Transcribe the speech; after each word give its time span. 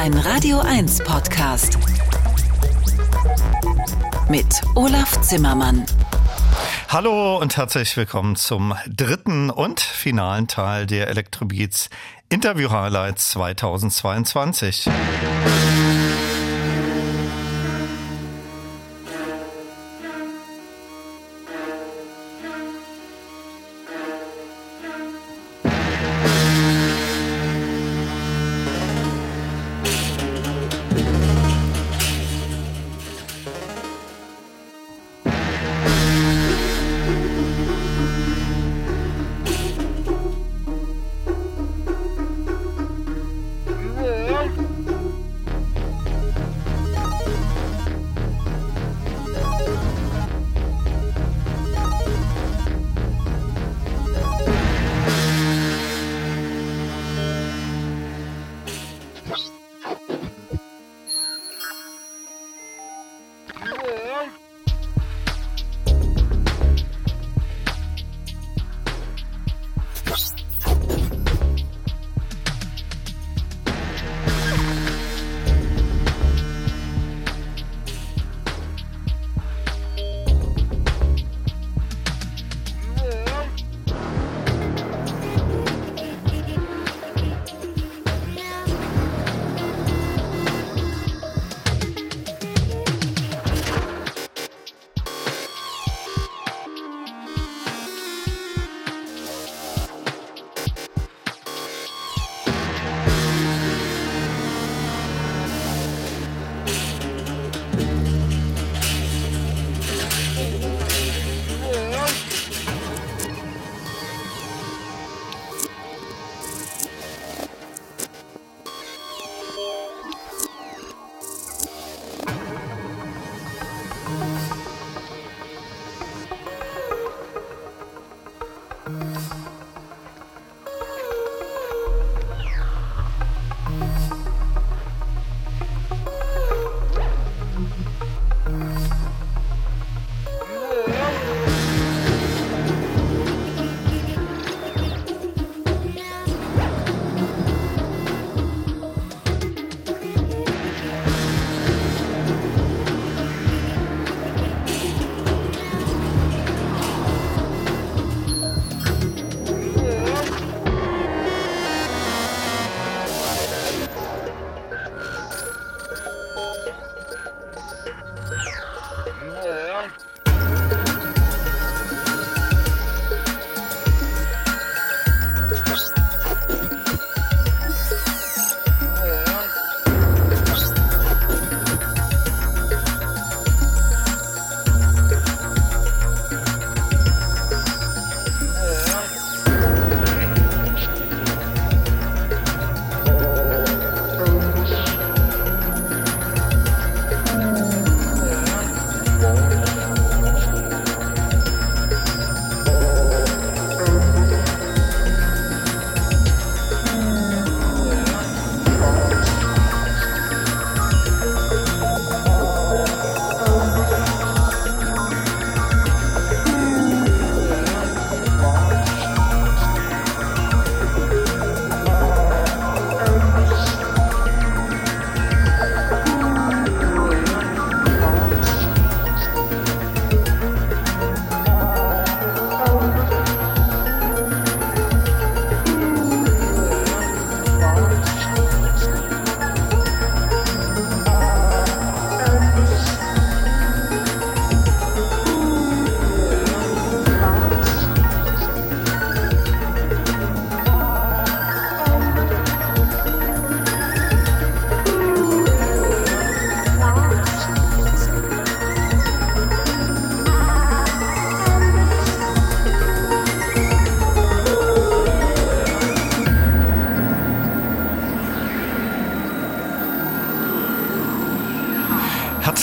Ein 0.00 0.14
Radio 0.14 0.60
1 0.60 1.04
Podcast. 1.04 1.76
Mit 4.30 4.46
Olaf 4.74 5.20
Zimmermann. 5.20 5.84
Hallo 6.88 7.36
und 7.36 7.58
herzlich 7.58 7.94
willkommen 7.98 8.34
zum 8.34 8.74
dritten 8.88 9.50
und 9.50 9.78
finalen 9.80 10.48
Teil 10.48 10.86
der 10.86 11.08
Electrobeats 11.08 11.90
Interview 12.30 12.70
Highlights 12.70 13.32
2022. 13.32 14.88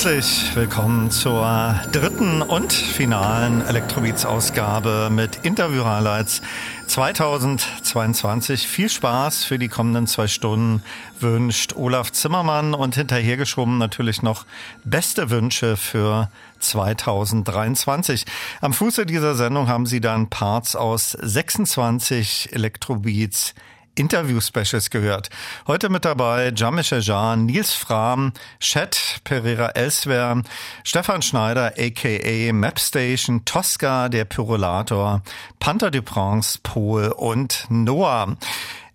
Herzlich 0.07 0.56
willkommen 0.56 1.12
zur 1.12 1.81
dritten 1.92 2.42
und 2.42 2.71
finalen 2.71 3.59
Elektrobeats-Ausgabe 3.68 5.09
mit 5.12 5.39
Interview-Highlights 5.44 6.42
2022. 6.88 8.69
Viel 8.69 8.88
Spaß 8.88 9.44
für 9.44 9.59
die 9.59 9.68
kommenden 9.68 10.07
zwei 10.07 10.27
Stunden 10.27 10.81
wünscht 11.19 11.75
Olaf 11.75 12.13
Zimmermann 12.13 12.74
und 12.74 12.95
hinterhergeschoben 12.95 13.77
natürlich 13.80 14.21
noch 14.21 14.45
beste 14.86 15.30
Wünsche 15.30 15.75
für 15.75 16.31
2023. 16.59 18.24
Am 18.62 18.71
Fuße 18.71 19.06
dieser 19.06 19.36
Sendung 19.36 19.68
haben 19.68 19.86
Sie 19.86 20.00
dann 20.00 20.30
Parts 20.30 20.77
aus 20.77 21.18
26 21.21 22.54
Elektrobeats 22.54 23.56
Interview-Specials 23.97 24.89
gehört. 24.89 25.29
Heute 25.65 25.89
mit 25.89 26.05
dabei 26.05 26.51
Jean-Michel 26.51 27.01
Jean, 27.01 27.45
Nils 27.45 27.73
Fram, 27.73 28.31
Chet 28.59 29.19
Pereira 29.23 29.69
Elswer, 29.69 30.41
Stefan 30.83 31.21
Schneider 31.21 31.73
aka 31.77 32.53
Mapstation, 32.53 33.44
Tosca, 33.45 34.09
der 34.09 34.25
Pyrolator, 34.25 35.21
Panther 35.59 35.91
du 35.91 36.01
Prince, 36.01 36.59
Pol 36.61 37.07
und 37.07 37.65
Noah. 37.69 38.38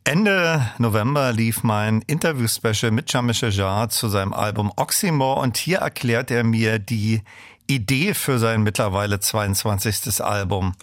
Ende 0.04 0.66
November 0.78 1.32
lief 1.32 1.62
mein 1.62 2.02
Interview-Special 2.02 2.90
mit 2.90 3.06
Jean-Michel 3.06 3.52
Jarre 3.52 3.88
zu 3.88 4.08
seinem 4.08 4.32
Album 4.32 4.72
Oxymore 4.76 5.40
und 5.40 5.56
hier 5.56 5.78
erklärt 5.78 6.31
er 6.31 6.43
mir 6.43 6.78
die 6.78 7.22
Idee 7.69 8.12
für 8.14 8.38
sein 8.38 8.62
mittlerweile 8.62 9.20
22. 9.20 10.22
Album. 10.22 10.75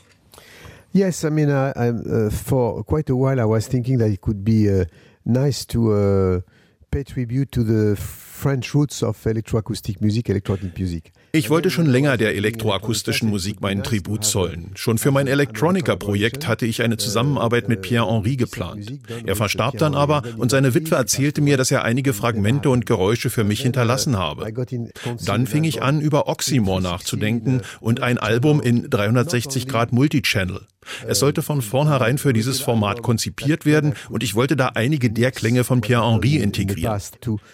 Yes, 0.92 1.24
I 1.24 1.30
mean, 1.30 1.50
I, 1.50 1.72
uh, 1.72 2.30
for 2.32 2.84
quite 2.84 3.10
a 3.12 3.16
while 3.16 3.40
I 3.40 3.46
was 3.46 3.68
thinking 3.68 4.00
that 4.00 4.10
it 4.10 4.22
could 4.22 4.44
be 4.44 4.70
uh, 4.70 4.86
nice 5.24 5.66
to 5.68 5.94
uh, 5.94 6.42
pay 6.90 7.04
tribute 7.04 7.52
to 7.52 7.64
the 7.64 7.96
French 7.96 8.74
roots 8.74 9.04
of 9.04 9.18
electroacoustic 9.26 10.02
music, 10.02 10.30
electronic 10.30 10.78
music. 10.78 11.12
Ich 11.32 11.52
wollte 11.52 11.70
schon 11.70 11.86
länger 11.86 12.18
der 12.18 12.36
elektroakustischen 12.36 13.30
Musik 13.30 13.62
meinen 13.62 13.84
Tribut 13.84 14.26
zollen. 14.26 14.72
Schon 14.74 14.98
für 14.98 15.12
mein 15.12 15.28
Electronica-Projekt 15.28 16.48
hatte 16.48 16.66
ich 16.66 16.82
eine 16.82 16.98
Zusammenarbeit 16.98 17.70
mit 17.70 17.84
Pierre-Henri 17.84 18.36
geplant. 18.36 18.94
Er 19.28 19.36
verstarb 19.36 19.78
dann 19.78 19.94
aber 19.94 20.24
und 20.38 20.50
seine 20.50 20.74
Witwe 20.74 20.96
erzählte 20.96 21.42
mir, 21.42 21.58
dass 21.58 21.70
er 21.70 21.84
einige 21.84 22.14
Fragmente 22.14 22.72
und 22.72 22.88
Geräusche 22.88 23.30
für 23.30 23.44
mich 23.44 23.62
hinterlassen 23.62 24.18
habe. 24.18 24.52
Dann 25.24 25.46
fing 25.46 25.66
ich 25.66 25.84
an, 25.84 26.02
über 26.02 26.28
Oxymore 26.28 26.82
nachzudenken 26.82 27.62
und 27.80 28.02
ein 28.02 28.18
Album 28.18 28.60
in 28.60 28.90
360 28.90 29.68
Grad 29.68 29.94
Multichannel. 29.94 30.62
Es 31.08 31.20
sollte 31.20 31.42
von 31.42 31.62
vornherein 31.62 32.18
für 32.18 32.34
dieses 32.34 32.60
Format 32.60 33.02
konzipiert 33.02 33.66
werden 33.66 33.94
und 34.10 34.24
ich 34.24 34.36
wollte 34.36 34.56
da 34.56 34.72
einige 34.76 35.10
der 35.10 35.32
Klänge 35.32 35.64
von 35.64 35.82
Pierre-Henri 35.82 36.38
integrieren. 36.38 37.00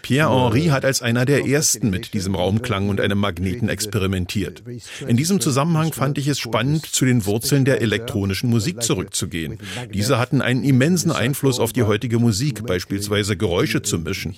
Pierre-Henri 0.02 0.68
hat 0.68 0.86
als 0.86 1.02
einer 1.02 1.26
der 1.26 1.46
ersten 1.46 1.90
mit 1.90 2.14
diesem 2.14 2.36
Raumklang 2.36 2.90
und 2.90 3.02
einem 3.02 3.20
Magneten 3.20 3.70
experimentiert. 3.70 4.64
In 5.08 5.18
diesem 5.18 5.40
Zusammenhang 5.40 5.94
fand 5.94 6.18
ich 6.18 6.28
es 6.28 6.40
spannend, 6.40 6.86
zu 6.86 7.06
den 7.06 7.26
Wurzeln 7.26 7.66
der 7.66 7.82
elektronischen 7.82 8.50
Musik 8.50 8.84
zurückzugehen. 8.84 9.58
Diese 9.94 10.18
hatten 10.18 10.42
einen 10.42 10.64
immensen 10.64 11.12
Einfluss 11.12 11.60
auf 11.60 11.74
die 11.74 11.84
heutige 11.84 12.20
Musik, 12.20 12.66
beispielsweise 12.66 13.38
Geräusche 13.38 13.82
zu 13.82 14.00
mischen. 14.00 14.36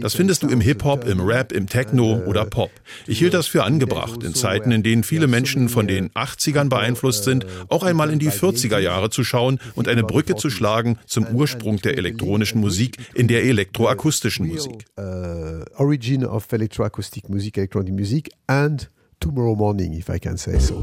Das 0.00 0.14
findest 0.14 0.42
du 0.42 0.48
im 0.48 0.60
Hip-Hop, 0.60 1.06
im 1.06 1.20
Rap, 1.20 1.52
im 1.52 1.68
Techno 1.68 2.22
oder 2.26 2.44
Pop. 2.44 2.70
Ich 3.06 3.18
hielt 3.18 3.34
das 3.34 3.46
für 3.46 3.64
angebracht, 3.64 4.22
in 4.22 4.34
Zeiten, 4.34 4.72
in 4.72 4.82
denen 4.82 5.02
viele 5.02 5.26
Menschen 5.26 5.68
von 5.68 5.86
den 5.86 6.10
80ern 6.10 6.68
beeinflusst 6.68 7.24
sind, 7.24 7.46
auch 7.68 7.82
einmal 7.82 8.10
in 8.10 8.18
die 8.18 8.30
40er 8.36 8.78
Jahre 8.78 9.10
zu 9.10 9.24
schauen 9.24 9.58
und 9.74 9.88
eine 9.88 10.02
Brücke 10.02 10.36
zu 10.36 10.50
schlagen 10.50 10.98
zum 11.06 11.26
Ursprung 11.26 11.78
der 11.78 11.98
elektronischen 11.98 12.60
Musik 12.60 12.98
in 13.14 13.28
der 13.28 13.44
elektroakustischen 13.44 14.46
Musik. 14.46 14.84
Uh, 14.98 15.64
origin 15.76 16.24
of 16.24 16.50
electroacoustic 16.52 17.28
music, 17.28 17.56
electronic 17.56 17.94
music 17.94 18.30
and 18.46 18.90
tomorrow 19.20 19.54
morning, 19.54 19.92
if 19.94 20.08
I 20.08 20.18
can 20.18 20.36
say 20.36 20.58
so. 20.58 20.76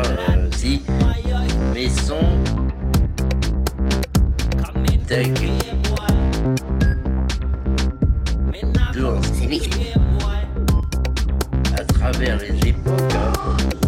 Si, 0.00 0.29
maison. 1.80 2.20
Dans 8.98 9.20
à 11.78 11.84
travers 11.84 12.38
les 12.38 12.68
époques. 12.68 13.79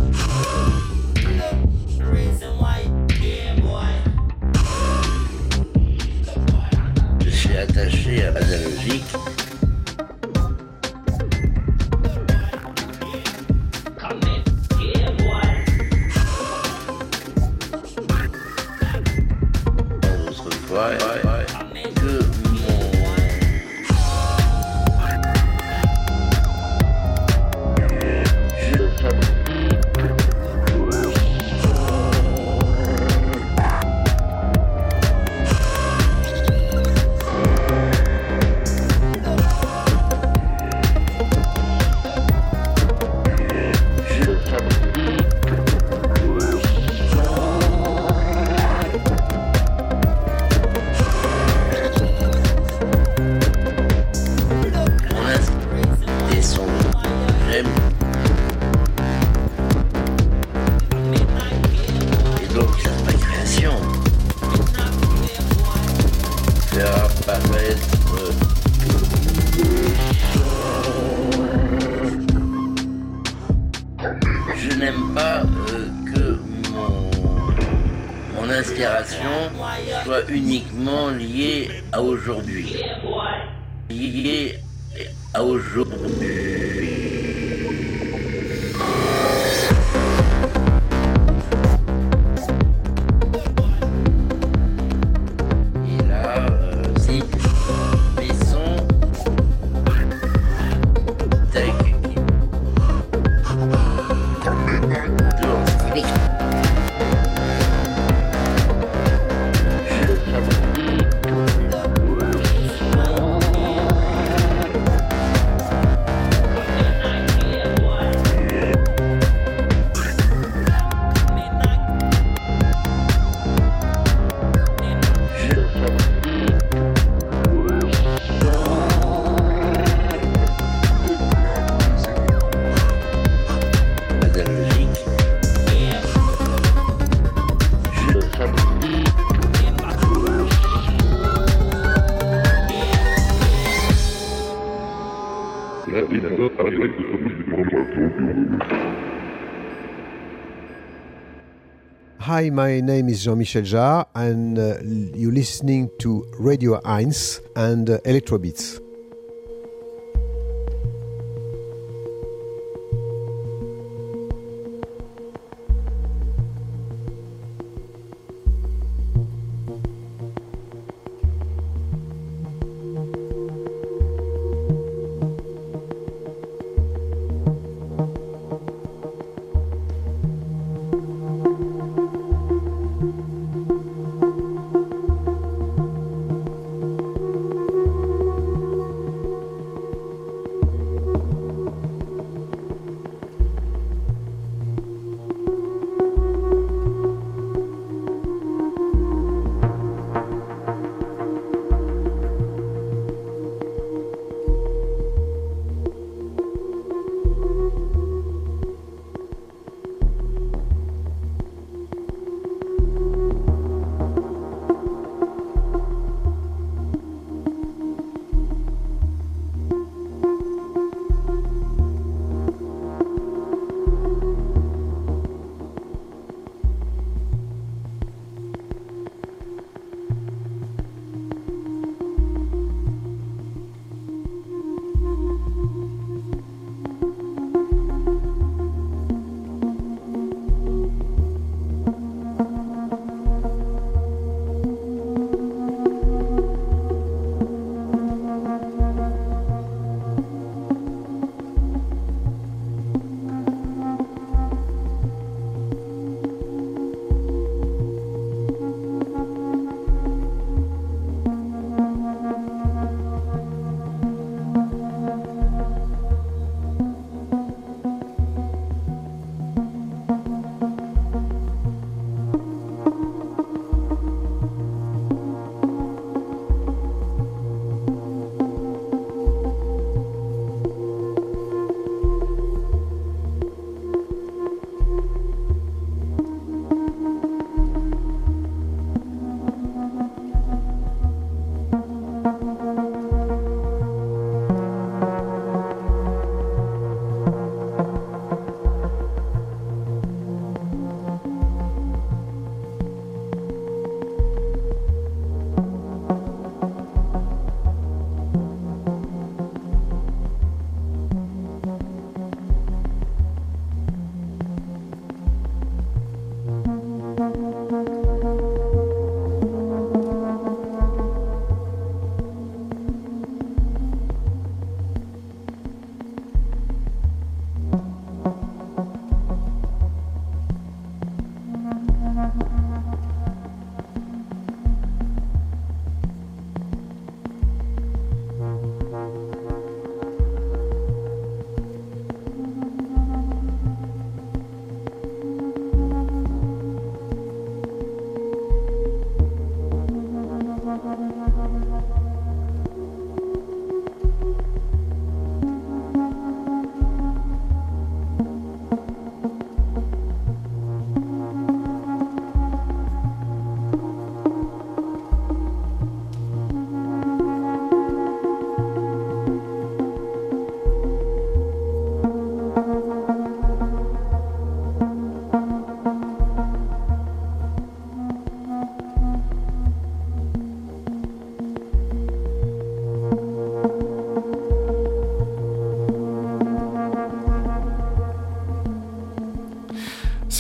Hi, 152.42 152.50
my 152.50 152.80
name 152.80 153.08
is 153.08 153.22
Jean-Michel 153.22 153.62
Jarre, 153.62 154.04
and 154.16 154.58
uh, 154.58 154.78
you're 155.16 155.30
listening 155.30 155.92
to 156.00 156.26
Radio 156.40 156.80
1 156.80 157.12
and 157.54 157.88
uh, 157.88 158.00
Electrobeats. 158.04 158.81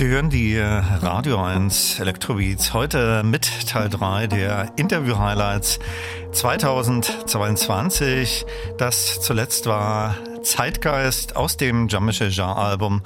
Sie 0.02 0.08
hören 0.08 0.30
die 0.30 0.58
Radio 0.58 1.40
1 1.40 2.00
Elektrobeats 2.00 2.72
heute 2.72 3.22
mit 3.22 3.68
Teil 3.68 3.88
3 3.88 4.26
der 4.26 4.72
Interview-Highlights 4.74 5.78
2022. 6.32 8.44
Das 8.78 9.20
zuletzt 9.20 9.66
war 9.66 10.16
Zeitgeist 10.42 11.36
aus 11.36 11.56
dem 11.56 11.86
Jean-Michel 11.86 12.30
Jarre-Album 12.30 13.02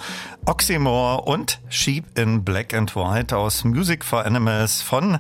Oxymore 0.47 1.21
und 1.21 1.61
Sheep 1.69 2.19
in 2.19 2.45
Black 2.45 2.73
and 2.73 2.97
White 2.97 3.37
aus 3.37 3.65
Music 3.65 4.03
for 4.03 4.25
Animals 4.25 4.81
von 4.81 5.19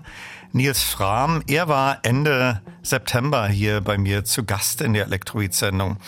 Nils 0.52 0.82
Frahm. 0.82 1.42
Er 1.46 1.68
war 1.68 1.98
Ende 2.04 2.62
September 2.80 3.48
hier 3.48 3.82
bei 3.82 3.98
mir 3.98 4.24
zu 4.24 4.44
Gast 4.44 4.80
in 4.80 4.94
der 4.94 5.04
Elektroid-Sendung. 5.04 5.98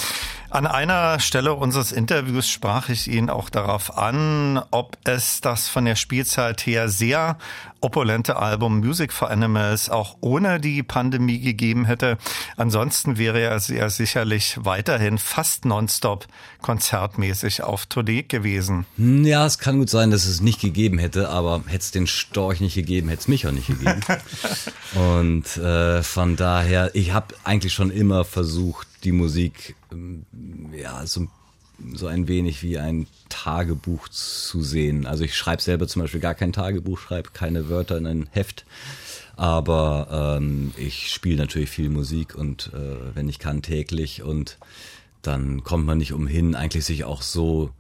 An 0.51 0.67
einer 0.67 1.21
Stelle 1.21 1.53
unseres 1.53 1.93
Interviews 1.93 2.49
sprach 2.49 2.89
ich 2.89 3.07
ihn 3.07 3.29
auch 3.29 3.51
darauf 3.51 3.99
an, 3.99 4.63
ob 4.71 4.97
es 5.05 5.43
das 5.43 5.69
von 5.69 5.85
der 5.85 5.95
Spielzeit 5.95 6.65
her 6.65 6.89
sehr 6.89 7.37
opulente 7.81 8.37
Album 8.37 8.81
Music 8.81 9.13
for 9.13 9.31
Animals 9.31 9.89
auch 9.89 10.17
ohne 10.21 10.61
die 10.61 10.83
Pandemie 10.83 11.41
gegeben 11.41 11.85
hätte. 11.85 12.19
Ansonsten 12.57 13.19
wäre 13.19 13.41
er 13.41 13.61
sehr 13.61 13.91
sicherlich 13.91 14.59
weiterhin 14.61 15.19
fast 15.19 15.65
nonstop 15.65 16.27
konzertmäßig 16.63 17.63
auf 17.63 17.87
Tournee 17.87 18.23
gewesen. 18.23 18.87
Hm, 18.97 19.25
ja, 19.25 19.47
es 19.47 19.59
kann 19.59 19.79
gut 19.79 19.91
sein, 19.91 20.11
dass 20.11 20.27
es 20.27 20.41
nicht 20.41 20.61
gegeben 20.61 20.99
hätte, 20.99 21.29
aber 21.29 21.63
hätte 21.67 21.85
es 21.85 21.91
den 21.91 22.07
Storch 22.07 22.61
nicht 22.61 22.75
gegeben, 22.75 23.09
hätte 23.09 23.21
es 23.21 23.29
mich 23.29 23.47
auch 23.47 23.53
nicht 23.53 23.69
gegeben. 23.69 24.01
Und 24.95 25.57
äh, 25.57 26.03
von 26.03 26.37
daher, 26.37 26.95
ich 26.95 27.13
habe 27.13 27.35
eigentlich 27.45 27.73
schon 27.73 27.91
immer 27.91 28.25
versucht, 28.25 28.89
die 29.05 29.13
Musik 29.13 29.77
ähm, 29.93 30.25
ja 30.73 31.07
so, 31.07 31.29
so 31.95 32.07
ein 32.07 32.29
wenig 32.29 32.63
wie 32.63 32.79
ein 32.79 33.07
Tagebuch 33.29 34.09
zu 34.09 34.63
sehen. 34.63 35.07
Also 35.07 35.25
ich 35.25 35.37
schreibe 35.37 35.63
selber 35.63 35.89
zum 35.89 36.03
Beispiel 36.03 36.21
gar 36.21 36.35
kein 36.35 36.53
Tagebuch, 36.53 36.99
schreibe 36.99 37.31
keine 37.33 37.69
Wörter 37.69 37.97
in 37.99 38.07
ein 38.07 38.29
Heft. 38.33 38.65
Aber 39.37 40.39
ähm, 40.39 40.73
ich 40.77 41.13
spiele 41.13 41.37
natürlich 41.37 41.71
viel 41.71 41.91
Musik 41.91 42.35
und 42.35 42.71
äh, 42.75 43.15
wenn 43.15 43.29
ich 43.29 43.39
kann 43.39 43.63
täglich 43.63 44.23
und 44.23 44.59
dann 45.23 45.63
kommt 45.63 45.87
man 45.87 45.99
nicht 45.99 46.13
umhin, 46.13 46.55
eigentlich 46.55 46.85
sich 46.85 47.05
auch 47.05 47.23
so 47.23 47.71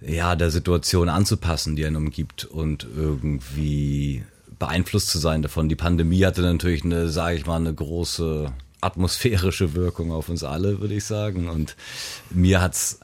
ja 0.00 0.36
der 0.36 0.50
Situation 0.50 1.08
anzupassen, 1.08 1.76
die 1.76 1.84
einen 1.84 1.96
umgibt 1.96 2.44
und 2.46 2.86
irgendwie 2.96 4.24
beeinflusst 4.58 5.08
zu 5.08 5.18
sein 5.18 5.42
davon. 5.42 5.68
Die 5.68 5.76
Pandemie 5.76 6.24
hatte 6.24 6.42
natürlich 6.42 6.84
eine, 6.84 7.08
sage 7.08 7.36
ich 7.36 7.46
mal, 7.46 7.56
eine 7.56 7.74
große 7.74 8.52
atmosphärische 8.80 9.74
Wirkung 9.74 10.12
auf 10.12 10.28
uns 10.28 10.44
alle, 10.44 10.80
würde 10.80 10.94
ich 10.94 11.04
sagen. 11.04 11.48
Und 11.48 11.76
mir 12.30 12.60
hat's 12.60 13.00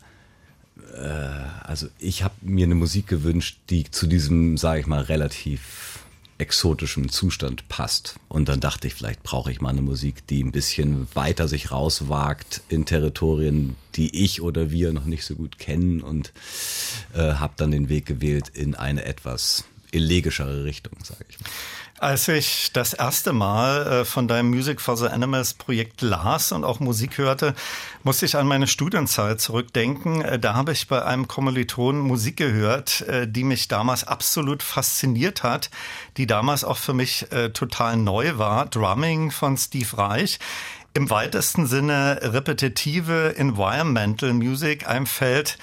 äh, 0.94 1.64
also 1.64 1.88
ich 1.98 2.22
habe 2.22 2.34
mir 2.40 2.64
eine 2.64 2.74
Musik 2.74 3.06
gewünscht, 3.06 3.58
die 3.70 3.90
zu 3.90 4.06
diesem, 4.06 4.56
sage 4.56 4.80
ich 4.80 4.86
mal, 4.86 5.02
relativ 5.02 6.00
exotischen 6.38 7.08
Zustand 7.08 7.68
passt. 7.68 8.16
Und 8.28 8.48
dann 8.48 8.60
dachte 8.60 8.86
ich, 8.86 8.94
vielleicht 8.94 9.22
brauche 9.22 9.50
ich 9.50 9.60
mal 9.60 9.70
eine 9.70 9.82
Musik, 9.82 10.26
die 10.26 10.42
ein 10.42 10.52
bisschen 10.52 11.08
weiter 11.14 11.48
sich 11.48 11.70
rauswagt 11.70 12.62
in 12.68 12.84
Territorien, 12.84 13.76
die 13.94 14.24
ich 14.24 14.42
oder 14.42 14.70
wir 14.70 14.92
noch 14.92 15.06
nicht 15.06 15.24
so 15.24 15.34
gut 15.34 15.58
kennen 15.58 16.02
und 16.02 16.32
äh, 17.14 17.34
habe 17.34 17.54
dann 17.56 17.70
den 17.70 17.88
Weg 17.88 18.06
gewählt 18.06 18.50
in 18.52 18.74
eine 18.74 19.04
etwas 19.04 19.64
elegischere 19.92 20.64
Richtung, 20.64 20.92
sage 21.02 21.24
ich 21.28 21.40
mal. 21.40 21.48
Als 21.98 22.28
ich 22.28 22.72
das 22.74 22.92
erste 22.92 23.32
Mal 23.32 23.86
äh, 23.86 24.04
von 24.04 24.28
deinem 24.28 24.50
Music 24.50 24.82
for 24.82 24.98
the 24.98 25.06
Animals 25.06 25.54
Projekt 25.54 26.02
las 26.02 26.52
und 26.52 26.62
auch 26.62 26.78
Musik 26.78 27.16
hörte, 27.16 27.54
musste 28.02 28.26
ich 28.26 28.36
an 28.36 28.46
meine 28.46 28.66
Studienzeit 28.66 29.40
zurückdenken. 29.40 30.20
Äh, 30.20 30.38
da 30.38 30.52
habe 30.52 30.72
ich 30.72 30.88
bei 30.88 31.02
einem 31.02 31.26
Kommilitonen 31.26 32.02
Musik 32.02 32.36
gehört, 32.36 33.00
äh, 33.02 33.26
die 33.26 33.44
mich 33.44 33.68
damals 33.68 34.04
absolut 34.04 34.62
fasziniert 34.62 35.42
hat, 35.42 35.70
die 36.18 36.26
damals 36.26 36.64
auch 36.64 36.76
für 36.76 36.92
mich 36.92 37.26
total 37.54 37.96
neu 37.96 38.38
war. 38.38 38.66
Drumming 38.66 39.30
von 39.30 39.56
Steve 39.56 39.96
Reich 39.96 40.38
im 40.94 41.10
weitesten 41.10 41.66
Sinne 41.66 42.18
repetitive 42.22 43.36
Environmental 43.36 44.32
Music, 44.32 44.88
einem 44.88 45.06
Feld, 45.06 45.58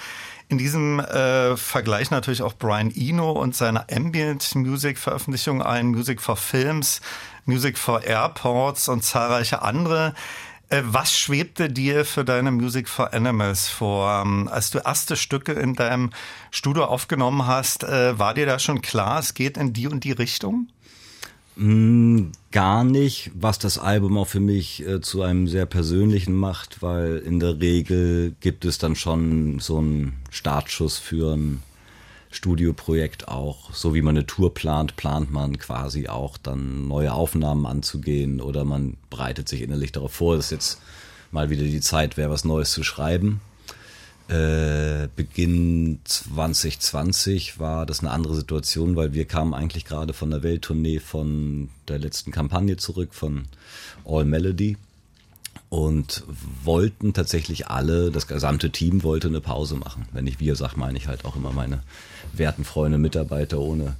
in 0.48 0.58
diesem 0.58 1.00
äh, 1.00 1.56
Vergleich 1.56 2.10
natürlich 2.10 2.42
auch 2.42 2.54
Brian 2.54 2.92
Eno 2.94 3.32
und 3.32 3.56
seine 3.56 3.88
Ambient 3.90 4.54
Music 4.54 4.98
Veröffentlichung 4.98 5.62
ein, 5.62 5.88
Music 5.88 6.20
for 6.20 6.36
Films, 6.36 7.00
Music 7.46 7.78
for 7.78 8.04
Airports 8.04 8.88
und 8.88 9.02
zahlreiche 9.02 9.62
andere. 9.62 10.14
Äh, 10.68 10.82
was 10.84 11.16
schwebte 11.16 11.68
dir 11.68 12.04
für 12.04 12.24
deine 12.24 12.50
Music 12.50 12.88
for 12.88 13.12
Animals 13.12 13.68
vor? 13.68 14.22
Ähm, 14.24 14.48
als 14.48 14.70
du 14.70 14.78
erste 14.78 15.16
Stücke 15.16 15.52
in 15.52 15.74
deinem 15.74 16.10
Studio 16.50 16.84
aufgenommen 16.84 17.46
hast, 17.46 17.84
äh, 17.84 18.18
war 18.18 18.34
dir 18.34 18.46
da 18.46 18.58
schon 18.58 18.82
klar, 18.82 19.20
es 19.20 19.34
geht 19.34 19.56
in 19.56 19.72
die 19.72 19.86
und 19.86 20.04
die 20.04 20.12
Richtung? 20.12 20.68
Mm, 21.56 22.32
gar 22.50 22.82
nicht, 22.82 23.30
was 23.34 23.58
das 23.58 23.78
Album 23.78 24.18
auch 24.18 24.26
für 24.26 24.40
mich 24.40 24.84
äh, 24.86 25.00
zu 25.00 25.22
einem 25.22 25.46
sehr 25.46 25.66
persönlichen 25.66 26.34
macht, 26.34 26.82
weil 26.82 27.18
in 27.18 27.38
der 27.38 27.60
Regel 27.60 28.34
gibt 28.40 28.64
es 28.64 28.78
dann 28.78 28.96
schon 28.96 29.60
so 29.60 29.78
einen 29.78 30.14
Startschuss 30.30 30.98
für 30.98 31.34
ein 31.36 31.62
Studioprojekt 32.30 33.28
auch. 33.28 33.72
So 33.72 33.94
wie 33.94 34.02
man 34.02 34.16
eine 34.16 34.26
Tour 34.26 34.52
plant, 34.52 34.96
plant 34.96 35.30
man 35.30 35.58
quasi 35.58 36.08
auch 36.08 36.36
dann 36.38 36.88
neue 36.88 37.12
Aufnahmen 37.12 37.66
anzugehen 37.66 38.40
oder 38.40 38.64
man 38.64 38.96
bereitet 39.08 39.48
sich 39.48 39.62
innerlich 39.62 39.92
darauf 39.92 40.12
vor, 40.12 40.36
dass 40.36 40.50
jetzt 40.50 40.80
mal 41.30 41.50
wieder 41.50 41.62
die 41.62 41.80
Zeit 41.80 42.16
wäre, 42.16 42.30
was 42.30 42.44
Neues 42.44 42.72
zu 42.72 42.82
schreiben. 42.82 43.40
Äh, 44.28 45.08
Beginn 45.14 46.00
2020 46.04 47.58
war 47.58 47.84
das 47.84 48.00
eine 48.00 48.10
andere 48.10 48.34
Situation, 48.34 48.96
weil 48.96 49.12
wir 49.12 49.26
kamen 49.26 49.52
eigentlich 49.52 49.84
gerade 49.84 50.14
von 50.14 50.30
der 50.30 50.42
Welttournee 50.42 50.98
von 50.98 51.68
der 51.88 51.98
letzten 51.98 52.30
Kampagne 52.30 52.76
zurück, 52.78 53.12
von 53.12 53.44
All 54.06 54.24
Melody 54.24 54.78
und 55.68 56.24
wollten 56.62 57.12
tatsächlich 57.12 57.68
alle, 57.68 58.10
das 58.10 58.26
gesamte 58.26 58.70
Team 58.70 59.02
wollte 59.02 59.28
eine 59.28 59.40
Pause 59.40 59.76
machen. 59.76 60.06
Wenn 60.12 60.26
ich 60.26 60.40
wir 60.40 60.56
sage, 60.56 60.78
meine 60.78 60.96
ich 60.96 61.06
halt 61.06 61.24
auch 61.24 61.36
immer 61.36 61.52
meine 61.52 61.82
werten 62.32 62.64
Freunde, 62.64 62.96
Mitarbeiter, 62.96 63.58
ohne 63.58 63.96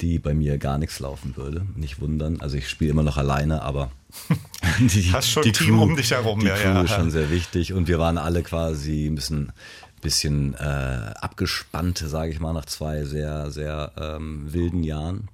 die 0.00 0.18
bei 0.18 0.34
mir 0.34 0.58
gar 0.58 0.78
nichts 0.78 1.00
laufen 1.00 1.36
würde. 1.36 1.66
Nicht 1.76 2.00
wundern. 2.00 2.40
Also 2.40 2.56
ich 2.56 2.68
spiele 2.68 2.90
immer 2.90 3.02
noch 3.02 3.16
alleine, 3.16 3.62
aber 3.62 3.90
die, 4.78 5.12
Hast 5.12 5.30
schon 5.30 5.42
die 5.42 5.52
Team 5.52 5.76
Crew, 5.76 5.82
um 5.82 5.96
dich 5.96 6.10
herum, 6.10 6.40
die 6.40 6.46
ja, 6.46 6.56
Crew 6.56 6.68
ja. 6.68 6.82
ist 6.82 6.92
schon 6.92 7.10
sehr 7.10 7.30
wichtig 7.30 7.72
und 7.72 7.88
wir 7.88 7.98
waren 7.98 8.18
alle 8.18 8.42
quasi 8.42 9.06
ein 9.06 9.14
bisschen 9.14 9.52
bisschen 10.00 10.52
äh, 10.54 11.14
abgespannt, 11.20 12.04
sage 12.06 12.30
ich 12.30 12.38
mal, 12.38 12.52
nach 12.52 12.66
zwei 12.66 13.04
sehr 13.04 13.50
sehr 13.50 13.92
ähm, 13.96 14.52
wilden 14.52 14.82
Jahren 14.82 15.28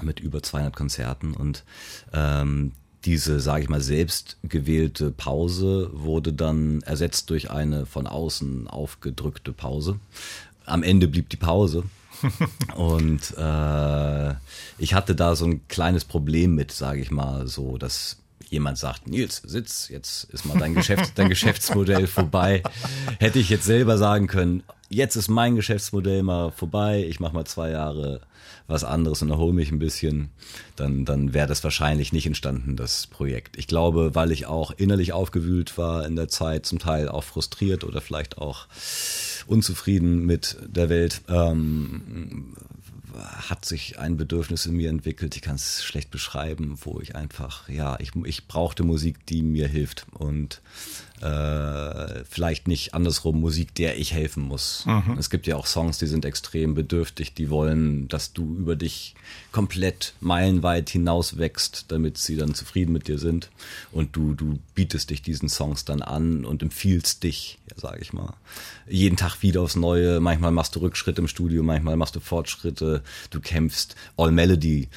mit 0.00 0.20
über 0.20 0.42
200 0.42 0.74
Konzerten 0.74 1.34
und 1.34 1.64
ähm, 2.12 2.72
diese, 3.04 3.40
sage 3.40 3.62
ich 3.62 3.68
mal, 3.68 3.80
selbst 3.80 4.38
gewählte 4.42 5.10
Pause 5.10 5.90
wurde 5.92 6.32
dann 6.32 6.82
ersetzt 6.82 7.30
durch 7.30 7.50
eine 7.50 7.86
von 7.86 8.06
außen 8.06 8.68
aufgedrückte 8.68 9.52
Pause. 9.52 10.00
Am 10.64 10.82
Ende 10.82 11.08
blieb 11.08 11.28
die 11.28 11.36
Pause 11.36 11.84
und 12.76 13.34
äh, 13.36 14.34
ich 14.78 14.94
hatte 14.94 15.14
da 15.14 15.36
so 15.36 15.46
ein 15.46 15.66
kleines 15.68 16.04
Problem 16.04 16.54
mit, 16.54 16.72
sage 16.72 17.00
ich 17.00 17.10
mal, 17.10 17.46
so, 17.46 17.78
dass 17.78 18.18
jemand 18.50 18.78
sagt, 18.78 19.06
Nils, 19.08 19.42
sitz, 19.44 19.88
jetzt 19.88 20.24
ist 20.24 20.44
mal 20.44 20.58
dein, 20.58 20.74
Geschäft, 20.74 21.12
dein 21.16 21.28
Geschäftsmodell 21.28 22.06
vorbei. 22.06 22.62
Hätte 23.18 23.38
ich 23.38 23.50
jetzt 23.50 23.64
selber 23.64 23.98
sagen 23.98 24.26
können, 24.26 24.62
jetzt 24.88 25.16
ist 25.16 25.28
mein 25.28 25.56
Geschäftsmodell 25.56 26.22
mal 26.22 26.50
vorbei, 26.50 27.04
ich 27.08 27.20
mache 27.20 27.34
mal 27.34 27.44
zwei 27.44 27.70
Jahre 27.70 28.20
was 28.66 28.84
anderes 28.84 29.22
und 29.22 29.30
erhole 29.30 29.54
mich 29.54 29.72
ein 29.72 29.78
bisschen, 29.78 30.28
dann, 30.76 31.06
dann 31.06 31.32
wäre 31.32 31.46
das 31.46 31.64
wahrscheinlich 31.64 32.12
nicht 32.12 32.26
entstanden, 32.26 32.76
das 32.76 33.06
Projekt. 33.06 33.56
Ich 33.56 33.66
glaube, 33.66 34.14
weil 34.14 34.30
ich 34.30 34.46
auch 34.46 34.72
innerlich 34.72 35.12
aufgewühlt 35.12 35.78
war 35.78 36.06
in 36.06 36.16
der 36.16 36.28
Zeit, 36.28 36.66
zum 36.66 36.78
Teil 36.78 37.08
auch 37.08 37.24
frustriert 37.24 37.82
oder 37.82 38.02
vielleicht 38.02 38.36
auch 38.38 38.66
unzufrieden 39.48 40.24
mit 40.24 40.56
der 40.66 40.88
Welt, 40.88 41.22
ähm, 41.28 42.54
hat 43.48 43.64
sich 43.64 43.98
ein 43.98 44.16
Bedürfnis 44.16 44.66
in 44.66 44.76
mir 44.76 44.90
entwickelt, 44.90 45.34
ich 45.34 45.42
kann 45.42 45.56
es 45.56 45.82
schlecht 45.82 46.10
beschreiben, 46.10 46.78
wo 46.82 47.00
ich 47.00 47.16
einfach, 47.16 47.68
ja, 47.68 47.98
ich, 47.98 48.12
ich 48.24 48.46
brauchte 48.46 48.84
Musik, 48.84 49.26
die 49.26 49.42
mir 49.42 49.66
hilft. 49.66 50.06
Und 50.12 50.60
äh, 51.22 52.24
vielleicht 52.24 52.68
nicht 52.68 52.94
andersrum 52.94 53.40
Musik, 53.40 53.74
der 53.74 53.98
ich 53.98 54.12
helfen 54.12 54.42
muss. 54.42 54.84
Mhm. 54.86 55.16
Es 55.18 55.30
gibt 55.30 55.46
ja 55.46 55.56
auch 55.56 55.66
Songs, 55.66 55.98
die 55.98 56.06
sind 56.06 56.24
extrem 56.24 56.74
bedürftig, 56.74 57.34
die 57.34 57.50
wollen, 57.50 58.08
dass 58.08 58.32
du 58.32 58.56
über 58.56 58.76
dich 58.76 59.14
komplett 59.52 60.14
meilenweit 60.20 60.90
hinaus 60.90 61.38
wächst, 61.38 61.86
damit 61.88 62.18
sie 62.18 62.36
dann 62.36 62.54
zufrieden 62.54 62.92
mit 62.92 63.08
dir 63.08 63.18
sind 63.18 63.50
und 63.92 64.16
du, 64.16 64.34
du 64.34 64.58
bietest 64.74 65.10
dich 65.10 65.22
diesen 65.22 65.48
Songs 65.48 65.84
dann 65.84 66.02
an 66.02 66.44
und 66.44 66.62
empfiehlst 66.62 67.22
dich, 67.22 67.58
ja, 67.68 67.76
sage 67.78 68.00
ich 68.00 68.12
mal, 68.12 68.34
jeden 68.88 69.16
Tag 69.16 69.42
wieder 69.42 69.62
aufs 69.62 69.76
Neue. 69.76 70.20
Manchmal 70.20 70.52
machst 70.52 70.76
du 70.76 70.80
Rückschritte 70.80 71.20
im 71.20 71.28
Studio, 71.28 71.62
manchmal 71.62 71.96
machst 71.96 72.16
du 72.16 72.20
Fortschritte, 72.20 73.02
du 73.30 73.40
kämpfst. 73.40 73.96
All 74.16 74.32
Melody 74.32 74.88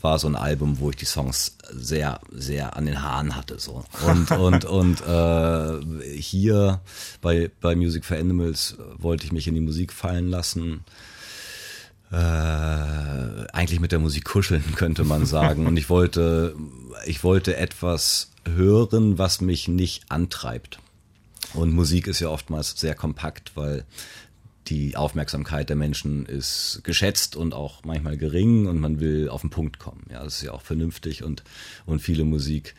war 0.00 0.18
so 0.18 0.28
ein 0.28 0.36
Album, 0.36 0.78
wo 0.78 0.90
ich 0.90 0.96
die 0.96 1.04
Songs 1.04 1.56
sehr, 1.70 2.20
sehr 2.30 2.76
an 2.76 2.86
den 2.86 3.02
Haaren 3.02 3.34
hatte. 3.34 3.58
So. 3.58 3.84
Und, 4.06 4.30
und, 4.30 4.64
und 4.64 5.00
äh, 5.06 6.18
hier 6.18 6.80
bei, 7.20 7.50
bei 7.60 7.74
Music 7.74 8.04
for 8.04 8.16
Animals 8.16 8.76
wollte 8.96 9.24
ich 9.24 9.32
mich 9.32 9.48
in 9.48 9.54
die 9.54 9.60
Musik 9.60 9.92
fallen 9.92 10.28
lassen. 10.28 10.84
äh, 12.12 12.16
eigentlich 12.16 13.80
mit 13.80 13.92
der 13.92 13.98
Musik 13.98 14.24
kuscheln, 14.24 14.64
könnte 14.76 15.04
man 15.04 15.26
sagen. 15.26 15.66
Und 15.66 15.76
ich 15.76 15.90
wollte, 15.90 16.54
ich 17.06 17.24
wollte 17.24 17.56
etwas 17.56 18.30
hören, 18.46 19.18
was 19.18 19.40
mich 19.40 19.68
nicht 19.68 20.10
antreibt. 20.10 20.78
Und 21.54 21.72
Musik 21.72 22.06
ist 22.06 22.20
ja 22.20 22.28
oftmals 22.28 22.78
sehr 22.78 22.94
kompakt, 22.94 23.52
weil 23.54 23.84
die 24.68 24.96
Aufmerksamkeit 24.96 25.68
der 25.68 25.76
Menschen 25.76 26.26
ist 26.26 26.80
geschätzt 26.84 27.36
und 27.36 27.54
auch 27.54 27.84
manchmal 27.84 28.16
gering 28.16 28.66
und 28.66 28.80
man 28.80 29.00
will 29.00 29.28
auf 29.28 29.40
den 29.40 29.50
Punkt 29.50 29.78
kommen. 29.78 30.04
Ja, 30.10 30.22
das 30.24 30.36
ist 30.36 30.42
ja 30.42 30.52
auch 30.52 30.62
vernünftig 30.62 31.22
und, 31.22 31.42
und 31.86 32.00
viele 32.00 32.24
Musik 32.24 32.74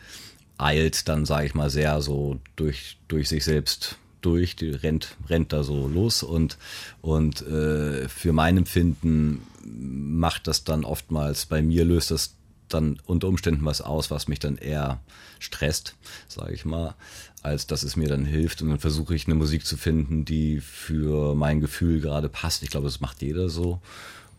eilt 0.58 1.08
dann, 1.08 1.24
sage 1.24 1.46
ich 1.46 1.54
mal, 1.54 1.70
sehr 1.70 2.00
so 2.02 2.40
durch, 2.56 2.98
durch 3.08 3.28
sich 3.28 3.44
selbst 3.44 3.96
durch, 4.20 4.56
die 4.56 4.70
rennt, 4.70 5.16
rennt 5.28 5.52
da 5.52 5.62
so 5.62 5.88
los 5.88 6.22
und, 6.22 6.58
und 7.00 7.40
äh, 7.42 8.08
für 8.08 8.32
mein 8.32 8.58
Empfinden 8.58 9.42
macht 9.64 10.46
das 10.46 10.64
dann 10.64 10.84
oftmals, 10.84 11.46
bei 11.46 11.62
mir 11.62 11.84
löst 11.84 12.10
das 12.10 12.36
dann 12.68 13.00
unter 13.04 13.28
Umständen 13.28 13.64
was 13.64 13.80
aus, 13.80 14.10
was 14.10 14.28
mich 14.28 14.38
dann 14.38 14.56
eher 14.56 15.00
stresst, 15.38 15.96
sage 16.28 16.54
ich 16.54 16.64
mal, 16.64 16.94
als 17.42 17.66
dass 17.66 17.82
es 17.82 17.96
mir 17.96 18.08
dann 18.08 18.24
hilft. 18.24 18.62
Und 18.62 18.70
dann 18.70 18.78
versuche 18.78 19.14
ich 19.14 19.26
eine 19.26 19.34
Musik 19.34 19.66
zu 19.66 19.76
finden, 19.76 20.24
die 20.24 20.60
für 20.60 21.34
mein 21.34 21.60
Gefühl 21.60 22.00
gerade 22.00 22.28
passt. 22.28 22.62
Ich 22.62 22.70
glaube, 22.70 22.86
das 22.86 23.00
macht 23.00 23.22
jeder 23.22 23.48
so. 23.48 23.80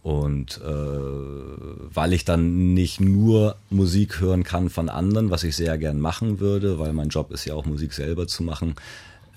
Und 0.03 0.59
äh, 0.61 0.63
weil 0.63 2.13
ich 2.13 2.25
dann 2.25 2.73
nicht 2.73 2.99
nur 2.99 3.55
Musik 3.69 4.19
hören 4.19 4.43
kann 4.43 4.69
von 4.69 4.89
anderen, 4.89 5.29
was 5.29 5.43
ich 5.43 5.55
sehr 5.55 5.77
gern 5.77 5.99
machen 5.99 6.39
würde, 6.39 6.79
weil 6.79 6.93
mein 6.93 7.09
Job 7.09 7.31
ist 7.31 7.45
ja 7.45 7.53
auch 7.53 7.65
Musik 7.65 7.93
selber 7.93 8.27
zu 8.27 8.41
machen, 8.41 8.75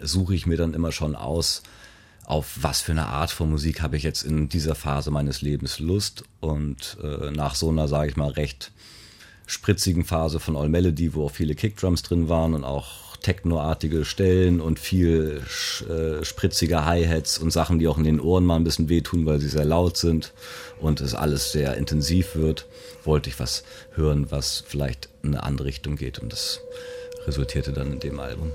suche 0.00 0.34
ich 0.34 0.46
mir 0.46 0.56
dann 0.56 0.72
immer 0.72 0.90
schon 0.90 1.16
aus, 1.16 1.62
auf 2.24 2.58
was 2.62 2.80
für 2.80 2.92
eine 2.92 3.06
Art 3.06 3.30
von 3.30 3.50
Musik 3.50 3.82
habe 3.82 3.98
ich 3.98 4.02
jetzt 4.02 4.22
in 4.22 4.48
dieser 4.48 4.74
Phase 4.74 5.10
meines 5.10 5.42
Lebens 5.42 5.80
Lust. 5.80 6.24
Und 6.40 6.96
äh, 7.02 7.30
nach 7.30 7.54
so 7.54 7.68
einer, 7.68 7.86
sage 7.86 8.10
ich 8.10 8.16
mal, 8.16 8.30
recht 8.30 8.72
spritzigen 9.46 10.04
Phase 10.04 10.40
von 10.40 10.56
All 10.56 10.70
Melody, 10.70 11.12
wo 11.12 11.26
auch 11.26 11.30
viele 11.30 11.54
Kickdrums 11.54 12.02
drin 12.02 12.30
waren 12.30 12.54
und 12.54 12.64
auch 12.64 13.03
technoartige 13.24 14.04
Stellen 14.04 14.60
und 14.60 14.78
viel 14.78 15.40
äh, 15.88 16.24
spritzige 16.24 16.84
Hi-Hats 16.84 17.38
und 17.38 17.50
Sachen, 17.50 17.78
die 17.78 17.88
auch 17.88 17.96
in 17.96 18.04
den 18.04 18.20
Ohren 18.20 18.44
mal 18.44 18.56
ein 18.56 18.64
bisschen 18.64 18.90
wehtun, 18.90 19.24
weil 19.24 19.40
sie 19.40 19.48
sehr 19.48 19.64
laut 19.64 19.96
sind 19.96 20.32
und 20.78 21.00
es 21.00 21.14
alles 21.14 21.50
sehr 21.50 21.76
intensiv 21.76 22.36
wird, 22.36 22.66
wollte 23.02 23.30
ich 23.30 23.40
was 23.40 23.64
hören, 23.94 24.30
was 24.30 24.62
vielleicht 24.66 25.08
in 25.22 25.30
eine 25.34 25.42
andere 25.42 25.68
Richtung 25.68 25.96
geht 25.96 26.18
und 26.18 26.32
das 26.32 26.60
resultierte 27.26 27.72
dann 27.72 27.94
in 27.94 28.00
dem 28.00 28.20
Album. 28.20 28.52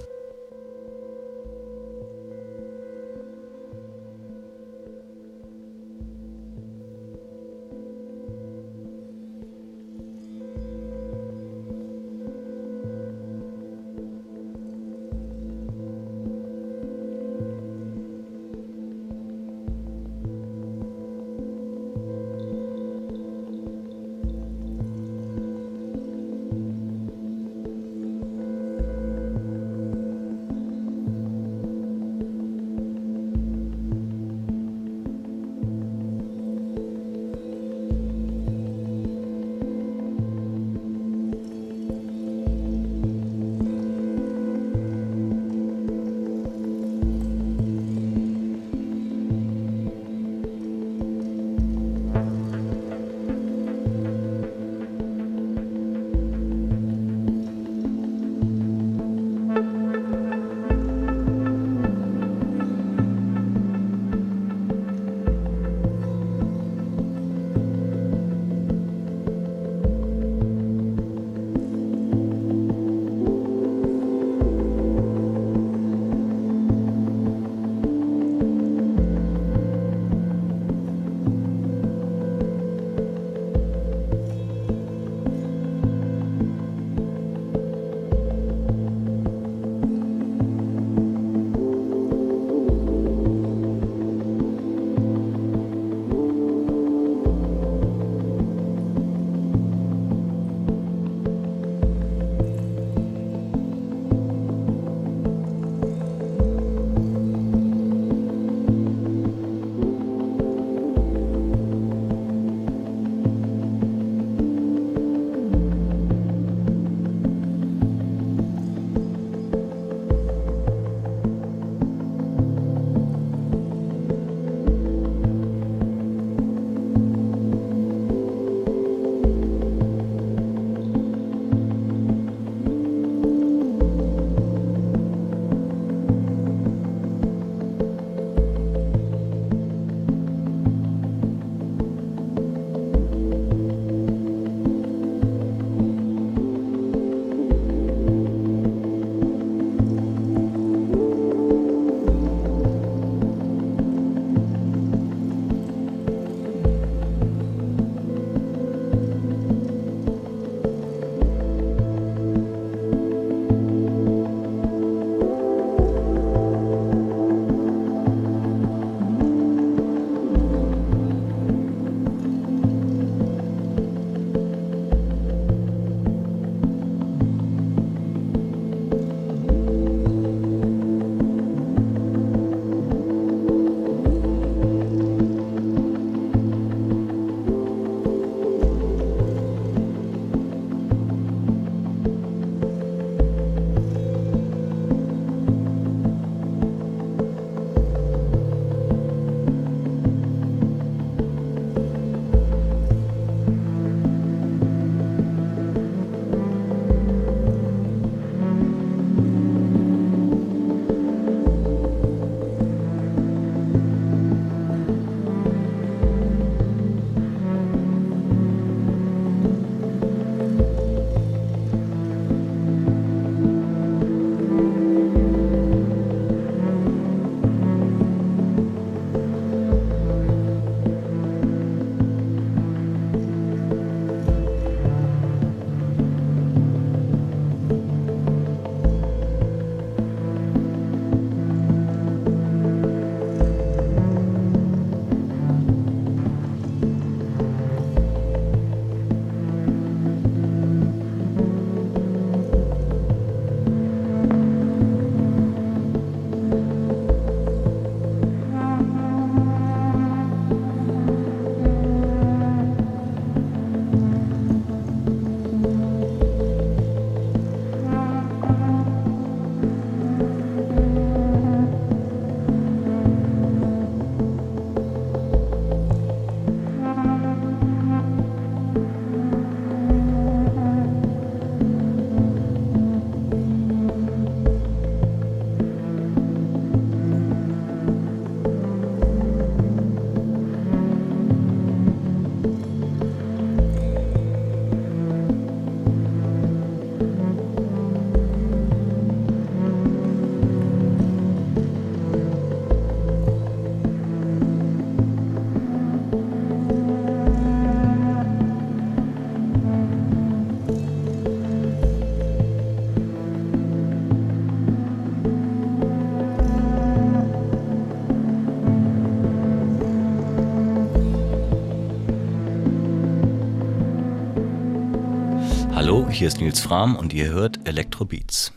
Hier 326.19 326.27
ist 326.27 326.41
Nils 326.41 326.59
Fram 326.59 326.97
und 326.97 327.13
ihr 327.13 327.29
hört 327.29 327.65
Elektrobeats. 327.65 328.51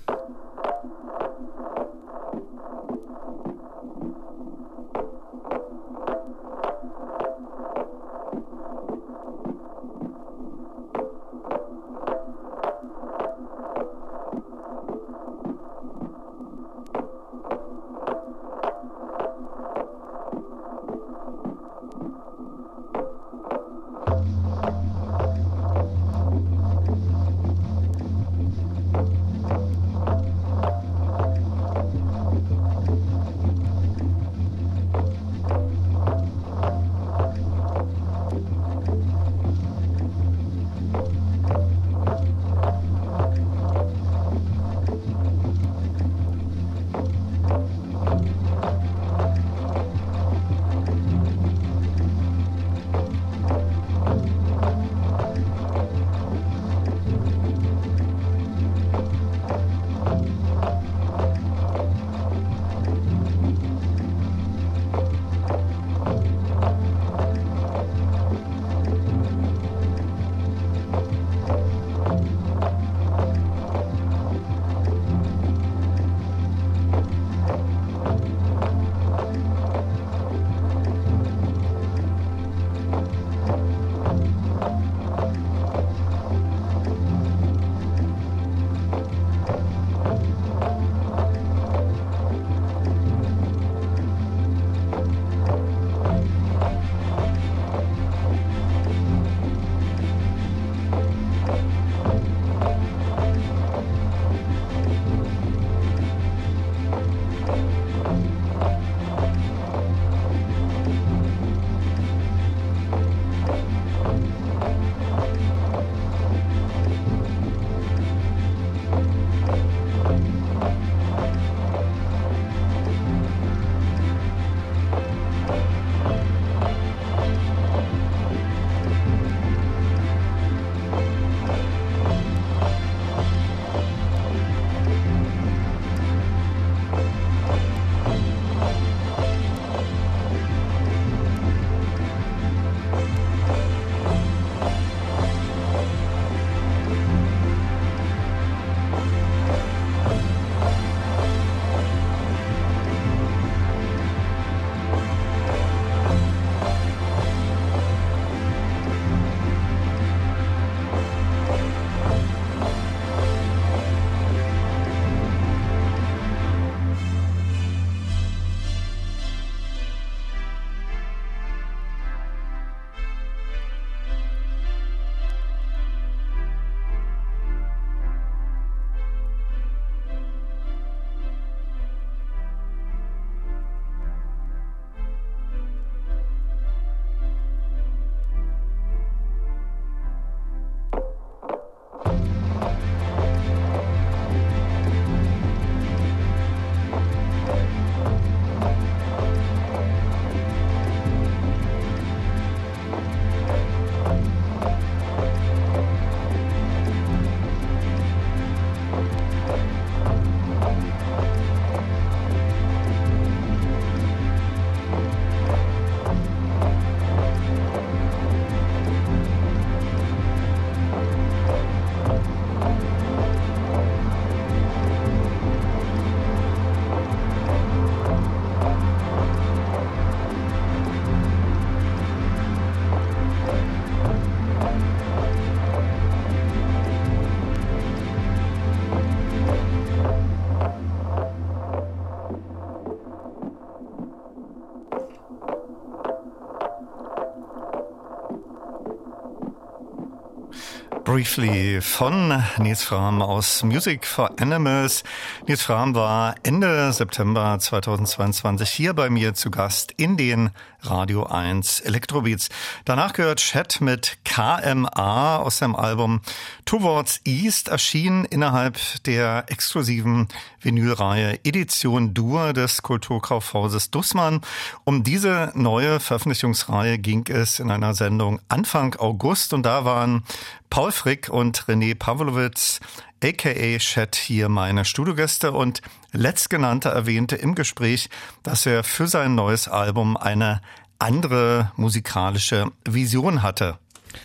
Briefly 251.12 251.82
von 251.82 252.42
Nils 252.56 252.84
Fram 252.84 253.20
aus 253.20 253.62
Music 253.64 254.06
for 254.06 254.30
Animals. 254.40 255.04
Nils 255.46 255.60
Fram 255.60 255.94
war 255.94 256.36
Ende 256.42 256.90
September 256.90 257.58
2022 257.58 258.70
hier 258.70 258.94
bei 258.94 259.10
mir 259.10 259.34
zu 259.34 259.50
Gast 259.50 259.92
in 259.98 260.16
den 260.16 260.48
Radio 260.80 261.24
1 261.24 261.80
Electrobeats. 261.80 262.48
Danach 262.86 263.12
gehört 263.12 263.40
Chat 263.40 263.82
mit 263.82 264.16
KMA 264.24 265.36
aus 265.36 265.58
dem 265.58 265.76
Album 265.76 266.22
Towards 266.64 267.20
East 267.24 267.68
erschien 267.68 268.24
innerhalb 268.24 268.78
der 269.04 269.44
exklusiven 269.48 270.28
Vinylreihe 270.60 271.38
Edition 271.44 272.14
Dur 272.14 272.52
des 272.52 272.82
Kulturkaufhauses 272.82 273.90
Dussmann. 273.90 274.40
Um 274.84 275.04
diese 275.04 275.52
neue 275.54 276.00
Veröffentlichungsreihe 276.00 276.98
ging 276.98 277.26
es 277.28 277.60
in 277.60 277.70
einer 277.70 277.94
Sendung 277.94 278.40
Anfang 278.48 278.94
August 278.96 279.52
und 279.52 279.64
da 279.64 279.84
waren 279.84 280.24
Paul 280.72 280.90
Frick 280.90 281.28
und 281.28 281.64
René 281.64 281.94
Pavlovitz, 281.94 282.80
aka 283.22 283.76
Chat, 283.76 284.16
hier 284.16 284.48
meine 284.48 284.86
Studiogäste 284.86 285.52
und 285.52 285.82
letztgenannter 286.12 286.88
erwähnte 286.88 287.36
im 287.36 287.54
Gespräch, 287.54 288.08
dass 288.42 288.64
er 288.64 288.82
für 288.82 289.06
sein 289.06 289.34
neues 289.34 289.68
Album 289.68 290.16
eine 290.16 290.62
andere 290.98 291.72
musikalische 291.76 292.72
Vision 292.88 293.42
hatte. 293.42 293.76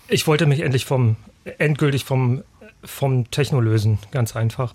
Ich 0.07 0.25
wollte 0.25 0.45
mich 0.45 0.61
endlich 0.61 0.85
vom 0.85 1.17
endgültig 1.57 2.05
vom 2.05 2.43
vom 2.81 3.29
Techno 3.29 3.59
lösen, 3.59 3.99
ganz 4.11 4.33
einfach. 4.33 4.73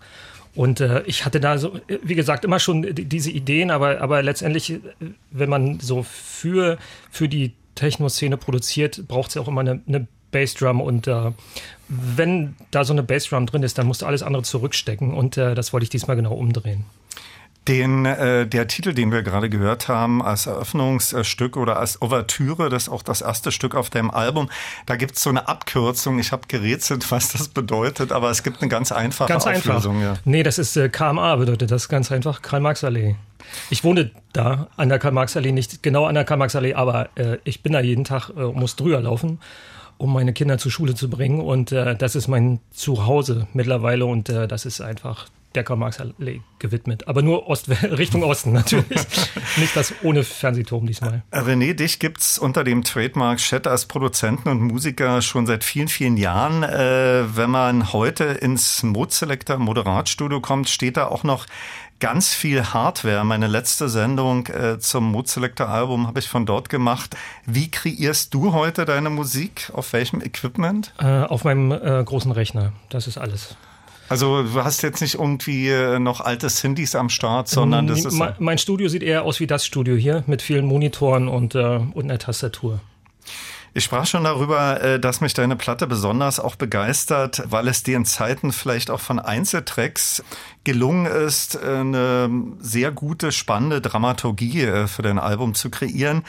Und 0.55 0.81
äh, 0.81 1.03
ich 1.07 1.25
hatte 1.25 1.41
da 1.41 1.57
so, 1.57 1.81
wie 2.03 2.17
gesagt, 2.17 2.45
immer 2.45 2.59
schon 2.59 2.87
diese 2.95 3.31
Ideen, 3.31 3.71
aber, 3.71 4.03
aber 4.03 4.23
letztendlich, 4.23 4.79
wenn 5.31 5.49
man 5.49 5.81
so 5.81 6.03
für, 6.03 6.77
für 7.11 7.31
die 7.31 7.55
Techno-Szene 7.77 8.37
produziert, 8.37 9.09
braucht 9.09 9.29
es 9.29 9.37
ja 9.37 9.41
auch 9.41 9.49
immer 9.49 9.63
eine, 9.63 9.81
eine 9.89 10.07
Bassdrum 10.33 10.81
und 10.81 11.07
äh, 11.07 11.31
wenn 11.89 12.57
da 12.71 12.85
so 12.85 12.93
eine 12.93 13.03
Bassdrum 13.03 13.47
drin 13.47 13.63
ist, 13.63 13.79
dann 13.79 13.87
musst 13.87 14.03
du 14.03 14.07
alles 14.07 14.23
andere 14.23 14.43
zurückstecken 14.43 15.15
und 15.15 15.37
äh, 15.37 15.55
das 15.55 15.73
wollte 15.73 15.85
ich 15.85 15.91
diesmal 15.91 16.17
genau 16.17 16.33
umdrehen. 16.33 16.85
Den, 17.69 18.07
äh, 18.07 18.45
der 18.45 18.67
Titel, 18.67 18.93
den 18.93 19.13
wir 19.13 19.23
gerade 19.23 19.49
gehört 19.49 19.87
haben, 19.87 20.21
als 20.21 20.47
Eröffnungsstück 20.47 21.57
oder 21.57 21.79
als 21.79 22.03
Ouvertüre, 22.03 22.69
das 22.69 22.85
ist 22.85 22.89
auch 22.89 23.05
das 23.05 23.21
erste 23.21 23.53
Stück 23.53 23.77
auf 23.77 23.89
dem 23.89 24.11
Album, 24.11 24.51
da 24.87 24.97
gibt 24.97 25.15
es 25.15 25.23
so 25.23 25.31
eine 25.31 25.47
Abkürzung. 25.47 26.19
Ich 26.19 26.33
habe 26.33 26.49
gerätselt, 26.49 27.09
was 27.13 27.29
das 27.29 27.47
bedeutet, 27.47 28.11
aber 28.11 28.31
es 28.31 28.43
gibt 28.43 28.63
eine 28.63 28.69
ganz 28.69 28.91
einfache 28.91 29.29
ganz 29.29 29.47
Auflösung. 29.47 29.99
Einfach. 29.99 30.17
Ja. 30.17 30.23
Nee, 30.25 30.43
das 30.43 30.59
ist 30.59 30.77
äh, 30.77 30.89
KMA 30.89 31.37
bedeutet 31.37 31.71
das 31.71 31.89
ganz 31.89 32.11
einfach, 32.11 32.43
Karl-Marx-Allee. 32.43 33.15
Ich 33.71 33.85
wohne 33.85 34.11
da 34.33 34.67
an 34.77 34.89
der 34.89 34.99
Karl-Marx-Allee, 34.99 35.53
nicht 35.53 35.85
genau 35.85 36.07
an 36.07 36.17
der 36.17 36.25
Karl-Marx-Allee, 36.25 36.75
aber 36.75 37.11
äh, 37.15 37.39
ich 37.45 37.63
bin 37.63 37.75
da 37.75 37.81
jeden 37.81 38.03
Tag, 38.03 38.31
äh, 38.31 38.41
muss 38.41 38.75
drüber 38.75 39.01
laufen 39.01 39.39
um 40.03 40.13
meine 40.13 40.33
Kinder 40.33 40.59
zur 40.59 40.73
Schule 40.73 40.95
zu 40.95 41.09
bringen. 41.09 41.41
Und 41.41 41.71
äh, 41.71 41.95
das 41.95 42.17
ist 42.17 42.27
mein 42.27 42.59
Zuhause 42.73 43.47
mittlerweile 43.53 44.05
und 44.05 44.29
äh, 44.29 44.49
das 44.49 44.67
ist 44.67 44.81
einfach 44.81 45.29
der 45.55 45.65
Karl-Marx-Allee 45.65 46.41
gewidmet. 46.59 47.09
Aber 47.09 47.23
nur 47.23 47.47
Ost 47.49 47.69
Richtung 47.83 48.25
Osten 48.25 48.53
natürlich. 48.53 48.89
Nicht 49.59 49.77
das 49.77 49.95
ohne 50.03 50.25
Fernsehturm 50.25 50.87
diesmal. 50.87 51.23
René, 51.31 51.75
dich 51.75 51.99
gibt's 51.99 52.39
unter 52.39 52.65
dem 52.65 52.83
Trademark 52.83 53.39
Chat 53.39 53.67
als 53.67 53.87
Produzenten 53.87 54.49
und 54.49 54.61
Musiker 54.61 55.23
schon 55.23 55.47
seit 55.47 55.63
vielen, 55.63 55.89
vielen 55.89 56.17
Jahren. 56.17 56.63
Äh, 56.63 57.37
wenn 57.37 57.51
man 57.51 57.93
heute 57.93 58.25
ins 58.25 58.83
Modeselector 58.83 59.59
Moderatstudio 59.59 60.41
kommt, 60.41 60.69
steht 60.69 60.97
da 60.97 61.07
auch 61.07 61.23
noch 61.23 61.47
ganz 62.03 62.35
viel 62.35 62.65
Hardware. 62.65 63.25
Meine 63.25 63.47
letzte 63.47 63.89
Sendung 63.89 64.49
äh, 64.49 64.81
zum 64.81 65.13
Mood 65.13 65.29
Selector 65.29 65.69
Album 65.69 66.09
habe 66.09 66.19
ich 66.19 66.29
von 66.29 66.45
dort 66.45 66.69
gemacht. 66.69 67.17
Wie 67.47 67.71
kreierst 67.71 68.35
du 68.35 68.53
heute 68.53 68.85
deine 68.85 69.09
Musik? 69.09 69.71
Auf 69.73 69.93
welchem 69.93 70.21
Equipment? 70.21 70.93
Äh, 70.99 71.07
auf 71.07 71.45
meinem 71.45 71.71
äh, 71.71 72.03
großen 72.05 72.33
Rechner. 72.33 72.73
Das 72.89 73.07
ist 73.07 73.19
alles. 73.19 73.55
Also 74.09 74.43
du 74.43 74.65
hast 74.65 74.83
jetzt 74.83 75.01
nicht 75.01 75.15
irgendwie 75.15 75.69
äh, 75.69 76.01
noch 76.01 76.21
alte 76.21 76.49
Synthes 76.49 76.97
am 76.97 77.09
Start, 77.09 77.47
sondern 77.47 77.87
das 77.87 78.05
ist... 78.05 78.21
Mein 78.41 78.59
Studio 78.59 78.89
sieht 78.89 79.05
eher 79.05 79.23
aus 79.23 79.39
wie 79.39 79.47
das 79.47 79.65
Studio 79.65 79.95
hier 79.95 80.25
mit 80.27 80.43
vielen 80.43 80.67
Monitoren 80.67 81.29
und, 81.29 81.55
äh, 81.55 81.79
und 81.95 82.11
einer 82.11 82.19
Tastatur. 82.19 82.81
Ich 83.75 83.85
sprach 83.85 84.07
schon 84.07 84.25
darüber, 84.25 84.83
äh, 84.83 85.01
dass 85.01 85.21
mich 85.21 85.33
deine 85.33 85.57
Platte 85.57 85.87
besonders 85.87 86.39
auch 86.39 86.57
begeistert, 86.57 87.43
weil 87.47 87.69
es 87.69 87.83
dir 87.83 87.97
in 87.97 88.05
Zeiten 88.05 88.53
vielleicht 88.53 88.91
auch 88.91 89.01
von 89.01 89.19
Einzeltracks 89.19 90.23
gelungen 90.65 91.07
ist, 91.07 91.57
eine 91.57 92.31
sehr 92.61 92.91
gute, 92.91 93.33
spannende 93.33 93.81
Dramaturgie 93.81 94.87
für 94.87 95.03
dein 95.03 95.19
Album 95.19 95.55
zu 95.55 95.71
kreieren. 95.71 96.23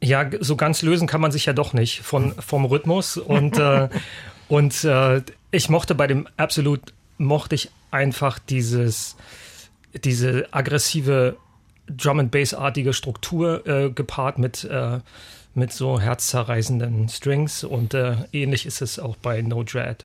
Ja, 0.00 0.30
so 0.40 0.56
ganz 0.56 0.82
lösen 0.82 1.06
kann 1.06 1.20
man 1.20 1.30
sich 1.30 1.46
ja 1.46 1.52
doch 1.52 1.74
nicht 1.74 2.00
von, 2.00 2.32
vom 2.40 2.64
Rhythmus. 2.64 3.18
Und, 3.18 3.58
äh, 3.58 3.88
und 4.48 4.84
äh, 4.84 5.22
ich 5.50 5.68
mochte 5.68 5.94
bei 5.94 6.06
dem 6.06 6.26
Absolut 6.36 6.80
mochte 7.18 7.54
ich 7.54 7.70
einfach 7.90 8.38
dieses, 8.38 9.16
diese 10.04 10.48
aggressive 10.52 11.36
Drum 11.88 12.20
and 12.20 12.30
Bass 12.30 12.54
artige 12.54 12.92
Struktur 12.92 13.66
äh, 13.66 13.90
gepaart 13.90 14.38
mit 14.38 14.64
äh, 14.64 15.00
mit 15.54 15.72
so 15.72 16.00
herzzerreißenden 16.00 17.08
Strings 17.08 17.64
und 17.64 17.94
äh, 17.94 18.16
ähnlich 18.32 18.66
ist 18.66 18.80
es 18.80 18.98
auch 18.98 19.16
bei 19.16 19.42
No 19.42 19.62
Dread. 19.62 20.04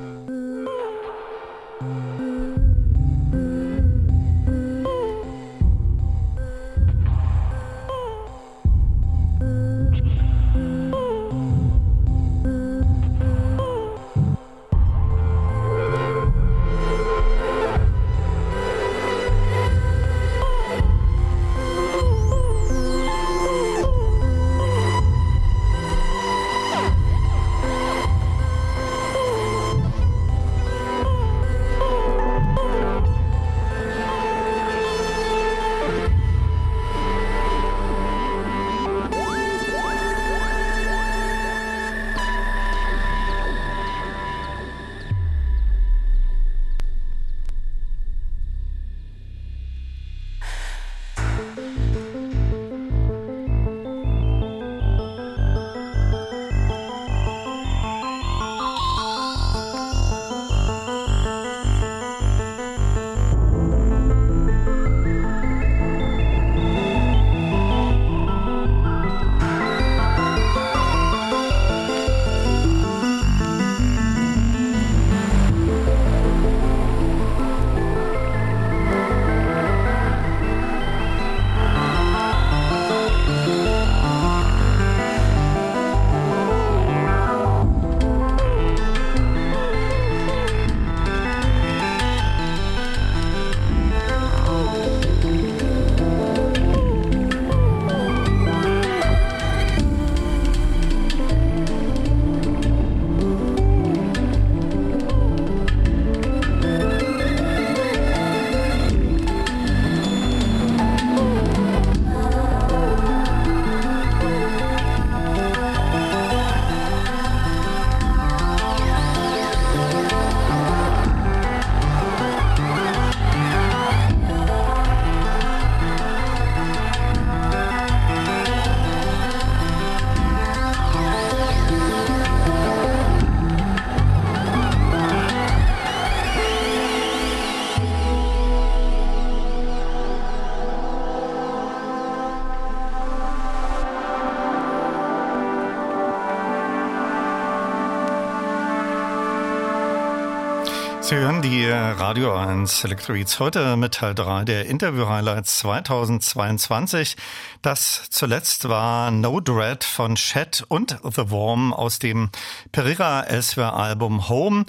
Sie 151.11 151.17
hören 151.17 151.41
die 151.41 151.67
Radio 151.67 152.33
1 152.33 152.85
Electrobeats 152.85 153.37
heute 153.41 153.75
mit 153.75 153.95
Teil 153.95 154.15
3 154.15 154.45
der 154.45 154.67
Interview-Highlights 154.67 155.59
2022. 155.59 157.17
Das 157.61 158.07
zuletzt 158.09 158.69
war 158.69 159.11
No 159.11 159.41
Dread 159.41 159.83
von 159.83 160.15
Chet 160.15 160.63
und 160.69 160.97
The 161.03 161.29
Worm 161.29 161.73
aus 161.73 161.99
dem 161.99 162.29
Pereira 162.71 163.23
Elsewhere 163.23 163.73
Album 163.73 164.29
Home. 164.29 164.63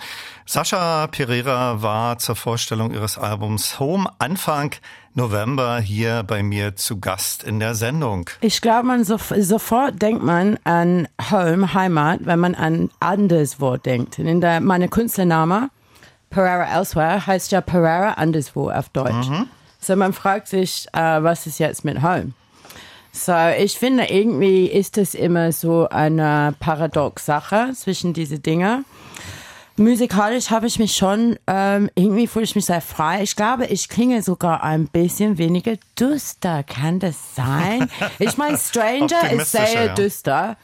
Sascha 0.44 1.06
Pereira 1.06 1.80
war 1.80 2.18
zur 2.18 2.34
Vorstellung 2.34 2.92
ihres 2.92 3.18
Albums 3.18 3.78
Home 3.78 4.10
Anfang 4.18 4.74
November 5.14 5.78
hier 5.78 6.24
bei 6.24 6.42
mir 6.42 6.74
zu 6.74 6.98
Gast 6.98 7.44
in 7.44 7.60
der 7.60 7.76
Sendung. 7.76 8.28
Ich 8.40 8.60
glaube, 8.60 8.88
man 8.88 9.04
so, 9.04 9.16
sofort 9.16 10.02
denkt 10.02 10.24
man 10.24 10.58
an 10.64 11.06
Home, 11.30 11.72
Heimat, 11.72 12.26
wenn 12.26 12.40
man 12.40 12.56
an 12.56 12.90
anderswo 12.98 13.76
denkt. 13.76 14.18
In 14.18 14.40
der, 14.40 14.60
meine 14.60 14.88
Künstlername 14.88 15.70
Pereira 16.32 16.76
Elsewhere 16.76 17.26
heißt 17.26 17.52
ja 17.52 17.60
Pereira 17.60 18.14
anderswo 18.14 18.70
auf 18.70 18.88
Deutsch. 18.88 19.28
Mhm. 19.28 19.48
So 19.80 19.94
man 19.96 20.12
fragt 20.12 20.48
sich, 20.48 20.86
uh, 20.96 21.22
was 21.22 21.46
ist 21.46 21.58
jetzt 21.58 21.84
mit 21.84 22.02
Home? 22.02 22.32
So, 23.12 23.34
ich 23.58 23.78
finde, 23.78 24.04
irgendwie 24.04 24.66
ist 24.66 24.96
es 24.96 25.14
immer 25.14 25.52
so 25.52 25.86
eine 25.90 26.54
paradox 26.58 27.26
Sache 27.26 27.72
zwischen 27.74 28.14
diese 28.14 28.38
Dinge. 28.38 28.84
Musikalisch 29.76 30.50
habe 30.50 30.66
ich 30.66 30.78
mich 30.78 30.96
schon, 30.96 31.38
ähm, 31.46 31.90
irgendwie 31.94 32.26
fühle 32.26 32.44
ich 32.44 32.54
mich 32.54 32.66
sehr 32.66 32.80
frei. 32.80 33.22
Ich 33.22 33.36
glaube, 33.36 33.66
ich 33.66 33.88
klinge 33.88 34.22
sogar 34.22 34.62
ein 34.62 34.86
bisschen 34.86 35.36
weniger 35.36 35.74
düster. 35.98 36.62
Kann 36.62 37.00
das 37.00 37.34
sein? 37.34 37.88
Ich 38.18 38.36
meine, 38.38 38.56
Stranger 38.56 39.30
ist 39.30 39.52
sehr 39.52 39.86
ja. 39.86 39.94
düster. 39.94 40.56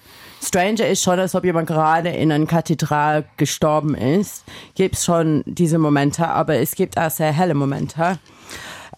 Stranger 0.43 0.86
ist 0.86 1.03
schon, 1.03 1.18
als 1.18 1.34
ob 1.34 1.45
jemand 1.45 1.66
gerade 1.66 2.11
in 2.11 2.30
einer 2.32 2.47
Kathedral 2.47 3.24
gestorben 3.36 3.95
ist. 3.95 4.45
Gibt 4.74 4.97
schon 4.97 5.43
diese 5.47 5.78
Momente, 5.78 6.28
aber 6.28 6.57
es 6.57 6.74
gibt 6.74 6.99
auch 6.99 7.11
sehr 7.11 7.32
helle 7.32 7.55
Momente. 7.55 8.18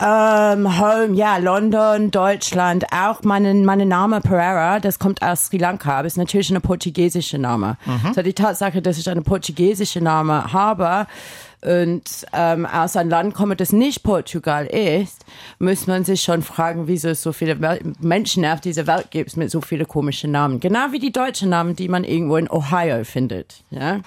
Ähm, 0.02 0.80
Home, 0.80 1.14
ja, 1.14 1.36
London, 1.36 2.10
Deutschland, 2.10 2.86
auch 2.90 3.22
mein, 3.22 3.66
mein 3.66 3.86
Name 3.86 4.22
Pereira, 4.22 4.80
das 4.80 4.98
kommt 4.98 5.20
aus 5.20 5.46
Sri 5.46 5.58
Lanka, 5.58 5.98
aber 5.98 6.06
ist 6.06 6.16
natürlich 6.16 6.48
eine 6.48 6.60
portugiesische 6.60 7.36
Name. 7.36 7.76
Mhm. 7.84 8.14
So 8.14 8.22
die 8.22 8.32
Tatsache, 8.32 8.80
dass 8.80 8.96
ich 8.96 9.10
eine 9.10 9.20
portugiesische 9.20 10.00
Name 10.00 10.54
habe, 10.54 11.06
und 11.62 12.02
ähm, 12.32 12.66
aus 12.66 12.96
einem 12.96 13.10
Land 13.10 13.34
komme, 13.34 13.56
das 13.56 13.72
nicht 13.72 14.02
Portugal 14.02 14.66
ist, 14.66 15.24
muss 15.58 15.86
man 15.86 16.04
sich 16.04 16.22
schon 16.22 16.42
fragen, 16.42 16.88
wieso 16.88 17.08
es 17.10 17.22
so 17.22 17.32
viele 17.32 17.56
Menschen 18.00 18.44
auf 18.46 18.60
dieser 18.60 18.86
Welt 18.86 19.10
gibt 19.10 19.36
mit 19.36 19.50
so 19.50 19.60
vielen 19.60 19.86
komischen 19.86 20.30
Namen. 20.30 20.60
Genau 20.60 20.92
wie 20.92 20.98
die 20.98 21.12
deutschen 21.12 21.50
Namen, 21.50 21.76
die 21.76 21.88
man 21.88 22.04
irgendwo 22.04 22.36
in 22.36 22.50
Ohio 22.50 23.04
findet. 23.04 23.62
Ja? 23.70 24.00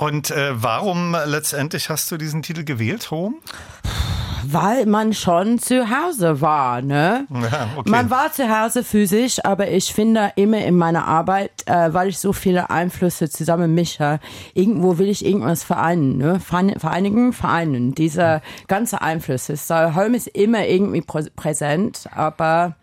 Und 0.00 0.30
äh, 0.30 0.50
warum 0.54 1.14
letztendlich 1.26 1.90
hast 1.90 2.10
du 2.10 2.16
diesen 2.16 2.40
Titel 2.42 2.64
gewählt, 2.64 3.10
Home? 3.10 3.34
weil 4.42 4.86
man 4.86 5.12
schon 5.12 5.58
zu 5.58 5.90
Hause 5.90 6.40
war, 6.40 6.80
ne? 6.80 7.26
Ja, 7.30 7.68
okay. 7.76 7.90
Man 7.90 8.08
war 8.08 8.32
zu 8.32 8.48
Hause 8.48 8.82
physisch, 8.82 9.44
aber 9.44 9.68
ich 9.68 9.92
finde 9.92 10.32
immer 10.36 10.64
in 10.64 10.78
meiner 10.78 11.06
Arbeit, 11.06 11.50
äh, 11.66 11.92
weil 11.92 12.08
ich 12.08 12.18
so 12.18 12.32
viele 12.32 12.70
Einflüsse 12.70 13.28
zusammen 13.28 13.74
mische, 13.74 14.18
irgendwo 14.54 14.96
will 14.96 15.10
ich 15.10 15.24
irgendwas 15.24 15.62
vereinen, 15.62 16.16
ne? 16.16 16.40
Vereinigen, 16.40 17.34
vereinen. 17.34 17.94
Diese 17.94 18.40
ganze 18.66 19.02
Einflüsse. 19.02 19.56
So, 19.56 19.94
Home 19.94 20.16
ist 20.16 20.28
immer 20.28 20.66
irgendwie 20.66 21.02
präsent, 21.02 22.06
aber 22.14 22.76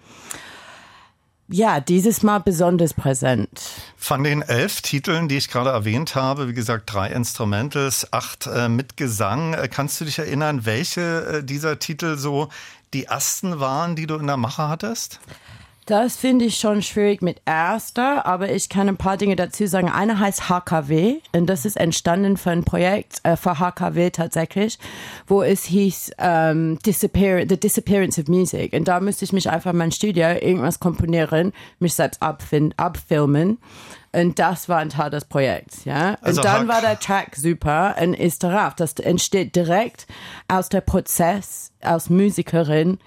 ja, 1.49 1.79
dieses 1.79 2.23
Mal 2.23 2.39
besonders 2.39 2.93
präsent. 2.93 3.49
Von 3.95 4.23
den 4.23 4.41
elf 4.41 4.81
Titeln, 4.81 5.27
die 5.27 5.37
ich 5.37 5.49
gerade 5.49 5.69
erwähnt 5.69 6.15
habe, 6.15 6.47
wie 6.47 6.53
gesagt, 6.53 6.91
drei 6.91 7.09
Instrumentals, 7.09 8.11
acht 8.11 8.47
äh, 8.47 8.67
mit 8.67 8.97
Gesang, 8.97 9.53
äh, 9.53 9.67
kannst 9.67 10.01
du 10.01 10.05
dich 10.05 10.19
erinnern, 10.19 10.65
welche 10.65 11.01
äh, 11.37 11.43
dieser 11.43 11.79
Titel 11.79 12.17
so 12.17 12.49
die 12.93 13.05
ersten 13.05 13.59
waren, 13.59 13.95
die 13.95 14.07
du 14.07 14.15
in 14.15 14.27
der 14.27 14.37
Mache 14.37 14.67
hattest? 14.67 15.19
Das 15.87 16.17
finde 16.17 16.43
ich 16.43 16.57
schon 16.57 16.81
schwierig 16.81 17.21
mit 17.21 17.39
erster, 17.45 18.25
aber 18.25 18.51
ich 18.51 18.67
kann 18.67 18.89
ein 18.89 18.97
paar 18.97 19.15
Dinge 19.15 19.37
dazu 19.37 19.67
sagen. 19.67 19.89
Eine 19.89 20.19
heißt 20.19 20.49
HKW 20.49 21.21
und 21.31 21.47
das 21.47 21.63
ist 21.63 21.77
entstanden 21.77 22.35
für 22.35 22.51
ein 22.51 22.65
Projekt 22.65 23.21
äh, 23.23 23.37
für 23.37 23.57
HKW 23.57 24.09
tatsächlich, 24.09 24.79
wo 25.27 25.43
es 25.43 25.63
hieß 25.63 26.11
ähm, 26.17 26.77
Disappear 26.85 27.45
The 27.47 27.57
Disappearance 27.57 28.19
of 28.19 28.27
Music. 28.27 28.73
Und 28.73 28.89
da 28.89 28.99
müsste 28.99 29.23
ich 29.23 29.31
mich 29.31 29.49
einfach 29.49 29.71
in 29.71 29.77
mein 29.77 29.93
Studio 29.93 30.27
irgendwas 30.31 30.81
komponieren, 30.81 31.53
mich 31.79 31.93
selbst 31.93 32.21
abfilmen. 32.21 33.57
Und 34.11 34.39
das 34.39 34.67
war 34.67 34.79
ein 34.79 34.89
Teil 34.89 35.09
des 35.09 35.23
Projekts, 35.23 35.85
ja. 35.85 36.17
Also 36.21 36.41
und 36.41 36.45
dann 36.45 36.67
war 36.67 36.81
der 36.81 36.99
Track 36.99 37.37
super 37.37 37.95
und 38.01 38.13
ist 38.13 38.43
darauf. 38.43 38.75
Das 38.75 38.93
entsteht 38.95 39.55
direkt 39.55 40.05
aus 40.49 40.67
der 40.67 40.81
Prozess, 40.81 41.71
aus 41.81 42.09
Musikerin 42.09 42.99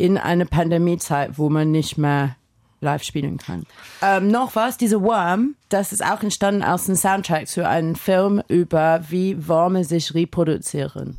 in 0.00 0.16
einer 0.16 0.46
Pandemiezeit, 0.46 1.38
wo 1.38 1.50
man 1.50 1.70
nicht 1.70 1.98
mehr 1.98 2.36
live 2.80 3.02
spielen 3.02 3.36
kann. 3.36 3.64
Ähm, 4.00 4.28
noch 4.28 4.56
was, 4.56 4.78
diese 4.78 5.02
Worm, 5.02 5.54
das 5.68 5.92
ist 5.92 6.02
auch 6.02 6.22
entstanden 6.22 6.62
aus 6.62 6.88
einem 6.88 6.96
Soundtrack 6.96 7.46
zu 7.46 7.68
einem 7.68 7.94
Film 7.94 8.42
über 8.48 9.02
wie 9.10 9.46
Worme 9.46 9.84
sich 9.84 10.14
reproduzieren. 10.14 11.18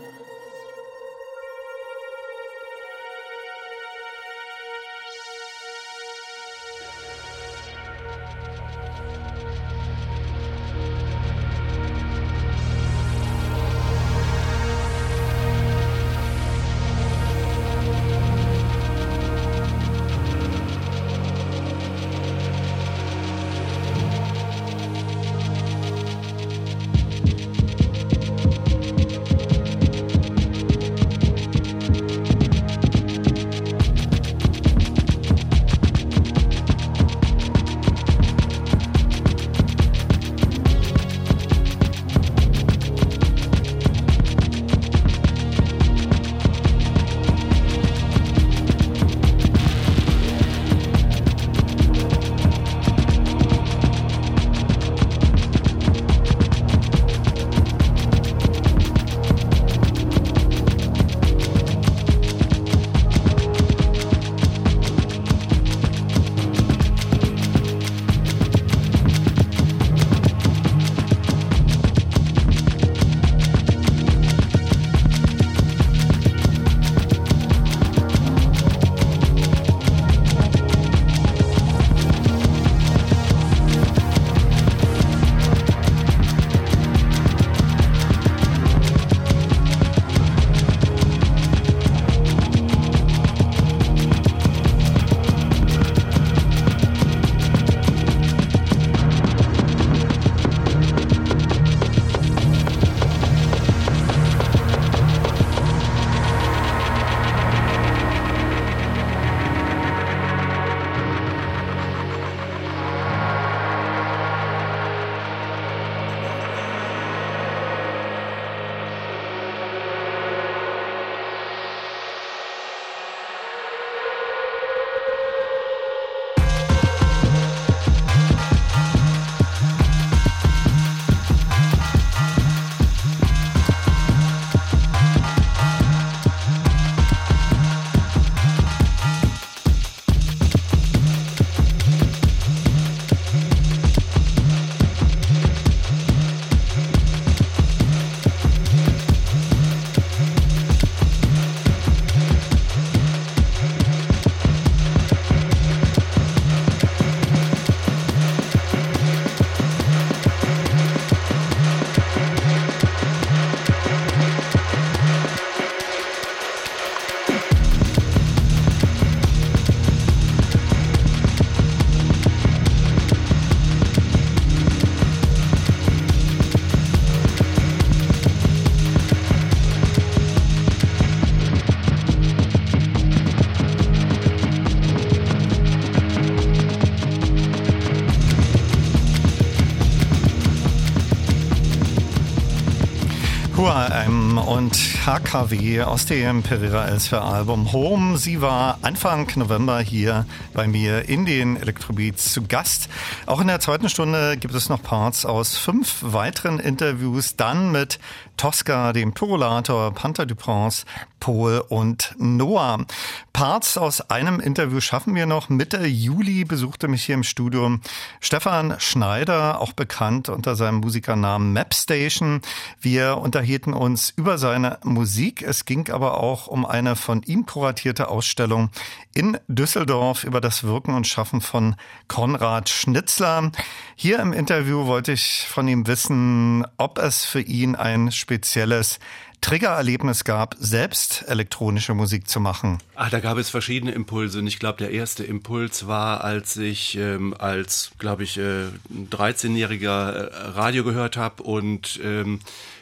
Und 194.61 195.07
HKW 195.07 195.81
aus 195.81 196.05
dem 196.05 196.43
Pereira 196.43 196.85
Elsfer 196.85 197.23
Album 197.23 197.73
Home. 197.73 198.17
Sie 198.17 198.41
war 198.41 198.77
Anfang 198.83 199.27
November 199.35 199.79
hier 199.79 200.27
bei 200.53 200.67
mir 200.67 201.09
in 201.09 201.25
den 201.25 201.57
Elektrobeats 201.57 202.31
zu 202.31 202.43
Gast. 202.43 202.87
Auch 203.25 203.41
in 203.41 203.47
der 203.47 203.59
zweiten 203.59 203.89
Stunde 203.89 204.37
gibt 204.37 204.53
es 204.53 204.69
noch 204.69 204.83
Parts 204.83 205.25
aus 205.25 205.57
fünf 205.57 205.97
weiteren 206.01 206.59
Interviews, 206.59 207.35
dann 207.35 207.71
mit 207.71 207.97
Tosca, 208.37 208.93
dem 208.93 209.13
Pyrolator, 209.13 209.95
Panther 209.95 210.27
Dupont, 210.27 210.85
Paul 211.21 211.63
und 211.69 212.13
Noah. 212.17 212.85
Parts 213.31 213.77
aus 213.77 214.01
einem 214.09 214.41
Interview 214.41 214.81
schaffen 214.81 215.15
wir 215.15 215.25
noch. 215.25 215.47
Mitte 215.47 215.85
Juli 215.85 216.43
besuchte 216.43 216.89
mich 216.89 217.03
hier 217.03 217.15
im 217.15 217.23
Studio 217.23 217.77
Stefan 218.19 218.75
Schneider, 218.79 219.61
auch 219.61 219.71
bekannt 219.71 220.27
unter 220.27 220.55
seinem 220.55 220.79
Musikernamen 220.79 221.53
Mapstation. 221.53 222.41
Wir 222.81 223.17
unterhielten 223.19 223.73
uns 223.73 224.09
über 224.09 224.37
seine 224.37 224.79
Musik. 224.83 225.43
Es 225.43 225.65
ging 225.65 225.89
aber 225.91 226.19
auch 226.19 226.47
um 226.47 226.65
eine 226.65 226.97
von 226.97 227.21
ihm 227.21 227.45
kuratierte 227.45 228.09
Ausstellung 228.09 228.69
in 229.13 229.37
Düsseldorf 229.47 230.23
über 230.23 230.41
das 230.41 230.63
Wirken 230.63 230.95
und 230.95 231.07
Schaffen 231.07 231.39
von 231.39 231.75
Konrad 232.07 232.67
Schnitzler. 232.69 233.51
Hier 233.95 234.19
im 234.19 234.33
Interview 234.33 234.87
wollte 234.87 235.11
ich 235.11 235.45
von 235.47 235.67
ihm 235.67 235.85
wissen, 235.85 236.65
ob 236.77 236.97
es 236.97 237.25
für 237.25 237.41
ihn 237.41 237.75
ein 237.75 238.11
spezielles 238.11 238.99
Triggererlebnis 239.41 240.23
gab, 240.23 240.55
selbst 240.59 241.25
elektronische 241.27 241.93
Musik 241.93 242.29
zu 242.29 242.39
machen? 242.39 242.77
Ach, 242.95 243.09
da 243.09 243.19
gab 243.19 243.37
es 243.37 243.49
verschiedene 243.49 243.91
Impulse. 243.91 244.39
Und 244.39 244.47
ich 244.47 244.59
glaube, 244.59 244.77
der 244.77 244.91
erste 244.91 245.23
Impuls 245.23 245.87
war, 245.87 246.23
als 246.23 246.57
ich 246.57 246.95
ähm, 246.97 247.35
als, 247.37 247.91
glaube 247.97 248.23
ich, 248.23 248.37
äh, 248.37 248.67
13-jähriger 249.09 250.11
äh, 250.11 250.35
Radio 250.51 250.83
gehört 250.83 251.17
habe 251.17 251.43
und 251.43 251.99
ähm, 252.03 252.39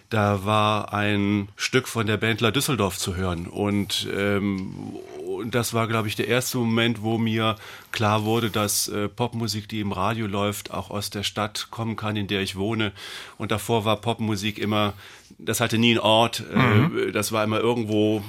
da 0.10 0.44
war 0.44 0.92
ein 0.94 1.50
Stück 1.56 1.88
von 1.88 2.08
der 2.08 2.18
Bandler 2.18 2.52
Düsseldorf 2.52 2.98
zu 2.98 3.16
hören. 3.16 3.46
Und, 3.46 4.08
ähm, 4.16 4.96
und 5.40 5.56
das 5.56 5.74
war, 5.74 5.88
glaube 5.88 6.08
ich, 6.08 6.16
der 6.16 6.28
erste 6.28 6.58
Moment, 6.58 7.02
wo 7.02 7.18
mir 7.18 7.56
klar 7.92 8.24
wurde, 8.24 8.50
dass 8.50 8.88
äh, 8.88 9.08
Popmusik, 9.08 9.68
die 9.68 9.80
im 9.80 9.92
Radio 9.92 10.28
läuft, 10.28 10.72
auch 10.72 10.90
aus 10.90 11.10
der 11.10 11.24
Stadt 11.24 11.68
kommen 11.72 11.96
kann, 11.96 12.16
in 12.16 12.28
der 12.28 12.42
ich 12.42 12.56
wohne. 12.56 12.92
Und 13.38 13.52
davor 13.52 13.86
war 13.86 13.98
Popmusik 13.98 14.58
immer, 14.58 14.94
das 15.38 15.62
hatte 15.62 15.78
nie 15.78 15.92
einen 15.92 16.00
Ort, 16.00 16.44
äh, 16.54 16.58
mhm. 16.58 17.12
das 17.14 17.32
war 17.32 17.44
immer 17.44 17.60
irgendwo 17.60 18.24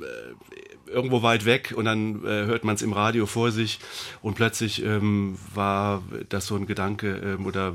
äh, 0.00 0.90
irgendwo 0.90 1.22
weit 1.22 1.44
weg 1.44 1.72
und 1.76 1.84
dann 1.84 2.24
äh, 2.24 2.46
hört 2.46 2.64
man 2.64 2.74
es 2.74 2.82
im 2.82 2.92
Radio 2.92 3.26
vor 3.26 3.52
sich 3.52 3.78
und 4.22 4.34
plötzlich 4.34 4.84
ähm, 4.84 5.38
war 5.54 6.02
das 6.28 6.46
so 6.46 6.56
ein 6.56 6.66
Gedanke 6.66 7.20
ähm, 7.24 7.46
oder 7.46 7.72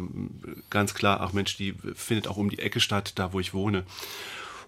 ganz 0.69 0.93
klar, 0.93 1.21
ach 1.21 1.33
Mensch, 1.33 1.55
die 1.57 1.73
findet 1.95 2.27
auch 2.27 2.37
um 2.37 2.49
die 2.49 2.59
Ecke 2.59 2.79
statt, 2.79 3.13
da 3.15 3.33
wo 3.33 3.39
ich 3.39 3.53
wohne. 3.53 3.85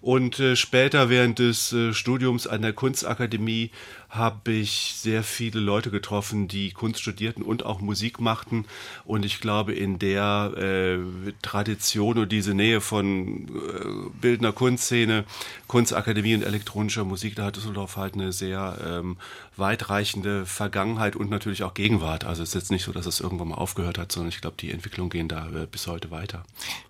Und 0.00 0.38
äh, 0.38 0.54
später 0.54 1.10
während 1.10 1.38
des 1.38 1.72
äh, 1.72 1.92
Studiums 1.92 2.46
an 2.46 2.62
der 2.62 2.72
Kunstakademie 2.72 3.70
habe 4.08 4.52
ich 4.52 4.94
sehr 4.96 5.22
viele 5.22 5.60
Leute 5.60 5.90
getroffen, 5.90 6.48
die 6.48 6.70
Kunst 6.70 7.00
studierten 7.00 7.42
und 7.42 7.64
auch 7.64 7.80
Musik 7.80 8.20
machten. 8.20 8.64
Und 9.04 9.24
ich 9.24 9.40
glaube, 9.40 9.74
in 9.74 9.98
der 9.98 10.52
äh, 10.56 10.98
Tradition 11.42 12.18
und 12.18 12.32
diese 12.32 12.54
Nähe 12.54 12.80
von 12.80 13.48
äh, 13.48 14.10
bildender 14.20 14.52
Kunstszene, 14.52 15.24
Kunstakademie 15.66 16.34
und 16.34 16.42
elektronischer 16.42 17.04
Musik, 17.04 17.36
da 17.36 17.46
hat 17.46 17.56
Düsseldorf 17.56 17.96
halt 17.96 18.14
eine 18.14 18.32
sehr 18.32 18.78
ähm, 18.86 19.18
weitreichende 19.56 20.46
Vergangenheit 20.46 21.14
und 21.14 21.28
natürlich 21.28 21.62
auch 21.62 21.74
Gegenwart. 21.74 22.24
Also 22.24 22.42
es 22.42 22.50
ist 22.50 22.54
jetzt 22.54 22.70
nicht 22.70 22.84
so, 22.84 22.92
dass 22.92 23.06
es 23.06 23.20
irgendwann 23.20 23.48
mal 23.48 23.56
aufgehört 23.56 23.98
hat, 23.98 24.12
sondern 24.12 24.30
ich 24.30 24.40
glaube, 24.40 24.56
die 24.58 24.70
Entwicklungen 24.70 25.10
gehen 25.10 25.28
da 25.28 25.48
äh, 25.48 25.66
bis 25.66 25.86
heute 25.86 26.10
weiter. 26.10 26.44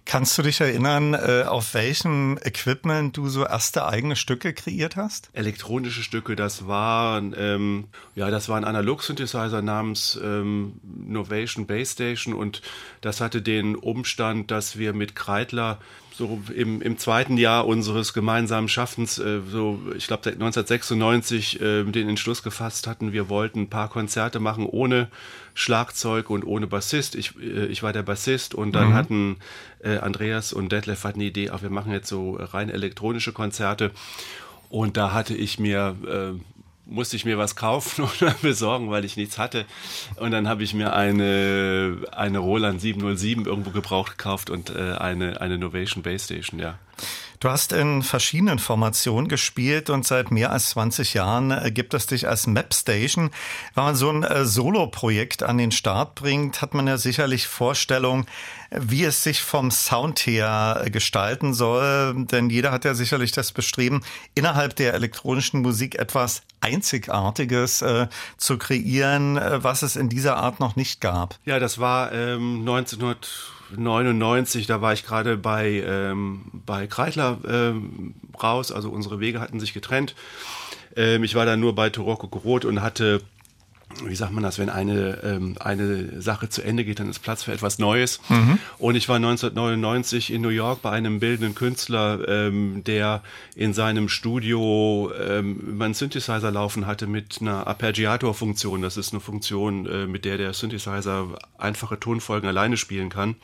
Kannst 0.05 0.39
du 0.39 0.43
dich 0.43 0.61
erinnern, 0.61 1.15
äh, 1.15 1.45
auf 1.47 1.75
welchem 1.75 2.39
Equipment 2.43 3.17
du 3.17 3.29
so 3.29 3.45
erste 3.45 3.87
eigene 3.87 4.17
Stücke 4.17 4.55
kreiert 4.55 4.97
hast? 4.97 5.31
Elektronische 5.33 6.03
Stücke, 6.03 6.37
das 6.37 6.67
war 6.67 7.08
waren, 7.09 7.35
ähm, 7.37 7.85
ja, 8.15 8.31
das 8.31 8.49
war 8.49 8.57
ein 8.57 8.65
Analog-Synthesizer 8.65 9.63
namens 9.63 10.19
ähm, 10.23 10.75
Novation 10.83 11.67
Base 11.67 11.93
Station 11.93 12.35
und 12.35 12.63
das 13.01 13.21
hatte 13.21 13.43
den 13.43 13.77
Umstand, 13.77 14.51
dass 14.51 14.79
wir 14.79 14.93
mit 14.93 15.15
Kreitler 15.15 15.79
so 16.19 16.43
im, 16.55 16.83
im 16.83 16.99
zweiten 16.99 17.37
Jahr 17.37 17.67
unseres 17.67 18.13
gemeinsamen 18.13 18.69
Schaffens, 18.69 19.19
äh, 19.19 19.41
so 19.49 19.81
ich 19.97 20.09
glaube 20.09 20.31
1996, 20.31 21.61
äh, 21.61 21.85
den 21.85 22.09
Entschluss 22.09 22.43
gefasst 22.43 22.87
hatten, 22.89 23.13
wir 23.13 23.29
wollten 23.29 23.63
ein 23.63 23.71
paar 23.71 23.89
Konzerte 23.89 24.41
machen 24.41 24.67
ohne 24.67 25.09
Schlagzeug 25.55 26.29
und 26.29 26.45
ohne 26.45 26.67
Bassist. 26.67 27.15
Ich, 27.15 27.41
äh, 27.41 27.67
ich 27.67 27.83
war 27.83 27.93
der 27.93 28.03
Bassist 28.03 28.55
und 28.55 28.73
dann 28.73 28.89
mhm. 28.89 28.95
hatten 28.95 29.37
äh, 29.81 29.99
Andreas 29.99 30.53
und 30.53 30.73
Detlef 30.73 31.05
hatten 31.05 31.21
die 31.21 31.29
Idee, 31.29 31.51
auch 31.51 31.63
wir 31.63 31.71
machen 31.71 31.93
jetzt 31.93 32.09
so 32.09 32.35
rein 32.35 32.69
elektronische 32.69 33.33
Konzerte. 33.33 33.93
Und 34.71 34.97
da 34.97 35.13
hatte 35.13 35.35
ich 35.35 35.59
mir 35.59 35.97
äh, 36.07 36.58
musste 36.89 37.17
ich 37.17 37.25
mir 37.25 37.39
was 37.39 37.55
kaufen 37.55 38.09
oder 38.21 38.35
besorgen, 38.43 38.91
weil 38.91 39.05
ich 39.05 39.17
nichts 39.17 39.39
hatte. 39.39 39.65
Und 40.17 40.31
dann 40.33 40.49
habe 40.49 40.63
ich 40.63 40.75
mir 40.75 40.95
eine, 40.95 41.99
eine 42.13 42.39
Roland 42.39 42.81
707 42.81 43.47
irgendwo 43.47 43.71
gebraucht 43.71 44.19
gekauft 44.19 44.51
und 44.51 44.71
äh, 44.71 44.95
eine, 44.99 45.41
eine 45.41 45.59
Novation 45.59 46.03
Base 46.03 46.25
Station, 46.25 46.59
ja. 46.59 46.79
Du 47.41 47.49
hast 47.49 47.73
in 47.73 48.03
verschiedenen 48.03 48.59
Formationen 48.59 49.29
gespielt 49.29 49.91
und 49.91 50.05
seit 50.05 50.33
mehr 50.33 50.51
als 50.51 50.71
20 50.71 51.15
Jahren 51.15 51.53
äh, 51.53 51.71
gibt 51.71 51.95
es 51.95 52.07
dich 52.07 52.27
als 52.27 52.49
Mapstation. 52.49 53.31
Wenn 53.75 53.85
man 53.85 53.95
so 53.95 54.11
ein 54.11 54.25
äh, 54.25 54.45
Solo-Projekt 54.45 55.45
an 55.45 55.57
den 55.57 55.71
Start 55.71 56.17
bringt, 56.17 56.63
hat 56.63 56.75
man 56.75 56.89
ja 56.89 56.99
sicherlich 56.99 57.47
Vorstellung, 57.47 58.27
wie 58.73 59.05
es 59.05 59.23
sich 59.23 59.41
vom 59.41 59.71
Sound 59.71 60.19
her 60.21 60.83
äh, 60.85 60.91
gestalten 60.91 61.55
soll. 61.55 62.27
Denn 62.27 62.51
jeder 62.51 62.73
hat 62.73 62.85
ja 62.85 62.95
sicherlich 62.95 63.31
das 63.31 63.53
Bestreben, 63.53 64.03
innerhalb 64.35 64.75
der 64.75 64.95
elektronischen 64.95 65.63
Musik 65.63 65.95
etwas 65.95 66.43
Einzigartiges 66.61 67.83
äh, 67.83 68.09
zu 68.37 68.59
kreieren, 68.59 69.39
was 69.63 69.83
es 69.83 69.95
in 69.95 70.09
dieser 70.09 70.39
Art 70.39 70.59
noch 70.59 70.75
nicht 70.75 71.01
gab. 71.01 71.39
Ja, 71.45 71.61
das 71.61 71.79
war 71.79 72.11
ähm, 72.11 72.67
1900 72.67 73.58
99, 73.77 74.67
da 74.67 74.81
war 74.81 74.93
ich 74.93 75.05
gerade 75.05 75.37
bei, 75.37 75.83
ähm, 75.87 76.47
bei 76.67 76.87
Kreitler 76.87 77.39
ähm, 77.49 78.15
raus, 78.43 78.73
also 78.73 78.91
unsere 78.91 79.21
Wege 79.21 79.41
hatten 79.41 79.61
sich 79.61 79.75
getrennt. 79.75 80.15
Ähm, 80.97 81.25
ich 81.25 81.35
war 81.35 81.47
dann 81.47 81.61
nur 81.61 81.75
bei 81.75 81.91
Toroko 81.91 82.27
Rot 82.39 82.65
und 82.65 82.83
hatte 82.83 83.21
wie 84.05 84.15
sagt 84.15 84.33
man 84.33 84.43
das, 84.43 84.59
wenn 84.59 84.71
eine, 84.71 85.23
ähm, 85.23 85.57
eine 85.61 86.21
Sache 86.21 86.49
zu 86.49 86.63
Ende 86.63 86.85
geht, 86.85 87.01
dann 87.01 87.09
ist 87.09 87.21
Platz 87.21 87.43
für 87.43 87.53
etwas 87.53 87.79
Neues. 87.79 88.21
Mhm. 88.29 88.59
Und 88.79 88.95
ich 88.95 89.09
war 89.09 89.17
1999 89.17 90.33
in 90.33 90.43
New 90.43 90.49
York 90.49 90.83
bei 90.83 90.91
einem 90.91 91.21
bildenden 91.21 91.55
Künstler, 91.55 92.27
ähm, 92.29 92.85
der 92.85 93.23
in 93.55 93.75
seinem 93.75 94.09
Studio 94.09 95.11
ähm, 95.19 95.81
einen 95.81 95.95
Synthesizer 95.95 96.51
laufen 96.51 96.87
hatte 96.87 97.07
mit 97.07 97.39
einer 97.41 97.67
Arpeggiator-Funktion. 97.67 98.83
Das 98.83 98.97
ist 98.97 99.13
eine 99.13 99.21
Funktion, 99.21 99.87
äh, 99.87 100.07
mit 100.07 100.25
der 100.25 100.39
der 100.39 100.53
Synthesizer 100.53 101.29
einfache 101.57 101.99
Tonfolgen 101.99 102.49
alleine 102.49 102.77
spielen 102.77 103.09
kann. 103.11 103.37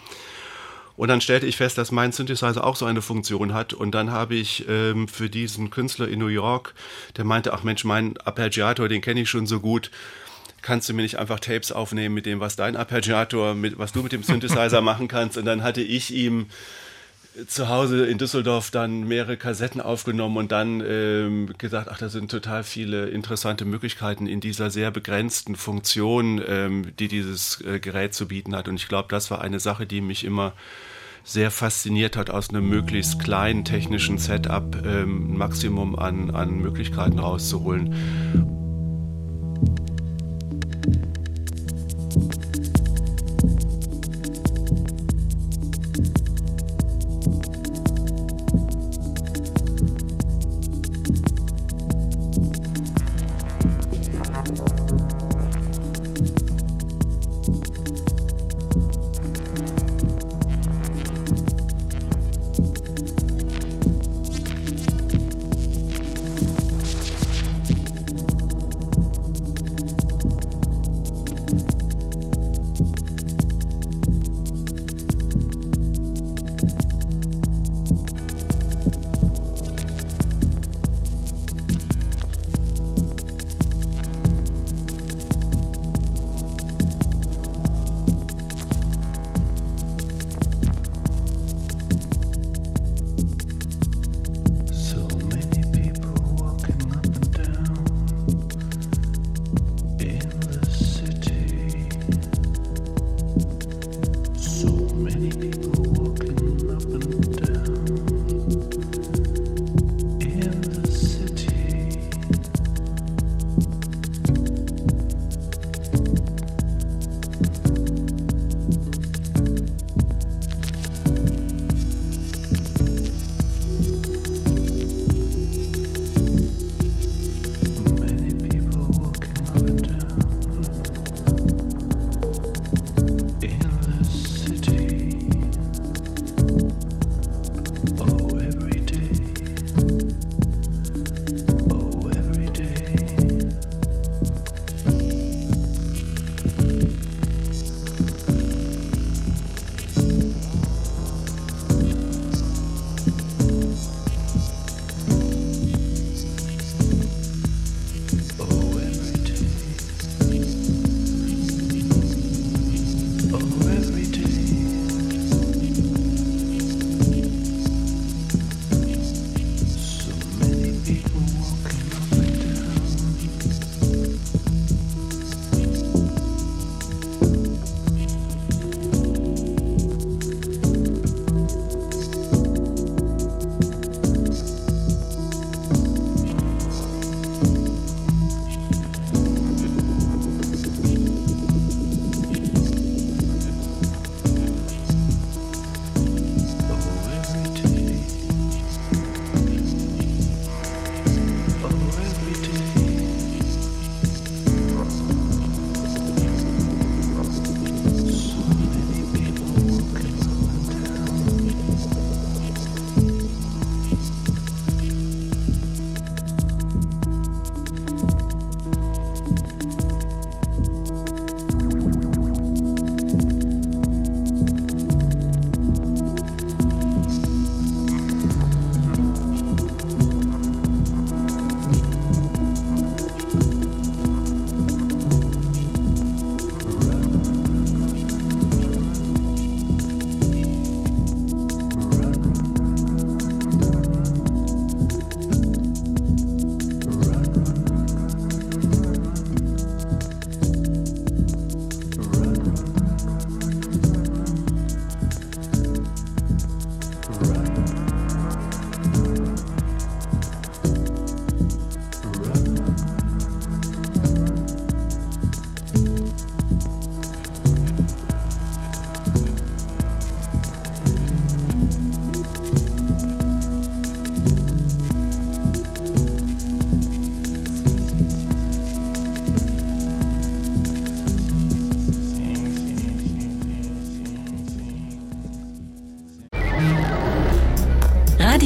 Und 0.97 1.09
dann 1.09 1.21
stellte 1.21 1.47
ich 1.47 1.57
fest, 1.57 1.77
dass 1.77 1.91
mein 1.91 2.13
Synthesizer 2.13 2.65
auch 2.65 2.77
so 2.77 2.87
eine 2.87 3.03
Funktion 3.03 3.53
hat. 3.53 3.73
Und 3.73 3.93
dann 3.93 4.13
habe 4.13 4.37
ich 4.37 4.65
ähm, 4.69 5.09
für 5.09 5.29
diesen 5.29 5.71
Künstler 5.71 6.07
in 6.09 6.21
New 6.21 6.29
York, 6.29 6.75
der 7.17 7.25
meinte, 7.25 7.53
ach 7.53 7.65
Mensch, 7.65 7.85
mein 7.85 8.17
Arpeggiator, 8.19 8.89
den 8.89 9.01
kenne 9.01 9.23
ich 9.23 9.29
schon 9.29 9.47
so 9.47 9.59
gut 9.59 9.91
kannst 10.65 10.89
du 10.89 10.95
mir 10.95 11.03
nicht 11.03 11.19
einfach 11.19 11.39
Tapes 11.41 11.71
aufnehmen 11.71 12.15
mit 12.15 12.27
dem, 12.27 12.41
was 12.41 12.57
dein 12.57 12.75
Arpeggiator, 12.75 13.55
mit, 13.55 13.79
was 13.79 13.93
du 13.93 14.03
mit 14.03 14.13
dem 14.13 14.23
Synthesizer 14.23 14.81
machen 14.81 15.09
kannst? 15.09 15.37
Und 15.37 15.45
dann 15.45 15.63
hatte 15.63 15.83
ich 15.83 16.13
ihm 16.13 16.47
zu 17.47 17.69
Hause 17.69 18.07
in 18.07 18.17
Düsseldorf 18.17 18.71
dann 18.71 19.07
mehrere 19.07 19.37
Kassetten 19.37 19.81
aufgenommen 19.81 20.37
und 20.37 20.53
dann 20.53 20.83
ähm, 20.87 21.53
gesagt, 21.59 21.89
ach, 21.91 21.99
da 21.99 22.09
sind 22.09 22.31
total 22.31 22.63
viele 22.63 23.07
interessante 23.07 23.65
Möglichkeiten 23.65 24.27
in 24.27 24.41
dieser 24.41 24.71
sehr 24.71 24.91
begrenzten 24.91 25.57
Funktion, 25.57 26.41
ähm, 26.47 26.93
die 26.99 27.09
dieses 27.09 27.61
äh, 27.63 27.81
Gerät 27.81 28.15
zu 28.15 28.29
bieten 28.29 28.55
hat. 28.55 28.69
Und 28.69 28.77
ich 28.77 28.89
glaube, 28.89 29.09
das 29.11 29.31
war 29.31 29.41
eine 29.41 29.61
Sache, 29.61 29.85
die 29.85 30.01
mich 30.01 30.25
immer 30.25 30.55
sehr 31.25 31.51
fasziniert 31.51 32.17
hat, 32.17 32.31
aus 32.31 32.51
einem 32.51 32.69
möglichst 32.69 33.19
kleinen 33.19 33.65
technischen 33.65 34.19
Setup 34.19 34.77
ähm, 34.85 35.33
ein 35.33 35.37
Maximum 35.37 35.99
an, 35.99 36.31
an 36.31 36.59
Möglichkeiten 36.59 37.19
rauszuholen. 37.19 38.55
thank 42.15 42.45
you 42.47 42.54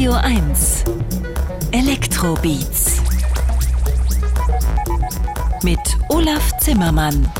Radio 0.09 0.41
1 0.41 0.85
Elektrobeats 1.71 3.03
mit 5.63 5.79
Olaf 6.09 6.57
Zimmermann. 6.57 7.31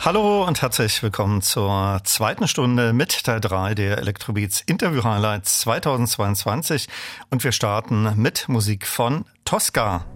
Hallo 0.00 0.46
und 0.46 0.62
herzlich 0.62 1.02
willkommen 1.02 1.42
zur 1.42 2.00
zweiten 2.04 2.48
Stunde 2.48 2.94
mit 2.94 3.22
Teil 3.24 3.40
3 3.40 3.74
der 3.74 3.98
Electrobeats 3.98 4.62
Interview 4.62 5.04
Highlights 5.04 5.60
2022 5.60 6.88
und 7.28 7.44
wir 7.44 7.52
starten 7.52 8.14
mit 8.16 8.48
Musik 8.48 8.86
von 8.86 9.26
Tosca. 9.44 10.06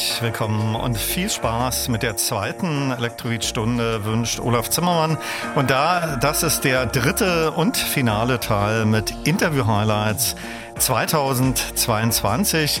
Herzlich 0.00 0.22
willkommen 0.22 0.76
und 0.76 0.96
viel 0.96 1.28
Spaß 1.28 1.88
mit 1.88 2.02
der 2.02 2.16
zweiten 2.16 2.90
Elektroid-Stunde 2.90 4.06
wünscht 4.06 4.40
Olaf 4.40 4.70
Zimmermann. 4.70 5.18
Und 5.56 5.70
da, 5.70 6.16
das 6.16 6.42
ist 6.42 6.64
der 6.64 6.86
dritte 6.86 7.50
und 7.50 7.76
finale 7.76 8.40
Teil 8.40 8.86
mit 8.86 9.12
Interview-Highlights 9.24 10.36
2022. 10.78 12.80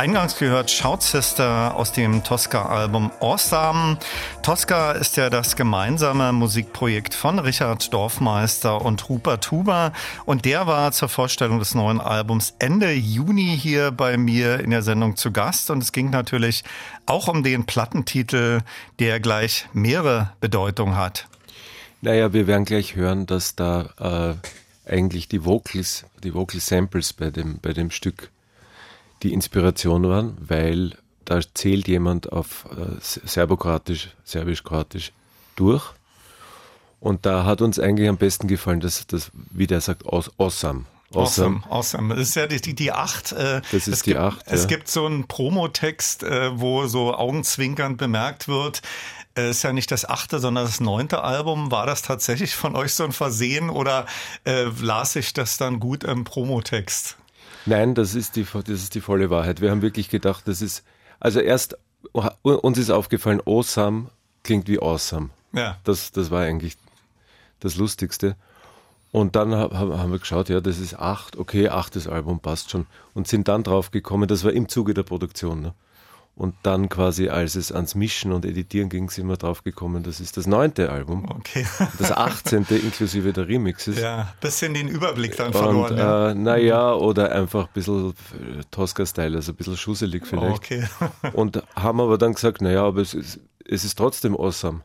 Eingangs 0.00 0.38
gehört 0.38 0.70
Shout 0.70 1.00
aus 1.42 1.92
dem 1.92 2.24
Tosca-Album 2.24 3.10
Awesome. 3.20 3.98
Tosca 4.42 4.92
ist 4.92 5.18
ja 5.18 5.28
das 5.28 5.56
gemeinsame 5.56 6.32
Musikprojekt 6.32 7.12
von 7.12 7.38
Richard 7.38 7.92
Dorfmeister 7.92 8.80
und 8.80 9.10
Rupert 9.10 9.50
Huber. 9.50 9.92
Und 10.24 10.46
der 10.46 10.66
war 10.66 10.92
zur 10.92 11.10
Vorstellung 11.10 11.58
des 11.58 11.74
neuen 11.74 12.00
Albums 12.00 12.54
Ende 12.60 12.94
Juni 12.94 13.58
hier 13.60 13.90
bei 13.90 14.16
mir 14.16 14.60
in 14.60 14.70
der 14.70 14.80
Sendung 14.80 15.16
zu 15.16 15.32
Gast. 15.32 15.70
Und 15.70 15.82
es 15.82 15.92
ging 15.92 16.08
natürlich 16.08 16.64
auch 17.04 17.28
um 17.28 17.42
den 17.42 17.66
Plattentitel, 17.66 18.60
der 19.00 19.20
gleich 19.20 19.68
mehrere 19.74 20.32
Bedeutungen 20.40 20.96
hat. 20.96 21.28
Naja, 22.00 22.32
wir 22.32 22.46
werden 22.46 22.64
gleich 22.64 22.96
hören, 22.96 23.26
dass 23.26 23.54
da 23.54 24.38
äh, 24.86 24.90
eigentlich 24.90 25.28
die 25.28 25.44
Vocals, 25.44 26.06
die 26.24 26.32
Vocal 26.32 26.58
Samples 26.58 27.12
bei 27.12 27.30
dem, 27.30 27.58
bei 27.58 27.74
dem 27.74 27.90
Stück 27.90 28.30
die 29.22 29.32
Inspiration 29.32 30.08
waren, 30.08 30.36
weil 30.40 30.96
da 31.24 31.40
zählt 31.54 31.86
jemand 31.88 32.32
auf 32.32 32.66
äh, 32.70 32.98
Serbokroatisch, 33.00 34.08
Serbisch-Kroatisch 34.24 35.12
durch. 35.56 35.84
Und 36.98 37.24
da 37.24 37.44
hat 37.44 37.62
uns 37.62 37.78
eigentlich 37.78 38.08
am 38.08 38.16
besten 38.16 38.48
gefallen, 38.48 38.80
dass 38.80 39.06
das, 39.06 39.30
wie 39.32 39.66
der 39.66 39.80
sagt, 39.80 40.04
awesome. 40.06 40.84
Awesome, 41.12 41.62
awesome. 41.68 42.14
Das 42.14 42.28
ist 42.28 42.36
ja 42.36 42.46
die, 42.46 42.60
die, 42.60 42.74
die 42.74 42.92
acht. 42.92 43.32
Äh, 43.32 43.62
das 43.72 43.88
ist 43.88 44.06
die 44.06 44.10
gibt, 44.10 44.20
acht. 44.20 44.44
Es 44.46 44.62
ja. 44.62 44.68
gibt 44.68 44.88
so 44.88 45.06
einen 45.06 45.26
Promotext, 45.26 46.22
äh, 46.22 46.58
wo 46.58 46.86
so 46.86 47.14
augenzwinkernd 47.14 47.98
bemerkt 47.98 48.46
wird, 48.46 48.80
äh, 49.36 49.50
ist 49.50 49.62
ja 49.62 49.72
nicht 49.72 49.90
das 49.90 50.08
achte, 50.08 50.38
sondern 50.38 50.66
das 50.66 50.78
neunte 50.78 51.22
Album. 51.22 51.72
War 51.72 51.86
das 51.86 52.02
tatsächlich 52.02 52.54
von 52.54 52.76
euch 52.76 52.94
so 52.94 53.04
ein 53.04 53.12
Versehen 53.12 53.70
oder 53.70 54.06
äh, 54.44 54.64
las 54.80 55.16
ich 55.16 55.32
das 55.32 55.56
dann 55.56 55.80
gut 55.80 56.04
im 56.04 56.22
Promotext? 56.24 57.16
Nein, 57.66 57.94
das 57.94 58.14
ist 58.14 58.36
die, 58.36 58.44
das 58.44 58.68
ist 58.68 58.94
die 58.94 59.00
volle 59.00 59.30
Wahrheit. 59.30 59.60
Wir 59.60 59.70
haben 59.70 59.82
wirklich 59.82 60.08
gedacht, 60.08 60.48
das 60.48 60.62
ist, 60.62 60.84
also 61.18 61.40
erst 61.40 61.76
uns 62.42 62.78
ist 62.78 62.90
aufgefallen, 62.90 63.42
awesome 63.44 64.06
klingt 64.42 64.68
wie 64.68 64.80
awesome. 64.80 65.30
Ja. 65.52 65.78
Das, 65.84 66.12
das 66.12 66.30
war 66.30 66.42
eigentlich 66.42 66.76
das 67.60 67.76
Lustigste. 67.76 68.36
Und 69.12 69.34
dann 69.34 69.54
haben 69.54 70.12
wir 70.12 70.18
geschaut, 70.18 70.48
ja, 70.48 70.60
das 70.60 70.78
ist 70.78 70.94
acht, 70.94 71.36
okay, 71.36 71.68
achtes 71.68 72.06
Album 72.06 72.38
passt 72.40 72.70
schon. 72.70 72.86
Und 73.12 73.26
sind 73.26 73.48
dann 73.48 73.64
drauf 73.64 73.90
gekommen, 73.90 74.28
das 74.28 74.44
war 74.44 74.52
im 74.52 74.68
Zuge 74.68 74.94
der 74.94 75.02
Produktion. 75.02 75.60
Ne? 75.60 75.74
Und 76.40 76.54
dann 76.62 76.88
quasi, 76.88 77.28
als 77.28 77.54
es 77.54 77.70
ans 77.70 77.94
Mischen 77.94 78.32
und 78.32 78.46
Editieren 78.46 78.88
ging, 78.88 79.10
sind 79.10 79.26
wir 79.26 79.36
drauf 79.36 79.62
gekommen, 79.62 80.02
das 80.02 80.20
ist 80.20 80.38
das 80.38 80.46
neunte 80.46 80.90
Album. 80.90 81.26
Okay. 81.28 81.66
Das 81.98 82.12
achtzehnte 82.12 82.78
inklusive 82.78 83.34
der 83.34 83.46
Remixes. 83.46 84.00
Ja, 84.00 84.32
bisschen 84.40 84.72
den 84.72 84.88
Überblick 84.88 85.36
dann 85.36 85.52
verloren. 85.52 85.92
Und, 85.92 85.98
ja. 85.98 86.30
äh, 86.30 86.34
naja, 86.34 86.94
oder 86.94 87.30
einfach 87.30 87.66
ein 87.66 87.72
bisschen 87.74 88.12
äh, 88.12 88.62
Tosca-Style, 88.70 89.36
also 89.36 89.52
ein 89.52 89.56
bisschen 89.56 89.76
schusselig 89.76 90.26
vielleicht. 90.26 90.56
Okay. 90.56 90.84
und 91.34 91.62
haben 91.76 92.00
aber 92.00 92.16
dann 92.16 92.32
gesagt, 92.32 92.62
naja, 92.62 92.84
aber 92.84 93.02
es 93.02 93.12
ist, 93.12 93.40
es 93.68 93.84
ist 93.84 93.98
trotzdem 93.98 94.34
awesome. 94.34 94.80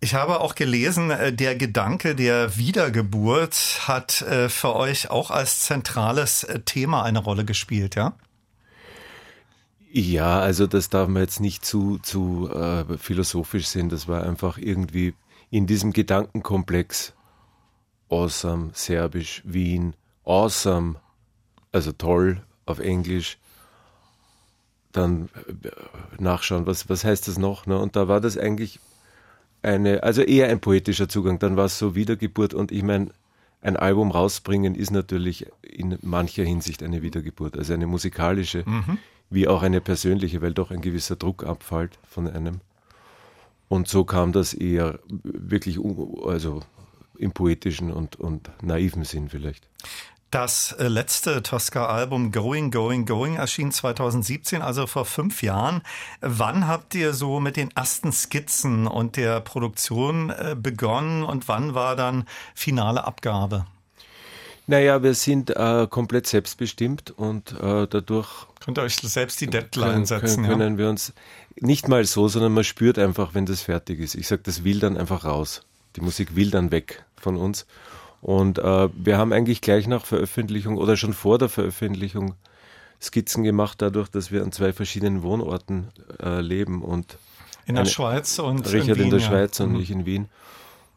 Ich 0.00 0.12
habe 0.12 0.40
auch 0.40 0.54
gelesen, 0.54 1.10
äh, 1.10 1.32
der 1.32 1.56
Gedanke 1.56 2.14
der 2.14 2.58
Wiedergeburt 2.58 3.88
hat 3.88 4.20
äh, 4.20 4.50
für 4.50 4.76
euch 4.76 5.10
auch 5.10 5.30
als 5.30 5.60
zentrales 5.60 6.46
Thema 6.66 7.04
eine 7.04 7.20
Rolle 7.20 7.46
gespielt, 7.46 7.94
ja? 7.94 8.12
Ja, 9.94 10.40
also 10.40 10.66
das 10.66 10.88
darf 10.88 11.06
man 11.08 11.20
jetzt 11.20 11.40
nicht 11.40 11.66
zu, 11.66 11.98
zu 11.98 12.48
äh, 12.48 12.96
philosophisch 12.96 13.66
sehen. 13.66 13.90
Das 13.90 14.08
war 14.08 14.24
einfach 14.24 14.56
irgendwie 14.56 15.12
in 15.50 15.66
diesem 15.66 15.92
Gedankenkomplex 15.92 17.12
awesome, 18.08 18.70
serbisch, 18.72 19.42
Wien, 19.44 19.94
awesome, 20.24 20.94
also 21.72 21.92
toll 21.92 22.42
auf 22.64 22.78
Englisch. 22.78 23.36
Dann 24.92 25.28
nachschauen, 26.18 26.64
was, 26.64 26.88
was 26.88 27.04
heißt 27.04 27.28
das 27.28 27.36
noch? 27.36 27.66
Ne? 27.66 27.78
Und 27.78 27.94
da 27.94 28.08
war 28.08 28.22
das 28.22 28.38
eigentlich 28.38 28.80
eine, 29.60 30.02
also 30.02 30.22
eher 30.22 30.48
ein 30.48 30.60
poetischer 30.60 31.10
Zugang. 31.10 31.38
Dann 31.38 31.58
war 31.58 31.66
es 31.66 31.78
so 31.78 31.94
Wiedergeburt 31.94 32.54
und 32.54 32.72
ich 32.72 32.82
meine, 32.82 33.10
ein 33.60 33.76
Album 33.76 34.10
rausbringen 34.10 34.74
ist 34.74 34.90
natürlich 34.90 35.46
in 35.60 35.98
mancher 36.00 36.44
Hinsicht 36.44 36.82
eine 36.82 37.02
Wiedergeburt, 37.02 37.58
also 37.58 37.74
eine 37.74 37.86
musikalische, 37.86 38.64
mhm. 38.66 38.98
Wie 39.32 39.48
auch 39.48 39.62
eine 39.62 39.80
persönliche, 39.80 40.42
weil 40.42 40.52
doch 40.52 40.70
ein 40.70 40.80
gewisser 40.80 41.16
Druck 41.16 41.44
abfällt 41.44 41.98
von 42.08 42.28
einem. 42.28 42.60
Und 43.68 43.88
so 43.88 44.04
kam 44.04 44.32
das 44.32 44.52
eher 44.52 44.98
wirklich, 45.08 45.78
also 46.24 46.60
im 47.18 47.32
poetischen 47.32 47.90
und, 47.92 48.16
und 48.16 48.50
naiven 48.62 49.04
Sinn 49.04 49.28
vielleicht. 49.28 49.66
Das 50.30 50.72
äh, 50.72 50.88
letzte 50.88 51.42
Tosca-Album 51.42 52.32
Going, 52.32 52.70
Going, 52.70 53.04
Going 53.04 53.36
erschien 53.36 53.70
2017, 53.70 54.62
also 54.62 54.86
vor 54.86 55.04
fünf 55.04 55.42
Jahren. 55.42 55.82
Wann 56.22 56.66
habt 56.66 56.94
ihr 56.94 57.12
so 57.12 57.38
mit 57.38 57.58
den 57.58 57.70
ersten 57.72 58.12
Skizzen 58.12 58.86
und 58.86 59.16
der 59.16 59.40
Produktion 59.40 60.30
äh, 60.30 60.56
begonnen 60.58 61.22
und 61.22 61.48
wann 61.48 61.74
war 61.74 61.96
dann 61.96 62.24
finale 62.54 63.04
Abgabe? 63.04 63.66
Naja, 64.66 65.02
wir 65.02 65.14
sind 65.14 65.50
äh, 65.50 65.86
komplett 65.90 66.26
selbstbestimmt 66.26 67.10
und 67.10 67.52
äh, 67.52 67.86
dadurch. 67.88 68.46
Könnt 68.64 68.78
ihr 68.78 68.82
euch 68.82 68.96
selbst 68.96 69.40
die 69.40 69.48
Deadline 69.48 69.92
können, 69.92 70.06
setzen? 70.06 70.44
Können, 70.44 70.58
können 70.58 70.78
wir 70.78 70.88
uns 70.88 71.12
nicht 71.60 71.88
mal 71.88 72.04
so, 72.04 72.28
sondern 72.28 72.52
man 72.52 72.64
spürt 72.64 72.98
einfach, 72.98 73.34
wenn 73.34 73.46
das 73.46 73.62
fertig 73.62 74.00
ist. 74.00 74.14
Ich 74.14 74.28
sage, 74.28 74.42
das 74.44 74.64
will 74.64 74.78
dann 74.78 74.96
einfach 74.96 75.24
raus. 75.24 75.62
Die 75.96 76.00
Musik 76.00 76.36
will 76.36 76.50
dann 76.50 76.70
weg 76.70 77.04
von 77.16 77.36
uns. 77.36 77.66
Und 78.20 78.58
äh, 78.58 78.88
wir 78.94 79.18
haben 79.18 79.32
eigentlich 79.32 79.60
gleich 79.60 79.88
nach 79.88 80.06
Veröffentlichung 80.06 80.78
oder 80.78 80.96
schon 80.96 81.12
vor 81.12 81.38
der 81.38 81.48
Veröffentlichung 81.48 82.34
Skizzen 83.00 83.42
gemacht, 83.42 83.82
dadurch, 83.82 84.08
dass 84.08 84.30
wir 84.30 84.44
an 84.44 84.52
zwei 84.52 84.72
verschiedenen 84.72 85.24
Wohnorten 85.24 85.88
äh, 86.22 86.40
leben 86.40 86.82
und 86.82 87.18
in 87.66 87.74
der 87.74 87.82
eine, 87.82 87.90
Schweiz 87.90 88.38
und 88.38 88.64
Richard 88.72 88.90
in, 88.90 88.96
Wien, 88.96 89.04
in 89.04 89.10
der 89.10 89.18
ja. 89.20 89.26
Schweiz 89.26 89.60
und 89.60 89.72
mhm. 89.72 89.80
ich 89.80 89.90
in 89.90 90.06
Wien. 90.06 90.28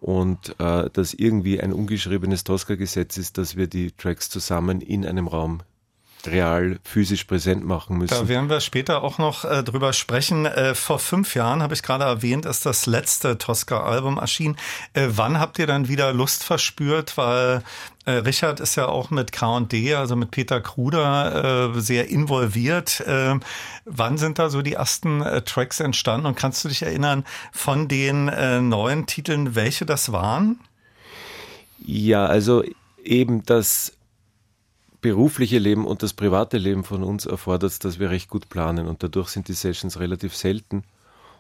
Und 0.06 0.54
äh, 0.60 0.88
dass 0.94 1.16
irgendwie 1.16 1.60
ein 1.60 1.74
ungeschriebenes 1.74 2.44
Tosca-Gesetz 2.44 3.18
ist, 3.18 3.40
dass 3.40 3.56
wir 3.56 3.66
die 3.66 3.92
Tracks 3.92 4.30
zusammen 4.30 4.80
in 4.80 5.04
einem 5.04 5.28
Raum 5.28 5.64
real 6.28 6.80
physisch 6.84 7.24
präsent 7.26 7.66
machen 7.66 7.98
müssen. 7.98 8.14
Da 8.14 8.28
werden 8.28 8.50
wir 8.50 8.60
später 8.60 9.04
auch 9.04 9.18
noch 9.18 9.46
äh, 9.46 9.64
drüber 9.64 9.94
sprechen. 9.94 10.46
Äh, 10.46 10.76
vor 10.76 11.00
fünf 11.00 11.36
Jahren, 11.36 11.62
habe 11.62 11.74
ich 11.74 11.84
gerade 11.84 12.04
erwähnt, 12.04 12.46
ist 12.46 12.66
das 12.66 12.86
letzte 12.86 13.38
Tosca-Album 13.38 14.18
erschienen. 14.18 14.58
Äh, 14.94 15.08
wann 15.12 15.40
habt 15.40 15.60
ihr 15.60 15.68
dann 15.68 15.88
wieder 15.88 16.14
Lust 16.14 16.44
verspürt? 16.44 17.18
Weil 17.18 17.64
äh, 18.06 18.12
Richard 18.12 18.60
ist 18.60 18.76
ja 18.76 18.88
auch 18.88 19.10
mit 19.10 19.32
K&D, 19.32 19.96
also 19.96 20.16
mit 20.16 20.32
Peter 20.32 20.62
Kruder, 20.62 21.74
äh, 21.76 21.80
sehr 21.82 22.10
involviert. 22.10 23.00
Äh, 23.02 23.40
wann 23.86 24.18
sind 24.18 24.40
da 24.40 24.50
so 24.50 24.62
die 24.62 24.74
ersten 24.74 25.22
äh, 25.22 25.42
Tracks 25.42 25.80
entstanden? 25.80 26.28
Und 26.28 26.36
kannst 26.36 26.64
du 26.64 26.70
dich 26.70 26.84
erinnern 26.84 27.26
von 27.52 27.88
den 27.88 28.26
neuen 28.70 29.06
Titeln, 29.06 29.56
welche 29.56 29.86
das 29.86 30.12
waren? 30.12 30.60
Ja, 31.80 32.26
also 32.26 32.64
eben 33.04 33.44
das 33.46 33.94
berufliche 35.06 35.60
Leben 35.60 35.86
und 35.86 36.02
das 36.02 36.14
private 36.14 36.58
Leben 36.58 36.84
von 36.84 37.04
uns 37.04 37.28
erfordert, 37.28 37.86
dass 37.86 38.00
wir 38.00 38.10
recht 38.10 38.28
gut 38.28 38.50
planen 38.50 38.88
und 38.88 39.04
dadurch 39.04 39.30
sind 39.30 39.48
die 39.48 39.54
Sessions 39.54 40.00
relativ 40.00 40.36
selten. 40.36 40.84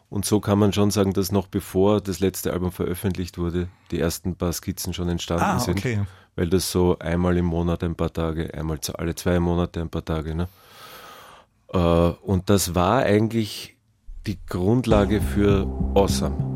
Und 0.08 0.24
so 0.24 0.40
kann 0.40 0.60
man 0.60 0.72
schon 0.72 0.92
sagen, 0.92 1.14
dass 1.14 1.32
noch 1.32 1.48
bevor 1.48 2.00
das 2.00 2.20
letzte 2.20 2.54
Album 2.54 2.72
veröffentlicht 2.72 3.40
wurde, 3.40 3.68
die 3.90 4.00
ersten 4.00 4.36
paar 4.36 4.54
Skizzen 4.54 4.94
schon 4.94 5.10
entstanden 5.10 5.46
ah, 5.46 5.60
sind. 5.60 5.80
Okay. 5.80 6.02
Weil 6.36 6.48
das 6.48 6.72
so 6.72 7.00
einmal 7.00 7.38
im 7.38 7.46
Monat 7.46 7.84
ein 7.84 7.96
paar 7.96 8.14
Tage, 8.14 8.54
einmal 8.54 8.78
alle 8.94 9.16
zwei 9.16 9.40
Monate 9.40 9.82
ein 9.82 9.90
paar 9.90 10.06
Tage. 10.06 10.36
Ne? 10.36 10.48
Und 12.22 12.44
das 12.52 12.76
war 12.76 13.02
eigentlich 13.02 13.78
die 14.28 14.38
Grundlage 14.46 15.22
für 15.22 15.66
Awesome. 15.96 16.55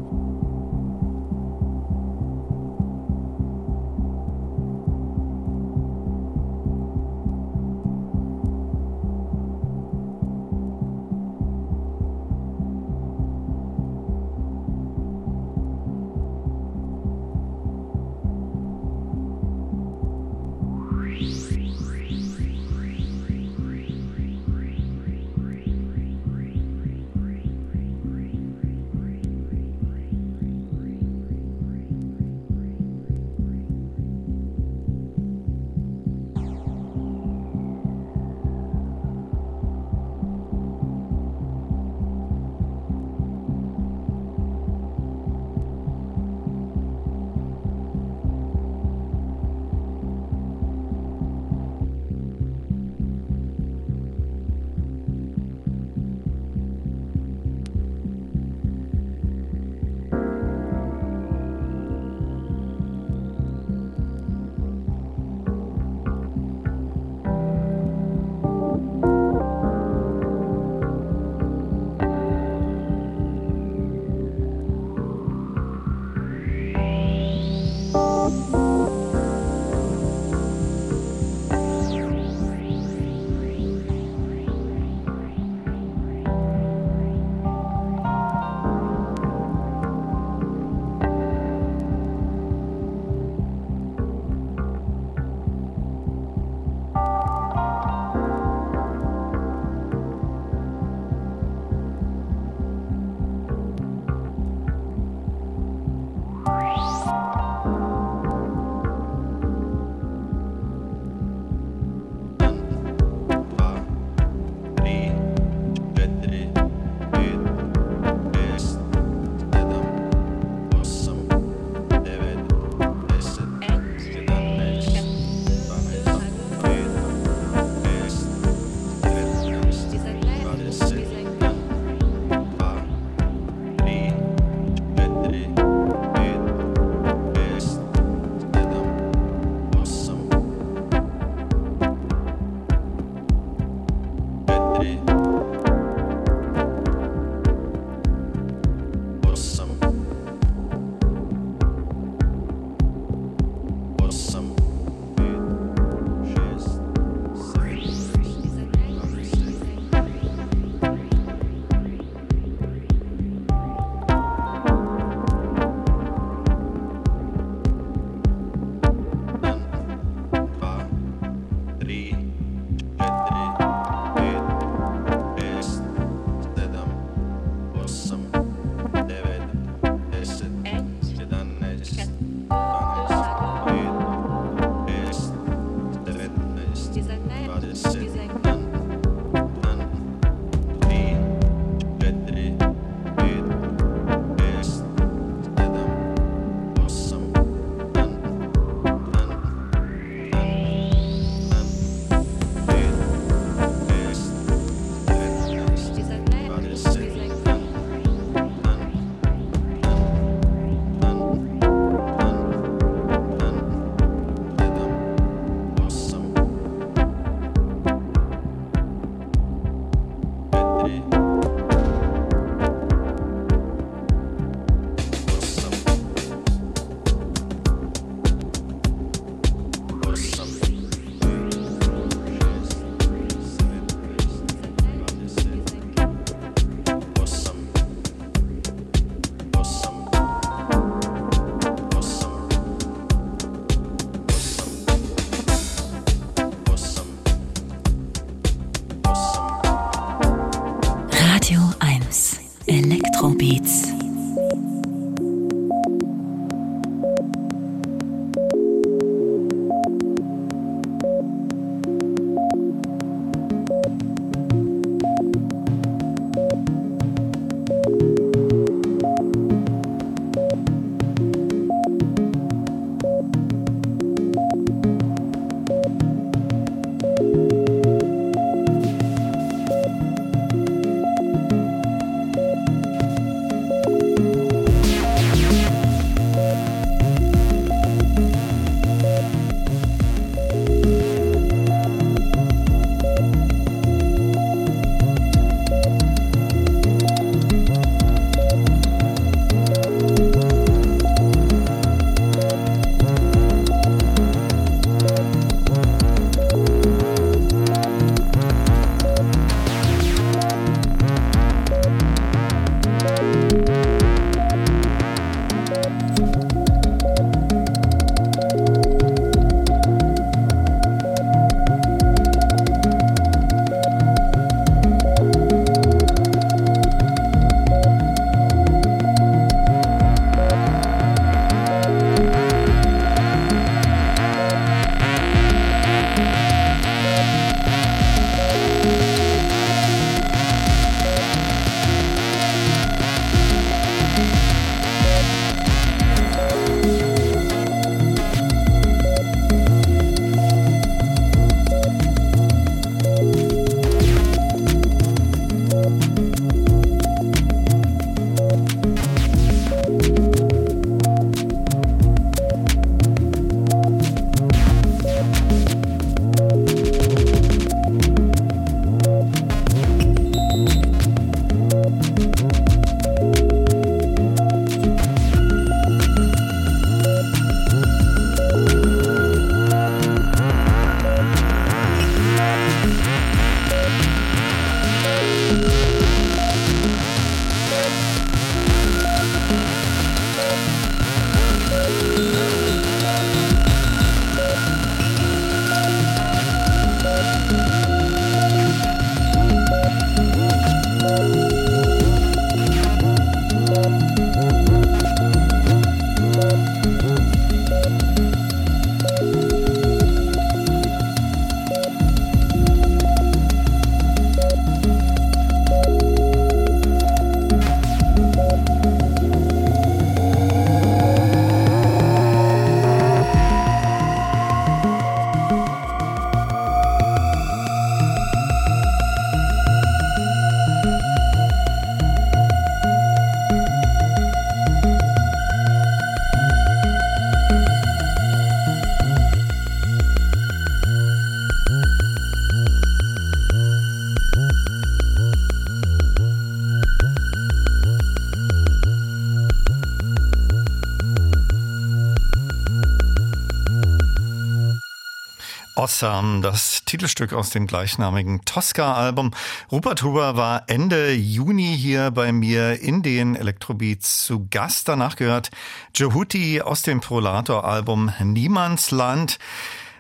Awesome, 455.90 456.42
das 456.42 456.84
Titelstück 456.86 457.34
aus 457.34 457.50
dem 457.50 457.66
gleichnamigen 457.66 458.46
Tosca-Album. 458.46 459.32
Rupert 459.72 460.04
Huber 460.04 460.38
war 460.38 460.66
Ende 460.68 461.14
Juni 461.14 461.76
hier 461.76 462.12
bei 462.12 462.32
mir 462.32 462.80
in 462.80 463.02
den 463.02 463.36
Elektrobeats 463.36 464.24
zu 464.24 464.46
Gast. 464.52 464.88
Danach 464.88 465.16
gehört 465.16 465.50
Jehuti 465.96 466.62
aus 466.62 466.84
dem 466.84 467.02
Prolator-Album 467.02 468.14
Niemandsland. 468.22 469.40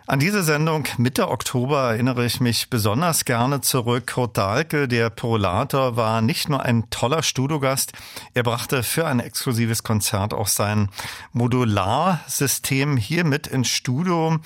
An 0.09 0.19
diese 0.19 0.41
Sendung 0.41 0.87
Mitte 0.97 1.29
Oktober 1.29 1.91
erinnere 1.91 2.25
ich 2.25 2.39
mich 2.39 2.71
besonders 2.71 3.25
gerne 3.25 3.61
zurück. 3.61 4.07
Kurt 4.07 4.39
Dahlke, 4.39 4.87
der 4.87 5.11
Prolator, 5.11 5.97
war 5.97 6.23
nicht 6.23 6.49
nur 6.49 6.63
ein 6.63 6.89
toller 6.89 7.21
Studiogast, 7.21 7.93
er 8.33 8.41
brachte 8.41 8.81
für 8.81 9.05
ein 9.05 9.19
exklusives 9.19 9.83
Konzert 9.83 10.33
auch 10.33 10.47
sein 10.47 10.89
Modularsystem 11.33 12.97
hier 12.97 13.23
mit 13.23 13.45
ins 13.45 13.67
Studio. 13.67 14.39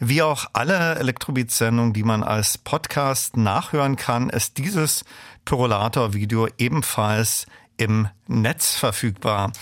Wie 0.00 0.20
auch 0.20 0.50
alle 0.52 0.96
Elektrobeat-Sendungen, 0.96 1.94
die 1.94 2.04
man 2.04 2.22
als 2.22 2.58
Podcast 2.58 3.38
nachhören 3.38 3.96
kann, 3.96 4.28
ist 4.28 4.58
dieses 4.58 5.06
Pyrolator-Video 5.46 6.48
ebenfalls 6.58 7.46
im 7.76 8.08
Netz 8.26 8.74
verfügbar. 8.74 9.52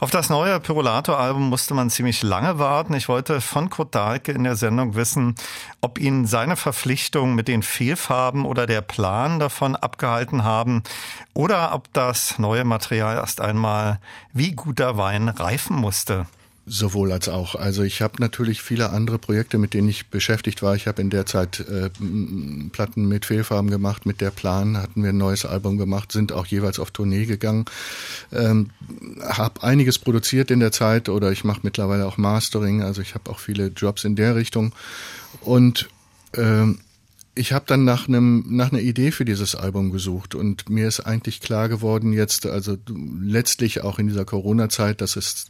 Auf 0.00 0.10
das 0.10 0.30
neue 0.30 0.60
Pyrolator-Album 0.60 1.48
musste 1.48 1.74
man 1.74 1.90
ziemlich 1.90 2.22
lange 2.22 2.58
warten. 2.58 2.94
Ich 2.94 3.08
wollte 3.08 3.40
von 3.40 3.70
Kurt 3.70 3.94
Dahlke 3.94 4.32
in 4.32 4.44
der 4.44 4.56
Sendung 4.56 4.94
wissen, 4.94 5.34
ob 5.80 5.98
ihn 5.98 6.26
seine 6.26 6.56
Verpflichtung 6.56 7.34
mit 7.34 7.48
den 7.48 7.62
Fehlfarben 7.62 8.44
oder 8.44 8.66
der 8.66 8.80
Plan 8.80 9.38
davon 9.38 9.76
abgehalten 9.76 10.44
haben 10.44 10.82
oder 11.34 11.74
ob 11.74 11.92
das 11.92 12.38
neue 12.38 12.64
Material 12.64 13.16
erst 13.16 13.40
einmal 13.40 14.00
wie 14.32 14.52
guter 14.52 14.96
Wein 14.96 15.28
reifen 15.28 15.76
musste. 15.76 16.26
Sowohl 16.72 17.10
als 17.10 17.28
auch. 17.28 17.56
Also 17.56 17.82
ich 17.82 18.00
habe 18.00 18.20
natürlich 18.20 18.62
viele 18.62 18.90
andere 18.90 19.18
Projekte, 19.18 19.58
mit 19.58 19.74
denen 19.74 19.88
ich 19.88 20.06
beschäftigt 20.06 20.62
war. 20.62 20.76
Ich 20.76 20.86
habe 20.86 21.02
in 21.02 21.10
der 21.10 21.26
Zeit 21.26 21.58
äh, 21.58 21.90
Platten 22.70 23.08
mit 23.08 23.26
Fehlfarben 23.26 23.70
gemacht, 23.70 24.06
mit 24.06 24.20
der 24.20 24.30
Plan 24.30 24.76
hatten 24.76 25.02
wir 25.02 25.10
ein 25.10 25.18
neues 25.18 25.44
Album 25.44 25.78
gemacht, 25.78 26.12
sind 26.12 26.30
auch 26.30 26.46
jeweils 26.46 26.78
auf 26.78 26.92
Tournee 26.92 27.26
gegangen. 27.26 27.64
Ähm, 28.30 28.70
habe 29.20 29.64
einiges 29.64 29.98
produziert 29.98 30.52
in 30.52 30.60
der 30.60 30.70
Zeit 30.70 31.08
oder 31.08 31.32
ich 31.32 31.42
mache 31.42 31.62
mittlerweile 31.64 32.06
auch 32.06 32.18
Mastering, 32.18 32.84
also 32.84 33.02
ich 33.02 33.16
habe 33.16 33.28
auch 33.30 33.40
viele 33.40 33.66
Jobs 33.66 34.04
in 34.04 34.14
der 34.14 34.36
Richtung. 34.36 34.72
Und 35.40 35.88
ähm, 36.34 36.78
ich 37.34 37.52
habe 37.52 37.64
dann 37.66 37.84
nach 37.84 38.06
einem 38.06 38.44
nach 38.48 38.70
einer 38.70 38.80
Idee 38.80 39.10
für 39.10 39.24
dieses 39.24 39.56
Album 39.56 39.90
gesucht 39.90 40.36
und 40.36 40.68
mir 40.68 40.86
ist 40.86 41.00
eigentlich 41.00 41.40
klar 41.40 41.68
geworden 41.68 42.12
jetzt 42.12 42.46
also 42.46 42.76
letztlich 42.88 43.82
auch 43.82 43.98
in 43.98 44.06
dieser 44.06 44.24
Corona 44.24 44.68
Zeit, 44.68 45.00
dass 45.00 45.16
es 45.16 45.46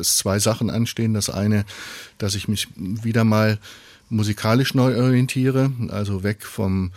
dass 0.00 0.16
zwei 0.16 0.38
Sachen 0.38 0.70
anstehen. 0.70 1.14
Das 1.14 1.30
eine, 1.30 1.64
dass 2.18 2.34
ich 2.34 2.48
mich 2.48 2.68
wieder 2.76 3.24
mal 3.24 3.58
musikalisch 4.08 4.74
neu 4.74 5.00
orientiere, 5.00 5.70
also 5.88 6.24
weg 6.24 6.44
vom 6.44 6.90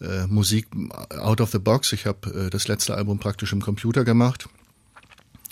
äh, 0.00 0.26
Musik 0.26 0.66
out 1.10 1.40
of 1.40 1.50
the 1.50 1.58
box. 1.58 1.92
Ich 1.92 2.06
habe 2.06 2.46
äh, 2.46 2.50
das 2.50 2.68
letzte 2.68 2.94
Album 2.94 3.18
praktisch 3.18 3.52
im 3.52 3.62
Computer 3.62 4.04
gemacht 4.04 4.48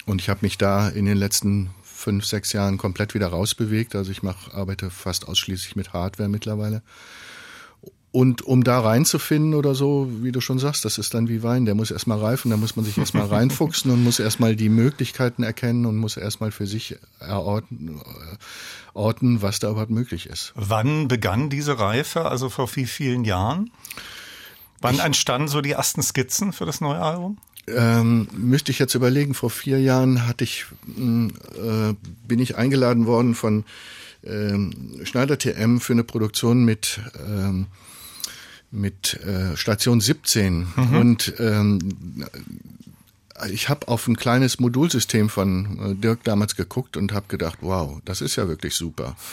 und 0.05 0.20
ich 0.20 0.28
habe 0.28 0.41
mich 0.43 0.59
da 0.59 0.89
in 0.89 1.07
den 1.07 1.16
letzten 1.16 1.70
fünf, 1.83 2.27
sechs 2.27 2.53
Jahren 2.53 2.77
komplett 2.77 3.15
wieder 3.15 3.28
rausbewegt. 3.28 3.97
Also 3.97 4.12
ich 4.12 4.23
mach, 4.23 4.53
arbeite 4.53 4.91
fast 4.91 5.27
ausschließlich 5.27 5.74
mit 5.74 5.93
Hardware 5.93 6.28
mittlerweile. 6.28 6.83
Und 8.16 8.40
um 8.40 8.64
da 8.64 8.80
reinzufinden 8.80 9.52
oder 9.52 9.74
so, 9.74 10.09
wie 10.22 10.32
du 10.32 10.40
schon 10.40 10.59
sagst, 10.59 10.86
das 10.86 10.97
ist 10.97 11.12
dann 11.12 11.28
wie 11.28 11.43
Wein, 11.43 11.66
der 11.66 11.74
muss 11.74 11.90
erstmal 11.90 12.18
reifen, 12.18 12.51
da 12.51 12.56
muss 12.56 12.74
man 12.74 12.82
sich 12.82 12.97
erstmal 12.97 13.26
reinfuchsen 13.26 13.90
und 13.90 14.02
muss 14.02 14.20
erstmal 14.20 14.56
die 14.56 14.70
Möglichkeiten 14.70 15.43
erkennen 15.43 15.84
und 15.84 15.98
muss 15.98 16.16
erstmal 16.16 16.51
für 16.51 16.66
sich 16.66 16.97
erorten, 17.20 18.01
äh, 18.01 18.36
orten, 18.94 19.43
was 19.43 19.59
da 19.59 19.68
überhaupt 19.68 19.90
möglich 19.90 20.30
ist. 20.30 20.55
Wann 20.55 21.09
begann 21.09 21.51
diese 21.51 21.78
Reife, 21.78 22.24
also 22.24 22.48
vor 22.48 22.74
wie 22.74 22.86
vielen 22.86 23.26
Jahren? 23.26 23.70
Wann 24.80 24.94
ich, 24.94 25.02
entstanden 25.02 25.48
so 25.48 25.60
die 25.60 25.72
ersten 25.72 26.02
Skizzen 26.02 26.55
für 26.55 26.64
das 26.64 26.80
neue 26.80 27.01
Album? 27.01 27.36
Ähm, 27.66 28.28
müsste 28.32 28.72
ich 28.72 28.78
jetzt 28.78 28.94
überlegen, 28.94 29.34
vor 29.34 29.51
vier 29.51 29.78
Jahren 29.78 30.26
hatte 30.26 30.43
ich, 30.43 30.64
hm, 30.86 31.34
äh, 31.55 31.93
bin 32.26 32.38
ich 32.38 32.56
eingeladen 32.56 33.05
worden 33.05 33.34
von 33.34 33.66
ähm, 34.24 35.02
Schneider 35.05 35.36
TM 35.36 35.80
für 35.80 35.93
eine 35.93 36.02
Produktion 36.02 36.64
mit 36.64 36.98
ähm, 37.28 37.66
mit 38.70 39.14
äh, 39.24 39.56
Station 39.56 40.01
17 40.01 40.66
mhm. 40.76 40.97
und 40.97 41.34
ähm, 41.38 41.78
ich 43.51 43.68
habe 43.68 43.88
auf 43.88 44.09
ein 44.09 44.16
kleines 44.16 44.60
Modulsystem 44.60 45.28
von 45.28 45.78
äh, 45.78 45.94
Dirk 45.94 46.24
damals 46.24 46.56
geguckt 46.56 46.97
und 46.97 47.12
habe 47.12 47.26
gedacht, 47.28 47.59
wow, 47.60 48.01
das 48.05 48.20
ist 48.20 48.36
ja 48.36 48.48
wirklich 48.48 48.74
super. 48.74 49.16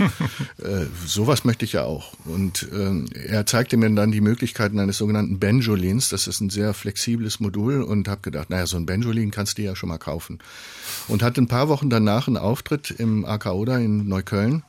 äh, 0.57 0.85
sowas 1.05 1.45
möchte 1.45 1.65
ich 1.65 1.73
ja 1.73 1.83
auch. 1.83 2.13
Und 2.25 2.67
äh, 2.71 3.27
er 3.27 3.45
zeigte 3.45 3.77
mir 3.77 3.89
dann 3.91 4.11
die 4.11 4.21
Möglichkeiten 4.21 4.79
eines 4.79 4.97
sogenannten 4.97 5.39
Benjolins. 5.39 6.09
Das 6.09 6.27
ist 6.27 6.41
ein 6.41 6.49
sehr 6.49 6.73
flexibles 6.73 7.39
Modul 7.39 7.81
und 7.81 8.07
habe 8.07 8.21
gedacht, 8.21 8.49
naja, 8.49 8.65
so 8.65 8.77
ein 8.77 8.85
Benjolin 8.85 9.31
kannst 9.31 9.57
du 9.57 9.61
ja 9.61 9.75
schon 9.75 9.89
mal 9.89 9.97
kaufen. 9.97 10.39
Und 11.07 11.23
hatte 11.23 11.41
ein 11.41 11.47
paar 11.47 11.69
Wochen 11.69 11.89
danach 11.89 12.27
einen 12.27 12.37
Auftritt 12.37 12.91
im 12.91 13.25
AK 13.25 13.47
Oder 13.47 13.79
in 13.79 14.07
Neukölln 14.07 14.63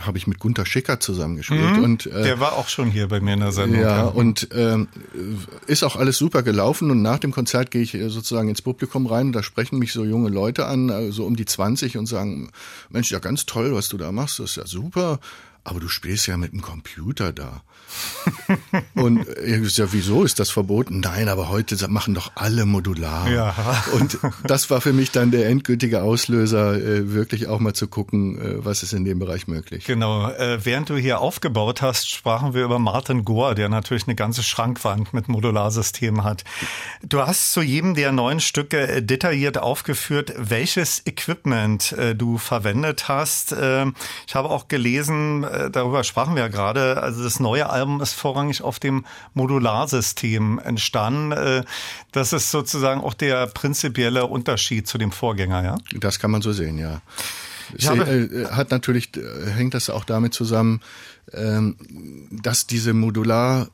habe 0.00 0.18
ich 0.18 0.26
mit 0.26 0.38
Gunter 0.38 0.64
Schicker 0.64 1.00
zusammengespielt. 1.00 1.76
Mhm, 1.76 1.84
und, 1.84 2.06
äh, 2.06 2.22
der 2.22 2.40
war 2.40 2.54
auch 2.54 2.68
schon 2.68 2.90
hier 2.90 3.08
bei 3.08 3.20
mir 3.20 3.34
in 3.34 3.40
der 3.40 3.52
Sendung. 3.52 3.80
Ja, 3.80 3.96
ja. 3.96 4.04
und 4.04 4.52
äh, 4.52 4.86
ist 5.66 5.82
auch 5.82 5.96
alles 5.96 6.18
super 6.18 6.42
gelaufen. 6.42 6.90
Und 6.90 7.02
nach 7.02 7.18
dem 7.18 7.32
Konzert 7.32 7.70
gehe 7.70 7.82
ich 7.82 7.94
äh, 7.94 8.08
sozusagen 8.08 8.48
ins 8.48 8.62
Publikum 8.62 9.06
rein 9.06 9.28
und 9.28 9.32
da 9.32 9.42
sprechen 9.42 9.78
mich 9.78 9.92
so 9.92 10.04
junge 10.04 10.28
Leute 10.28 10.66
an, 10.66 10.88
äh, 10.88 11.10
so 11.10 11.24
um 11.24 11.36
die 11.36 11.46
20 11.46 11.96
und 11.96 12.06
sagen, 12.06 12.50
Mensch, 12.90 13.10
ja 13.10 13.18
ganz 13.18 13.46
toll, 13.46 13.74
was 13.74 13.88
du 13.88 13.96
da 13.96 14.12
machst, 14.12 14.38
das 14.38 14.50
ist 14.50 14.56
ja 14.56 14.66
super 14.66 15.18
aber 15.68 15.80
du 15.80 15.88
spielst 15.88 16.26
ja 16.26 16.36
mit 16.36 16.52
dem 16.52 16.62
Computer 16.62 17.32
da. 17.32 17.62
und 18.94 19.26
ich 19.44 19.76
ja, 19.76 19.92
wieso 19.92 20.24
ist 20.24 20.38
das 20.38 20.50
verboten? 20.50 21.00
Nein, 21.00 21.28
aber 21.28 21.48
heute 21.48 21.76
machen 21.88 22.14
doch 22.14 22.32
alle 22.34 22.66
modular. 22.66 23.30
Ja. 23.30 23.54
Und 23.92 24.18
das 24.44 24.70
war 24.70 24.80
für 24.80 24.92
mich 24.92 25.10
dann 25.10 25.30
der 25.30 25.48
endgültige 25.48 26.02
Auslöser, 26.02 26.74
äh, 26.74 27.12
wirklich 27.12 27.46
auch 27.48 27.60
mal 27.60 27.74
zu 27.74 27.88
gucken, 27.88 28.38
äh, 28.38 28.64
was 28.64 28.82
ist 28.82 28.92
in 28.92 29.04
dem 29.04 29.18
Bereich 29.18 29.46
möglich. 29.48 29.84
Genau. 29.84 30.28
Äh, 30.30 30.64
während 30.64 30.90
du 30.90 30.96
hier 30.96 31.20
aufgebaut 31.20 31.82
hast, 31.82 32.10
sprachen 32.10 32.54
wir 32.54 32.64
über 32.64 32.78
Martin 32.78 33.24
Gore, 33.24 33.54
der 33.54 33.68
natürlich 33.68 34.06
eine 34.06 34.14
ganze 34.14 34.42
Schrankwand 34.42 35.14
mit 35.14 35.28
Modularsystemen 35.28 36.24
hat. 36.24 36.44
Du 37.02 37.20
hast 37.20 37.52
zu 37.52 37.62
jedem 37.62 37.94
der 37.94 38.12
neuen 38.12 38.40
Stücke 38.40 39.02
detailliert 39.02 39.58
aufgeführt, 39.58 40.34
welches 40.36 41.02
Equipment 41.06 41.94
du 42.16 42.38
verwendet 42.38 43.08
hast. 43.08 43.52
Ich 43.52 44.34
habe 44.34 44.50
auch 44.50 44.68
gelesen, 44.68 45.44
äh, 45.58 45.70
darüber 45.70 46.04
sprachen 46.04 46.34
wir 46.34 46.42
ja 46.42 46.48
gerade, 46.48 47.02
also 47.02 47.22
das 47.22 47.40
neue 47.40 47.68
Album 47.70 48.00
ist 48.00 48.12
vorrangig 48.12 48.62
auf 48.62 48.78
dem 48.78 49.04
Modularsystem 49.34 50.58
entstanden. 50.58 51.32
Äh, 51.32 51.64
das 52.12 52.32
ist 52.32 52.50
sozusagen 52.50 53.00
auch 53.00 53.14
der 53.14 53.46
prinzipielle 53.46 54.26
Unterschied 54.26 54.86
zu 54.86 54.98
dem 54.98 55.12
Vorgänger, 55.12 55.64
ja? 55.64 55.78
Das 55.98 56.18
kann 56.18 56.30
man 56.30 56.42
so 56.42 56.52
sehen, 56.52 56.78
ja. 56.78 57.00
Ich 57.76 57.88
habe, 57.88 58.04
äh, 58.04 58.46
hat 58.46 58.70
natürlich, 58.70 59.10
hängt 59.46 59.74
das 59.74 59.90
auch 59.90 60.04
damit 60.04 60.32
zusammen, 60.34 60.80
ähm, 61.32 61.76
dass 62.30 62.66
diese 62.66 62.94
Modular 62.94 63.68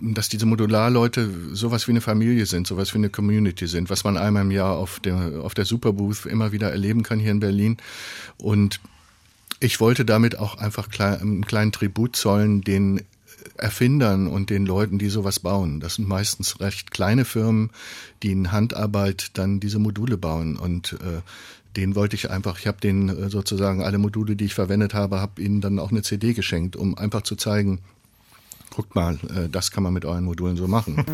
dass 0.00 0.28
diese 0.28 0.46
Modularleute 0.46 1.28
sowas 1.52 1.88
wie 1.88 1.92
eine 1.92 2.00
Familie 2.00 2.46
sind, 2.46 2.68
sowas 2.68 2.94
wie 2.94 2.98
eine 2.98 3.10
Community 3.10 3.66
sind, 3.66 3.90
was 3.90 4.04
man 4.04 4.16
einmal 4.16 4.42
im 4.42 4.52
Jahr 4.52 4.76
auf 4.76 5.00
der, 5.00 5.40
auf 5.42 5.54
der 5.54 5.64
Superbooth 5.64 6.26
immer 6.26 6.52
wieder 6.52 6.70
erleben 6.70 7.02
kann 7.02 7.18
hier 7.18 7.32
in 7.32 7.40
Berlin. 7.40 7.76
Und 8.38 8.80
ich 9.60 9.78
wollte 9.78 10.04
damit 10.04 10.38
auch 10.38 10.56
einfach 10.56 10.88
einen 10.98 11.44
kleinen 11.44 11.70
Tribut 11.70 12.16
zollen 12.16 12.62
den 12.62 13.02
Erfindern 13.56 14.26
und 14.26 14.50
den 14.50 14.66
Leuten, 14.66 14.98
die 14.98 15.10
sowas 15.10 15.40
bauen. 15.40 15.80
Das 15.80 15.96
sind 15.96 16.08
meistens 16.08 16.60
recht 16.60 16.90
kleine 16.90 17.24
Firmen, 17.24 17.70
die 18.22 18.32
in 18.32 18.52
Handarbeit 18.52 19.30
dann 19.34 19.60
diese 19.60 19.78
Module 19.78 20.16
bauen 20.16 20.56
und 20.56 20.94
äh, 20.94 21.20
den 21.76 21.94
wollte 21.94 22.16
ich 22.16 22.30
einfach, 22.30 22.58
ich 22.58 22.66
habe 22.66 22.80
denen 22.80 23.08
äh, 23.08 23.30
sozusagen 23.30 23.82
alle 23.82 23.98
Module, 23.98 24.34
die 24.34 24.46
ich 24.46 24.54
verwendet 24.54 24.94
habe, 24.94 25.20
habe 25.20 25.40
ihnen 25.40 25.60
dann 25.60 25.78
auch 25.78 25.90
eine 25.90 26.02
CD 26.02 26.32
geschenkt, 26.32 26.74
um 26.74 26.98
einfach 26.98 27.22
zu 27.22 27.36
zeigen, 27.36 27.80
guckt 28.74 28.94
mal, 28.94 29.18
äh, 29.34 29.48
das 29.48 29.70
kann 29.70 29.82
man 29.82 29.92
mit 29.92 30.04
euren 30.04 30.24
Modulen 30.24 30.56
so 30.56 30.66
machen. 30.66 31.04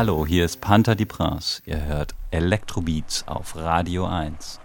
Hallo, 0.00 0.24
hier 0.24 0.46
ist 0.46 0.62
Panther 0.62 0.94
die 0.94 1.04
Prince. 1.04 1.60
Ihr 1.66 1.84
hört 1.84 2.14
Electrobeats 2.30 3.22
auf 3.28 3.54
Radio 3.54 4.06
1. 4.06 4.58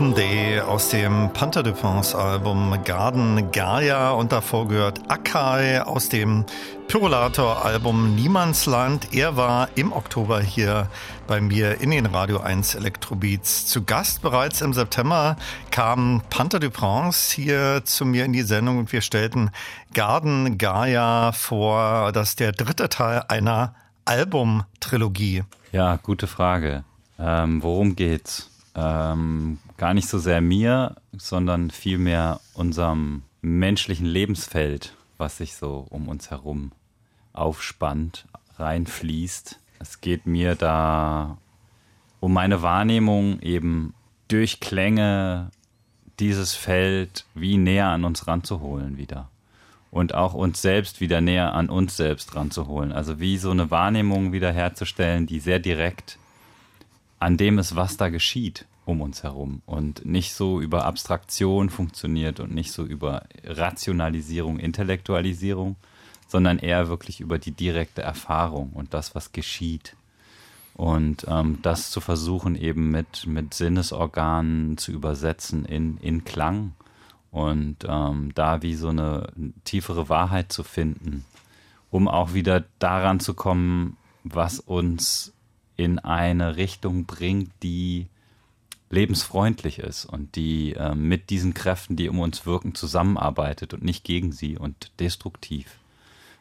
Open 0.00 0.14
Day 0.14 0.58
aus 0.60 0.88
dem 0.88 1.30
Panther 1.34 1.62
de 1.62 1.74
France 1.74 2.16
Album 2.16 2.74
Garden 2.86 3.52
Gaia 3.52 4.12
und 4.12 4.32
davor 4.32 4.66
gehört 4.66 4.98
Akai 5.10 5.82
aus 5.82 6.08
dem 6.08 6.46
Pyrolator 6.88 7.66
Album 7.66 8.14
Niemandsland. 8.14 9.12
Er 9.12 9.36
war 9.36 9.68
im 9.74 9.92
Oktober 9.92 10.40
hier 10.40 10.88
bei 11.26 11.42
mir 11.42 11.82
in 11.82 11.90
den 11.90 12.06
Radio 12.06 12.40
1 12.40 12.76
Elektrobeats 12.76 13.66
zu 13.66 13.84
Gast. 13.84 14.22
Bereits 14.22 14.62
im 14.62 14.72
September 14.72 15.36
kam 15.70 16.22
Panther 16.30 16.60
de 16.60 16.70
France 16.70 17.34
hier 17.34 17.82
zu 17.84 18.06
mir 18.06 18.24
in 18.24 18.32
die 18.32 18.40
Sendung 18.40 18.78
und 18.78 18.90
wir 18.94 19.02
stellten 19.02 19.50
Garden 19.92 20.56
Gaia 20.56 21.32
vor. 21.32 22.10
Das 22.12 22.30
ist 22.30 22.40
der 22.40 22.52
dritte 22.52 22.88
Teil 22.88 23.24
einer 23.28 23.74
Albumtrilogie. 24.06 25.44
Ja, 25.72 25.96
gute 25.96 26.26
Frage. 26.26 26.84
Ähm, 27.18 27.62
worum 27.62 27.96
geht's? 27.96 28.50
ähm, 28.74 29.58
gar 29.80 29.94
nicht 29.94 30.08
so 30.08 30.18
sehr 30.18 30.42
mir, 30.42 30.96
sondern 31.16 31.70
vielmehr 31.70 32.42
unserem 32.52 33.22
menschlichen 33.40 34.04
Lebensfeld, 34.04 34.94
was 35.16 35.38
sich 35.38 35.54
so 35.54 35.86
um 35.88 36.06
uns 36.06 36.30
herum 36.30 36.72
aufspannt, 37.32 38.26
reinfließt. 38.58 39.58
Es 39.78 40.02
geht 40.02 40.26
mir 40.26 40.54
da 40.54 41.38
um 42.20 42.34
meine 42.34 42.60
Wahrnehmung 42.60 43.40
eben 43.40 43.94
durch 44.28 44.60
Klänge 44.60 45.50
dieses 46.18 46.54
Feld 46.54 47.24
wie 47.34 47.56
näher 47.56 47.86
an 47.86 48.04
uns 48.04 48.26
ranzuholen 48.26 48.98
wieder. 48.98 49.30
Und 49.90 50.14
auch 50.14 50.34
uns 50.34 50.60
selbst 50.60 51.00
wieder 51.00 51.22
näher 51.22 51.54
an 51.54 51.70
uns 51.70 51.96
selbst 51.96 52.36
ranzuholen. 52.36 52.92
Also 52.92 53.18
wie 53.18 53.38
so 53.38 53.50
eine 53.50 53.70
Wahrnehmung 53.70 54.32
wiederherzustellen, 54.32 55.26
die 55.26 55.40
sehr 55.40 55.58
direkt 55.58 56.18
an 57.18 57.38
dem 57.38 57.58
ist, 57.58 57.76
was 57.76 57.96
da 57.96 58.10
geschieht 58.10 58.66
um 58.90 59.00
uns 59.00 59.22
herum 59.22 59.62
und 59.66 60.04
nicht 60.04 60.34
so 60.34 60.60
über 60.60 60.84
Abstraktion 60.84 61.70
funktioniert 61.70 62.40
und 62.40 62.54
nicht 62.54 62.72
so 62.72 62.84
über 62.84 63.24
Rationalisierung, 63.44 64.58
Intellektualisierung, 64.58 65.76
sondern 66.28 66.58
eher 66.58 66.88
wirklich 66.88 67.20
über 67.20 67.38
die 67.38 67.52
direkte 67.52 68.02
Erfahrung 68.02 68.70
und 68.72 68.92
das, 68.92 69.14
was 69.14 69.32
geschieht. 69.32 69.96
Und 70.74 71.26
ähm, 71.28 71.58
das 71.62 71.90
zu 71.90 72.00
versuchen, 72.00 72.56
eben 72.56 72.90
mit, 72.90 73.26
mit 73.26 73.54
Sinnesorganen 73.54 74.78
zu 74.78 74.92
übersetzen 74.92 75.64
in, 75.64 75.98
in 75.98 76.24
Klang 76.24 76.72
und 77.30 77.76
ähm, 77.86 78.32
da 78.34 78.62
wie 78.62 78.74
so 78.74 78.88
eine 78.88 79.32
tiefere 79.64 80.08
Wahrheit 80.08 80.52
zu 80.52 80.62
finden, 80.64 81.24
um 81.90 82.08
auch 82.08 82.34
wieder 82.34 82.64
daran 82.78 83.20
zu 83.20 83.34
kommen, 83.34 83.96
was 84.24 84.58
uns 84.58 85.32
in 85.76 85.98
eine 85.98 86.56
Richtung 86.56 87.06
bringt, 87.06 87.50
die 87.62 88.06
lebensfreundlich 88.90 89.78
ist 89.78 90.04
und 90.04 90.34
die 90.34 90.74
äh, 90.74 90.94
mit 90.94 91.30
diesen 91.30 91.54
Kräften, 91.54 91.96
die 91.96 92.08
um 92.08 92.18
uns 92.18 92.44
wirken, 92.44 92.74
zusammenarbeitet 92.74 93.72
und 93.72 93.84
nicht 93.84 94.04
gegen 94.04 94.32
sie 94.32 94.58
und 94.58 94.90
destruktiv. 94.98 95.78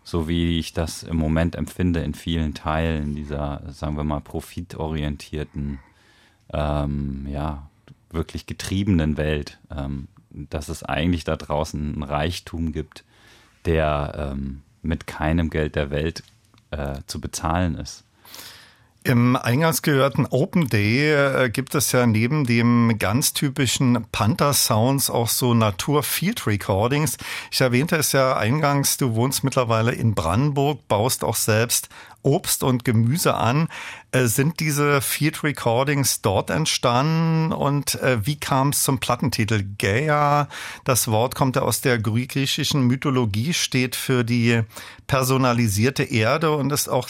So 0.04 0.28
wie 0.28 0.58
ich 0.58 0.74
das 0.74 1.04
im 1.04 1.18
Moment 1.18 1.56
empfinde 1.56 2.02
in 2.02 2.16
vielen 2.16 2.56
Teilen 2.56 3.16
dieser, 3.16 3.62
sagen 3.72 3.96
wir 3.96 4.04
mal, 4.04 4.22
profitorientierten, 4.22 5.80
ähm, 6.52 7.28
ja, 7.30 7.70
wirklich 8.10 8.48
getriebenen 8.48 9.18
Welt, 9.18 9.60
ähm, 9.70 10.08
dass 10.32 10.70
es 10.70 10.82
eigentlich 10.82 11.26
da 11.26 11.36
draußen 11.36 11.94
einen 11.94 12.04
Reichtum 12.04 12.72
gibt, 12.72 13.04
der 13.66 14.32
ähm, 14.34 14.64
mit 14.82 15.06
keinem 15.06 15.52
Geld 15.52 15.76
der 15.76 15.92
Welt 15.92 16.24
äh, 16.72 17.02
zu 17.06 17.22
bezahlen 17.22 17.76
ist. 17.76 18.04
Im 19.06 19.38
eingangs 19.38 19.82
gehörten 19.82 20.26
Open 20.30 20.68
Day 20.68 21.14
äh, 21.14 21.50
gibt 21.50 21.74
es 21.74 21.94
ja 21.94 22.06
neben 22.06 22.46
dem 22.46 22.98
ganz 23.00 23.32
typischen 23.32 24.06
Panther 24.12 24.54
Sounds 24.54 25.10
auch 25.10 25.30
so 25.30 25.54
Natur 25.54 26.04
Field 26.04 26.46
Recordings. 26.46 27.18
Ich 27.50 27.62
erwähnte 27.62 27.96
es 27.96 28.12
ja 28.12 28.36
eingangs, 28.36 28.98
du 28.98 29.16
wohnst 29.16 29.46
mittlerweile 29.46 29.94
in 29.94 30.16
Brandenburg, 30.16 30.86
baust 30.90 31.24
auch 31.24 31.38
selbst 31.38 31.88
Obst 32.24 32.62
und 32.62 32.84
Gemüse 32.84 33.36
an. 33.36 33.70
Äh, 34.12 34.26
sind 34.26 34.60
diese 34.60 35.00
Field 35.00 35.46
Recordings 35.46 36.22
dort 36.22 36.50
entstanden 36.50 37.54
und 37.54 37.96
äh, 38.02 38.26
wie 38.26 38.38
kam 38.38 38.70
es 38.70 38.84
zum 38.84 39.00
Plattentitel? 39.00 39.64
Gaia, 39.78 40.50
das 40.84 41.08
Wort 41.08 41.36
kommt 41.36 41.56
ja 41.56 41.62
aus 41.62 41.80
der 41.80 42.00
griechischen 42.00 42.82
Mythologie, 42.88 43.54
steht 43.54 43.96
für 43.96 44.26
die 44.26 44.64
personalisierte 45.08 46.04
Erde 46.04 46.52
und 46.52 46.72
ist 46.74 46.90
auch 46.90 47.08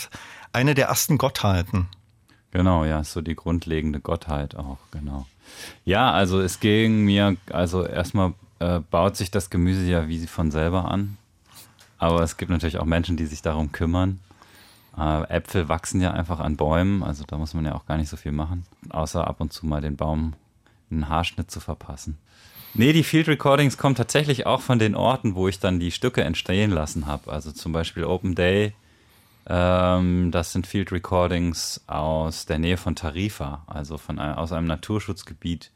eine 0.53 0.75
der 0.75 0.87
ersten 0.87 1.17
Gottheiten. 1.17 1.87
Genau, 2.51 2.83
ja, 2.83 3.03
so 3.03 3.21
die 3.21 3.35
grundlegende 3.35 3.99
Gottheit 3.99 4.55
auch, 4.55 4.79
genau. 4.91 5.27
Ja, 5.85 6.11
also 6.11 6.41
es 6.41 6.59
ging 6.59 7.05
mir, 7.05 7.37
also 7.51 7.85
erstmal 7.85 8.33
äh, 8.59 8.79
baut 8.79 9.15
sich 9.15 9.31
das 9.31 9.49
Gemüse 9.49 9.85
ja 9.85 10.07
wie 10.07 10.25
von 10.27 10.51
selber 10.51 10.89
an. 10.89 11.17
Aber 11.97 12.23
es 12.23 12.37
gibt 12.37 12.49
natürlich 12.49 12.79
auch 12.79 12.85
Menschen, 12.85 13.17
die 13.17 13.25
sich 13.25 13.41
darum 13.41 13.71
kümmern. 13.71 14.19
Äh, 14.97 15.23
Äpfel 15.29 15.69
wachsen 15.69 16.01
ja 16.01 16.11
einfach 16.11 16.39
an 16.39 16.55
Bäumen, 16.55 17.03
also 17.03 17.23
da 17.25 17.37
muss 17.37 17.53
man 17.53 17.65
ja 17.65 17.75
auch 17.75 17.85
gar 17.85 17.97
nicht 17.97 18.09
so 18.09 18.17
viel 18.17 18.31
machen, 18.31 18.65
außer 18.89 19.27
ab 19.27 19.41
und 19.41 19.53
zu 19.53 19.65
mal 19.65 19.81
den 19.81 19.95
Baum 19.95 20.33
einen 20.89 21.07
Haarschnitt 21.07 21.51
zu 21.51 21.59
verpassen. 21.59 22.17
Nee, 22.73 22.93
die 22.93 23.03
Field 23.03 23.27
Recordings 23.27 23.77
kommen 23.77 23.95
tatsächlich 23.95 24.45
auch 24.45 24.61
von 24.61 24.79
den 24.79 24.95
Orten, 24.95 25.35
wo 25.35 25.47
ich 25.47 25.59
dann 25.59 25.79
die 25.79 25.91
Stücke 25.91 26.23
entstehen 26.23 26.71
lassen 26.71 27.07
habe. 27.07 27.31
Also 27.31 27.51
zum 27.51 27.71
Beispiel 27.71 28.03
Open 28.03 28.35
Day 28.35 28.73
das 29.45 30.51
sind 30.51 30.67
Field 30.67 30.91
Recordings 30.91 31.81
aus 31.87 32.45
der 32.45 32.59
Nähe 32.59 32.77
von 32.77 32.95
Tarifa, 32.95 33.63
also 33.65 33.97
von 33.97 34.19
aus 34.19 34.51
einem 34.51 34.67
Naturschutzgebiet 34.67 35.71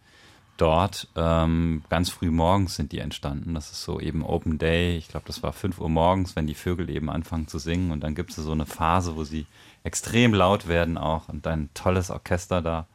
dort. 0.58 1.08
Ähm, 1.16 1.84
ganz 1.90 2.10
früh 2.10 2.30
morgens 2.30 2.76
sind 2.76 2.92
die 2.92 3.00
entstanden. 3.00 3.54
Das 3.54 3.72
ist 3.72 3.84
so 3.84 4.00
eben 4.00 4.24
Open 4.24 4.58
Day. 4.58 4.98
Ich 4.98 5.08
glaube, 5.08 5.26
das 5.28 5.44
war 5.44 5.54
5 5.54 5.80
Uhr 5.80 5.90
morgens, 5.90 6.36
wenn 6.36 6.48
die 6.48 6.56
Vögel 6.56 6.90
eben 6.90 7.10
anfangen 7.10 7.48
zu 7.48 7.58
singen. 7.58 7.92
Und 7.92 8.02
dann 8.02 8.16
gibt 8.16 8.32
es 8.32 8.36
so 8.38 8.52
eine 8.52 8.66
Phase, 8.66 9.16
wo 9.16 9.24
sie 9.24 9.46
extrem 9.84 10.34
laut 10.34 10.68
werden 10.68 10.98
auch 10.98 11.28
und 11.30 11.46
ein 11.48 11.70
tolles 11.74 12.10
Orchester 12.10 12.62
da 12.62 12.88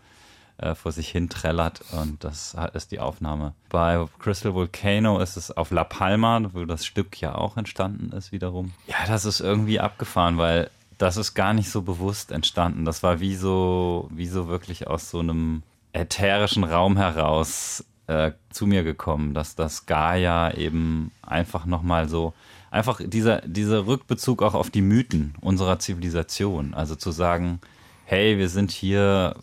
äh, 0.59 0.74
vor 0.74 0.93
sich 0.93 1.09
hin 1.09 1.28
trällert 1.28 1.82
und 1.93 2.22
das 2.24 2.56
ist 2.74 2.90
die 2.90 3.01
Aufnahme. 3.01 3.55
Bei 3.68 4.05
Crystal 4.18 4.55
Volcano 4.55 5.20
ist 5.20 5.36
es 5.36 5.56
auf 5.56 5.70
La 5.70 5.85
Palma, 5.85 6.40
wo 6.52 6.64
das 6.64 6.85
Stück 6.85 7.20
ja 7.20 7.35
auch 7.35 7.56
entstanden 7.56 8.12
ist 8.16 8.32
wiederum. 8.32 8.72
Ja, 8.86 8.97
das 9.06 9.24
ist 9.24 9.40
irgendwie 9.40 9.80
abgefahren, 9.80 10.39
weil 10.39 10.70
das 10.98 11.16
ist 11.16 11.35
gar 11.35 11.55
nicht 11.55 11.70
so 11.70 11.82
bewusst 11.82 12.32
entstanden. 12.32 12.85
Das 12.85 13.02
war 13.02 13.20
wie 13.20 13.36
so, 13.36 14.09
wie 14.12 14.26
so 14.26 14.48
wirklich 14.48 14.89
aus 14.89 15.10
so 15.10 15.20
einem 15.20 15.62
ätherischen 15.93 16.64
Raum 16.64 16.97
heraus 16.97 17.85
äh, 18.09 18.32
zu 18.51 18.66
mir 18.66 18.82
gekommen, 18.82 19.35
dass 19.35 19.55
das 19.55 19.86
Gaia 19.86 20.52
eben 20.55 21.12
einfach 21.22 21.66
nochmal 21.66 22.09
so, 22.09 22.35
einfach 22.70 23.01
dieser, 23.05 23.43
dieser 23.43 23.86
Rückbezug 23.86 24.43
auch 24.43 24.55
auf 24.55 24.70
die 24.70 24.82
Mythen 24.82 25.35
unserer 25.40 25.78
Zivilisation. 25.78 26.74
Also 26.74 26.97
zu 26.97 27.12
sagen, 27.12 27.60
hey, 28.05 28.39
wir 28.39 28.48
sind 28.48 28.72
hier 28.72 29.36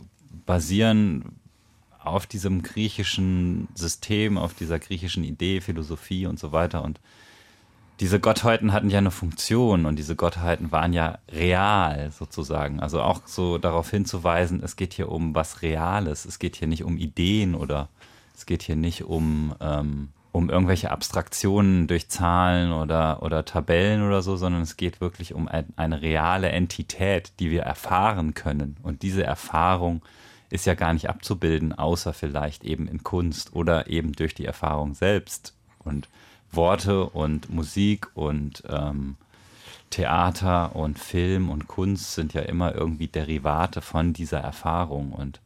basieren 0.46 1.40
auf 2.06 2.28
diesem 2.28 2.62
griechischen 2.62 3.68
System, 3.74 4.38
auf 4.38 4.54
dieser 4.54 4.80
griechischen 4.80 5.24
Idee, 5.24 5.62
Philosophie 5.62 6.28
und 6.28 6.40
so 6.40 6.52
weiter. 6.52 6.84
Und 6.84 7.00
diese 8.00 8.20
Gottheiten 8.20 8.74
hatten 8.74 8.90
ja 8.90 8.98
eine 9.00 9.12
Funktion 9.12 9.86
und 9.86 9.98
diese 9.98 10.16
Gottheiten 10.16 10.72
waren 10.72 10.94
ja 10.94 11.18
real 11.32 12.12
sozusagen. 12.12 12.80
Also 12.80 13.02
auch 13.02 13.22
so 13.26 13.58
darauf 13.58 13.90
hinzuweisen, 13.90 14.62
es 14.64 14.76
geht 14.76 14.94
hier 14.94 15.10
um 15.10 15.34
was 15.34 15.62
Reales. 15.62 16.26
Es 16.26 16.40
geht 16.40 16.58
hier 16.58 16.68
nicht 16.68 16.84
um 16.84 16.98
Ideen 16.98 17.56
oder 17.56 17.90
es 18.36 18.46
geht 18.46 18.64
hier 18.64 18.76
nicht 18.76 19.06
um, 19.06 19.56
ähm, 19.62 20.10
um 20.34 20.50
irgendwelche 20.50 20.92
Abstraktionen 20.92 21.88
durch 21.88 22.10
Zahlen 22.10 22.74
oder, 22.74 23.24
oder 23.24 23.46
Tabellen 23.46 24.06
oder 24.06 24.22
so, 24.22 24.36
sondern 24.36 24.62
es 24.62 24.76
geht 24.76 25.00
wirklich 25.00 25.34
um 25.34 25.48
ein, 25.48 25.68
eine 25.78 26.02
reale 26.02 26.50
Entität, 26.50 27.32
die 27.40 27.50
wir 27.50 27.64
erfahren 27.64 28.34
können. 28.34 28.76
Und 28.84 29.04
diese 29.04 29.24
Erfahrung 29.24 30.02
ist 30.50 30.66
ja 30.66 30.74
gar 30.74 30.94
nicht 30.94 31.10
abzubilden, 31.10 31.74
außer 31.74 32.14
vielleicht 32.14 32.64
eben 32.64 32.88
in 32.88 33.04
Kunst 33.04 33.56
oder 33.56 33.88
eben 33.88 34.14
durch 34.14 34.34
die 34.34 34.46
Erfahrung 34.46 34.94
selbst. 34.94 35.54
Und 35.80 36.08
Worte 36.52 37.06
und 37.10 37.50
Musik 37.50 38.08
und 38.16 38.64
ähm, 38.70 39.18
Theater 39.90 40.76
und 40.76 41.00
Film 41.00 41.50
und 41.50 41.68
Kunst 41.68 42.14
sind 42.14 42.34
ja 42.34 42.42
immer 42.42 42.76
irgendwie 42.76 43.08
Derivate 43.08 43.82
von 43.82 44.14
dieser 44.14 44.40
Erfahrung 44.40 45.12
und, 45.12 45.42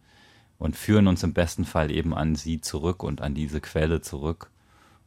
und 0.58 0.76
führen 0.76 1.08
uns 1.08 1.24
im 1.24 1.34
besten 1.34 1.66
Fall 1.66 1.92
eben 1.92 2.14
an 2.14 2.36
sie 2.36 2.62
zurück 2.62 3.04
und 3.04 3.22
an 3.22 3.34
diese 3.34 3.62
Quelle 3.62 4.02
zurück. 4.02 4.50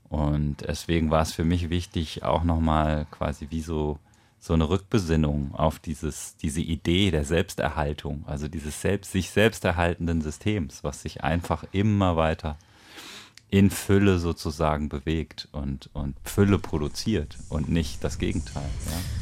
Und 0.08 0.58
deswegen 0.68 1.10
war 1.10 1.22
es 1.22 1.32
für 1.32 1.44
mich 1.44 1.70
wichtig, 1.70 2.22
auch 2.22 2.44
nochmal 2.44 3.06
quasi 3.10 3.48
wie 3.50 3.62
so 3.62 3.98
so 4.42 4.54
eine 4.54 4.68
Rückbesinnung 4.68 5.54
auf 5.54 5.78
dieses, 5.78 6.36
diese 6.36 6.60
Idee 6.60 7.12
der 7.12 7.24
Selbsterhaltung, 7.24 8.24
also 8.26 8.48
dieses 8.48 8.80
selbst, 8.80 9.12
sich 9.12 9.30
selbst 9.30 9.64
erhaltenden 9.64 10.20
Systems, 10.20 10.82
was 10.82 11.02
sich 11.02 11.22
einfach 11.22 11.64
immer 11.70 12.16
weiter 12.16 12.58
in 13.50 13.70
Fülle 13.70 14.18
sozusagen 14.18 14.88
bewegt 14.88 15.46
und, 15.52 15.90
und 15.92 16.16
Fülle 16.24 16.58
produziert 16.58 17.38
und 17.50 17.68
nicht 17.68 18.02
das 18.02 18.18
Gegenteil. 18.18 18.68
Ja. 18.86 19.21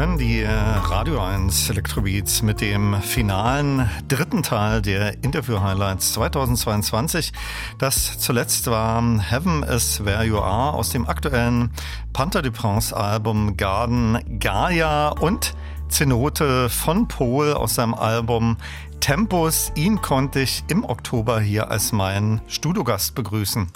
Hören 0.00 0.16
die 0.16 0.40
äh, 0.40 0.48
Radio 0.48 1.20
1 1.20 1.68
Electrobeats 1.68 2.40
mit 2.40 2.62
dem 2.62 3.02
finalen 3.02 3.90
dritten 4.08 4.42
Teil 4.42 4.80
der 4.80 5.22
Interview-Highlights 5.22 6.14
2022. 6.14 7.34
Das 7.76 8.18
zuletzt 8.18 8.66
war 8.68 9.02
Heaven 9.20 9.62
is 9.62 10.02
Where 10.02 10.24
You 10.24 10.38
Are 10.38 10.72
aus 10.72 10.88
dem 10.88 11.06
aktuellen 11.06 11.70
Panther 12.14 12.40
du 12.40 12.50
Prince 12.50 12.96
Album 12.96 13.58
Garden 13.58 14.38
Gaia 14.38 15.10
und 15.10 15.54
Zenote 15.90 16.70
von 16.70 17.06
Pol 17.06 17.52
aus 17.52 17.74
seinem 17.74 17.92
Album 17.92 18.56
Tempus. 19.00 19.70
Ihn 19.74 20.00
konnte 20.00 20.40
ich 20.40 20.64
im 20.68 20.82
Oktober 20.82 21.40
hier 21.40 21.70
als 21.70 21.92
meinen 21.92 22.40
Studiogast 22.48 23.14
begrüßen. 23.14 23.66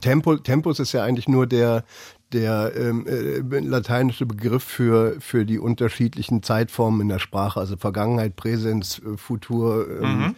Tempo, 0.00 0.36
Tempus 0.38 0.80
ist 0.80 0.90
ja 0.90 1.04
eigentlich 1.04 1.28
nur 1.28 1.46
der, 1.46 1.84
der 2.32 2.72
ähm, 2.76 3.06
äh, 3.06 3.60
lateinische 3.60 4.26
Begriff 4.26 4.64
für, 4.64 5.20
für 5.20 5.44
die 5.44 5.58
unterschiedlichen 5.58 6.42
Zeitformen 6.42 7.02
in 7.02 7.08
der 7.08 7.18
Sprache, 7.18 7.60
also 7.60 7.76
Vergangenheit, 7.76 8.36
Präsens, 8.36 8.98
äh, 9.00 9.16
Futur, 9.16 9.86
ähm, 10.02 10.34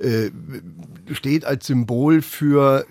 mhm. 0.00 0.06
äh, 0.06 1.14
steht 1.14 1.44
als 1.44 1.66
Symbol 1.66 2.22
für 2.22 2.86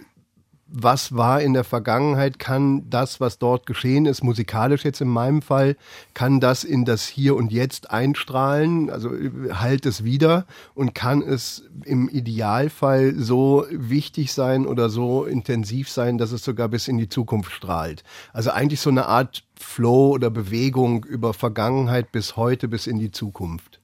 was 0.70 1.16
war 1.16 1.42
in 1.42 1.54
der 1.54 1.64
Vergangenheit, 1.64 2.40
kann 2.40 2.90
das, 2.90 3.20
was 3.20 3.40
dort 3.40 3.66
geschehen 3.66 4.06
ist, 4.06 4.24
musikalisch 4.24 4.84
jetzt 4.84 5.02
in 5.02 5.08
meinem 5.08 5.42
Fall, 5.42 5.78
kann 6.14 6.40
das 6.40 6.64
in 6.64 6.86
das 6.86 7.08
Hier 7.08 7.36
und 7.36 7.52
Jetzt 7.52 7.92
einstrahlen, 7.92 8.90
also 8.90 9.12
halt 9.52 9.86
es 9.86 10.04
wieder 10.04 10.46
und 10.74 10.94
kann 10.94 11.22
es 11.22 11.64
im 11.86 12.10
Idealfall 12.10 13.16
so 13.16 13.66
wichtig 13.72 14.34
sein 14.34 14.66
oder 14.66 14.90
so 14.90 15.24
intensiv 15.26 15.90
sein, 15.90 16.18
dass 16.18 16.32
es 16.32 16.44
sogar 16.44 16.68
bis 16.68 16.88
in 16.88 16.98
die 16.98 17.10
Zukunft 17.10 17.52
strahlt. 17.52 18.04
Also 18.34 18.52
eigentlich 18.52 18.82
so 18.82 18.90
eine 18.90 19.06
Art 19.06 19.44
Flow 19.60 20.10
oder 20.10 20.30
Bewegung 20.30 21.04
über 21.06 21.34
Vergangenheit 21.34 22.12
bis 22.12 22.36
heute, 22.36 22.68
bis 22.68 22.88
in 22.88 23.00
die 23.00 23.12
Zukunft. 23.12 23.80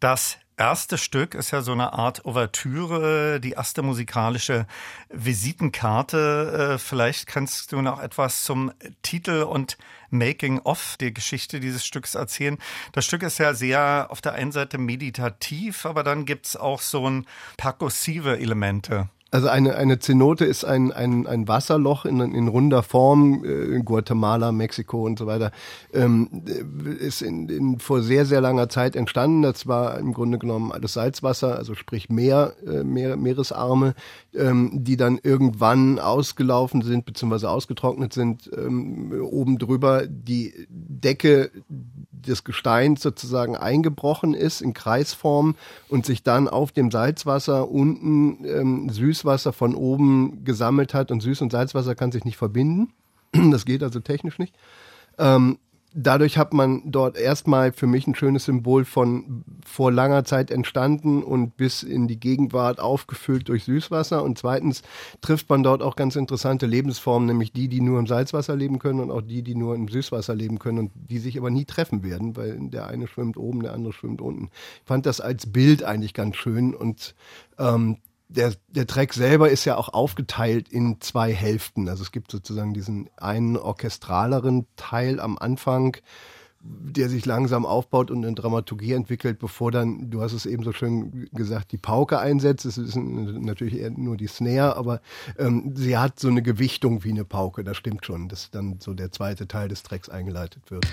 Das 0.00 0.38
erste 0.56 0.98
Stück 0.98 1.34
ist 1.34 1.50
ja 1.50 1.62
so 1.62 1.72
eine 1.72 1.92
Art 1.92 2.24
Ouvertüre, 2.24 3.40
die 3.40 3.52
erste 3.52 3.82
musikalische 3.82 4.66
Visitenkarte. 5.10 6.74
Äh, 6.74 6.78
vielleicht 6.78 7.26
kannst 7.26 7.72
du 7.72 7.82
noch 7.82 8.00
etwas 8.00 8.44
zum 8.44 8.72
Titel 9.02 9.42
und 9.42 9.76
Making 10.10 10.60
of 10.60 10.96
der 10.98 11.12
Geschichte 11.12 11.60
dieses 11.60 11.84
Stücks 11.84 12.14
erzählen. 12.14 12.58
Das 12.92 13.04
Stück 13.04 13.22
ist 13.22 13.38
ja 13.38 13.54
sehr 13.54 14.06
auf 14.10 14.20
der 14.20 14.32
einen 14.32 14.52
Seite 14.52 14.78
meditativ, 14.78 15.84
aber 15.84 16.02
dann 16.02 16.24
gibt's 16.24 16.56
auch 16.56 16.80
so 16.80 17.08
ein 17.08 17.26
perkussive 17.56 18.38
Elemente. 18.38 19.08
Also 19.36 19.48
eine, 19.48 19.76
eine 19.76 19.98
Zenote 19.98 20.46
ist 20.46 20.64
ein, 20.64 20.92
ein, 20.92 21.26
ein 21.26 21.46
Wasserloch 21.46 22.06
in, 22.06 22.20
in 22.20 22.48
runder 22.48 22.82
Form, 22.82 23.44
äh, 23.44 23.76
in 23.76 23.84
Guatemala, 23.84 24.50
Mexiko 24.50 25.04
und 25.04 25.18
so 25.18 25.26
weiter, 25.26 25.50
ähm, 25.92 26.42
ist 26.98 27.20
in, 27.20 27.46
in, 27.50 27.78
vor 27.78 28.00
sehr, 28.00 28.24
sehr 28.24 28.40
langer 28.40 28.70
Zeit 28.70 28.96
entstanden. 28.96 29.42
Das 29.42 29.66
war 29.66 29.98
im 29.98 30.14
Grunde 30.14 30.38
genommen 30.38 30.72
alles 30.72 30.94
Salzwasser, 30.94 31.54
also 31.54 31.74
sprich 31.74 32.08
Meer, 32.08 32.54
äh, 32.66 32.82
Meer 32.82 33.18
Meeresarme, 33.18 33.94
ähm, 34.36 34.84
die 34.84 34.96
dann 34.96 35.18
irgendwann 35.22 35.98
ausgelaufen 35.98 36.82
sind, 36.82 37.04
beziehungsweise 37.04 37.50
ausgetrocknet 37.50 38.12
sind, 38.12 38.50
ähm, 38.56 39.12
oben 39.22 39.58
drüber 39.58 40.06
die 40.06 40.66
Decke 40.68 41.50
des 41.68 42.44
Gesteins 42.44 43.02
sozusagen 43.02 43.56
eingebrochen 43.56 44.34
ist 44.34 44.60
in 44.60 44.74
Kreisform 44.74 45.54
und 45.88 46.06
sich 46.06 46.22
dann 46.22 46.48
auf 46.48 46.72
dem 46.72 46.90
Salzwasser 46.90 47.70
unten 47.70 48.44
ähm, 48.44 48.88
Süßwasser 48.88 49.52
von 49.52 49.74
oben 49.74 50.44
gesammelt 50.44 50.94
hat 50.94 51.10
und 51.10 51.22
Süß- 51.22 51.42
und 51.42 51.52
Salzwasser 51.52 51.94
kann 51.94 52.12
sich 52.12 52.24
nicht 52.24 52.36
verbinden. 52.36 52.92
Das 53.50 53.64
geht 53.64 53.82
also 53.82 54.00
technisch 54.00 54.38
nicht. 54.38 54.54
Ähm, 55.18 55.58
dadurch 55.96 56.36
hat 56.36 56.52
man 56.52 56.82
dort 56.84 57.16
erstmal 57.16 57.72
für 57.72 57.86
mich 57.86 58.06
ein 58.06 58.14
schönes 58.14 58.44
Symbol 58.44 58.84
von 58.84 59.44
vor 59.64 59.90
langer 59.90 60.24
Zeit 60.24 60.50
entstanden 60.50 61.22
und 61.22 61.56
bis 61.56 61.82
in 61.82 62.06
die 62.06 62.20
Gegenwart 62.20 62.80
aufgefüllt 62.80 63.48
durch 63.48 63.64
Süßwasser. 63.64 64.22
Und 64.22 64.38
zweitens 64.38 64.82
trifft 65.22 65.48
man 65.48 65.62
dort 65.62 65.82
auch 65.82 65.96
ganz 65.96 66.14
interessante 66.14 66.66
Lebensformen, 66.66 67.26
nämlich 67.26 67.52
die, 67.52 67.68
die 67.68 67.80
nur 67.80 67.98
im 67.98 68.06
Salzwasser 68.06 68.54
leben 68.54 68.78
können 68.78 69.00
und 69.00 69.10
auch 69.10 69.22
die, 69.22 69.42
die 69.42 69.54
nur 69.54 69.74
im 69.74 69.88
Süßwasser 69.88 70.34
leben 70.34 70.58
können 70.58 70.78
und 70.78 70.92
die 70.94 71.18
sich 71.18 71.38
aber 71.38 71.50
nie 71.50 71.64
treffen 71.64 72.02
werden, 72.02 72.36
weil 72.36 72.58
der 72.68 72.86
eine 72.86 73.08
schwimmt 73.08 73.38
oben, 73.38 73.62
der 73.62 73.72
andere 73.72 73.94
schwimmt 73.94 74.20
unten. 74.20 74.50
Ich 74.82 74.86
fand 74.86 75.06
das 75.06 75.22
als 75.22 75.46
Bild 75.46 75.82
eigentlich 75.82 76.12
ganz 76.12 76.36
schön 76.36 76.74
und 76.74 77.14
ähm, 77.58 77.96
der, 78.28 78.54
der 78.68 78.86
Track 78.86 79.14
selber 79.14 79.50
ist 79.50 79.64
ja 79.64 79.76
auch 79.76 79.88
aufgeteilt 79.88 80.68
in 80.68 81.00
zwei 81.00 81.32
Hälften. 81.32 81.88
Also 81.88 82.02
es 82.02 82.12
gibt 82.12 82.30
sozusagen 82.30 82.74
diesen 82.74 83.08
einen 83.16 83.56
orchestraleren 83.56 84.66
Teil 84.76 85.20
am 85.20 85.38
Anfang, 85.38 85.96
der 86.60 87.08
sich 87.08 87.24
langsam 87.26 87.64
aufbaut 87.64 88.10
und 88.10 88.24
eine 88.24 88.34
Dramaturgie 88.34 88.92
entwickelt, 88.92 89.38
bevor 89.38 89.70
dann, 89.70 90.10
du 90.10 90.20
hast 90.20 90.32
es 90.32 90.46
eben 90.46 90.64
so 90.64 90.72
schön 90.72 91.28
gesagt, 91.32 91.70
die 91.70 91.78
Pauke 91.78 92.18
einsetzt. 92.18 92.64
Es 92.64 92.76
ist 92.78 92.96
natürlich 92.96 93.78
eher 93.78 93.90
nur 93.90 94.16
die 94.16 94.26
Snare, 94.26 94.76
aber 94.76 95.00
ähm, 95.38 95.74
sie 95.76 95.96
hat 95.96 96.18
so 96.18 96.28
eine 96.28 96.42
Gewichtung 96.42 97.04
wie 97.04 97.10
eine 97.10 97.24
Pauke, 97.24 97.62
das 97.62 97.76
stimmt 97.76 98.04
schon, 98.04 98.28
dass 98.28 98.50
dann 98.50 98.78
so 98.80 98.94
der 98.94 99.12
zweite 99.12 99.46
Teil 99.46 99.68
des 99.68 99.84
Tracks 99.84 100.08
eingeleitet 100.08 100.70
wird. 100.70 100.86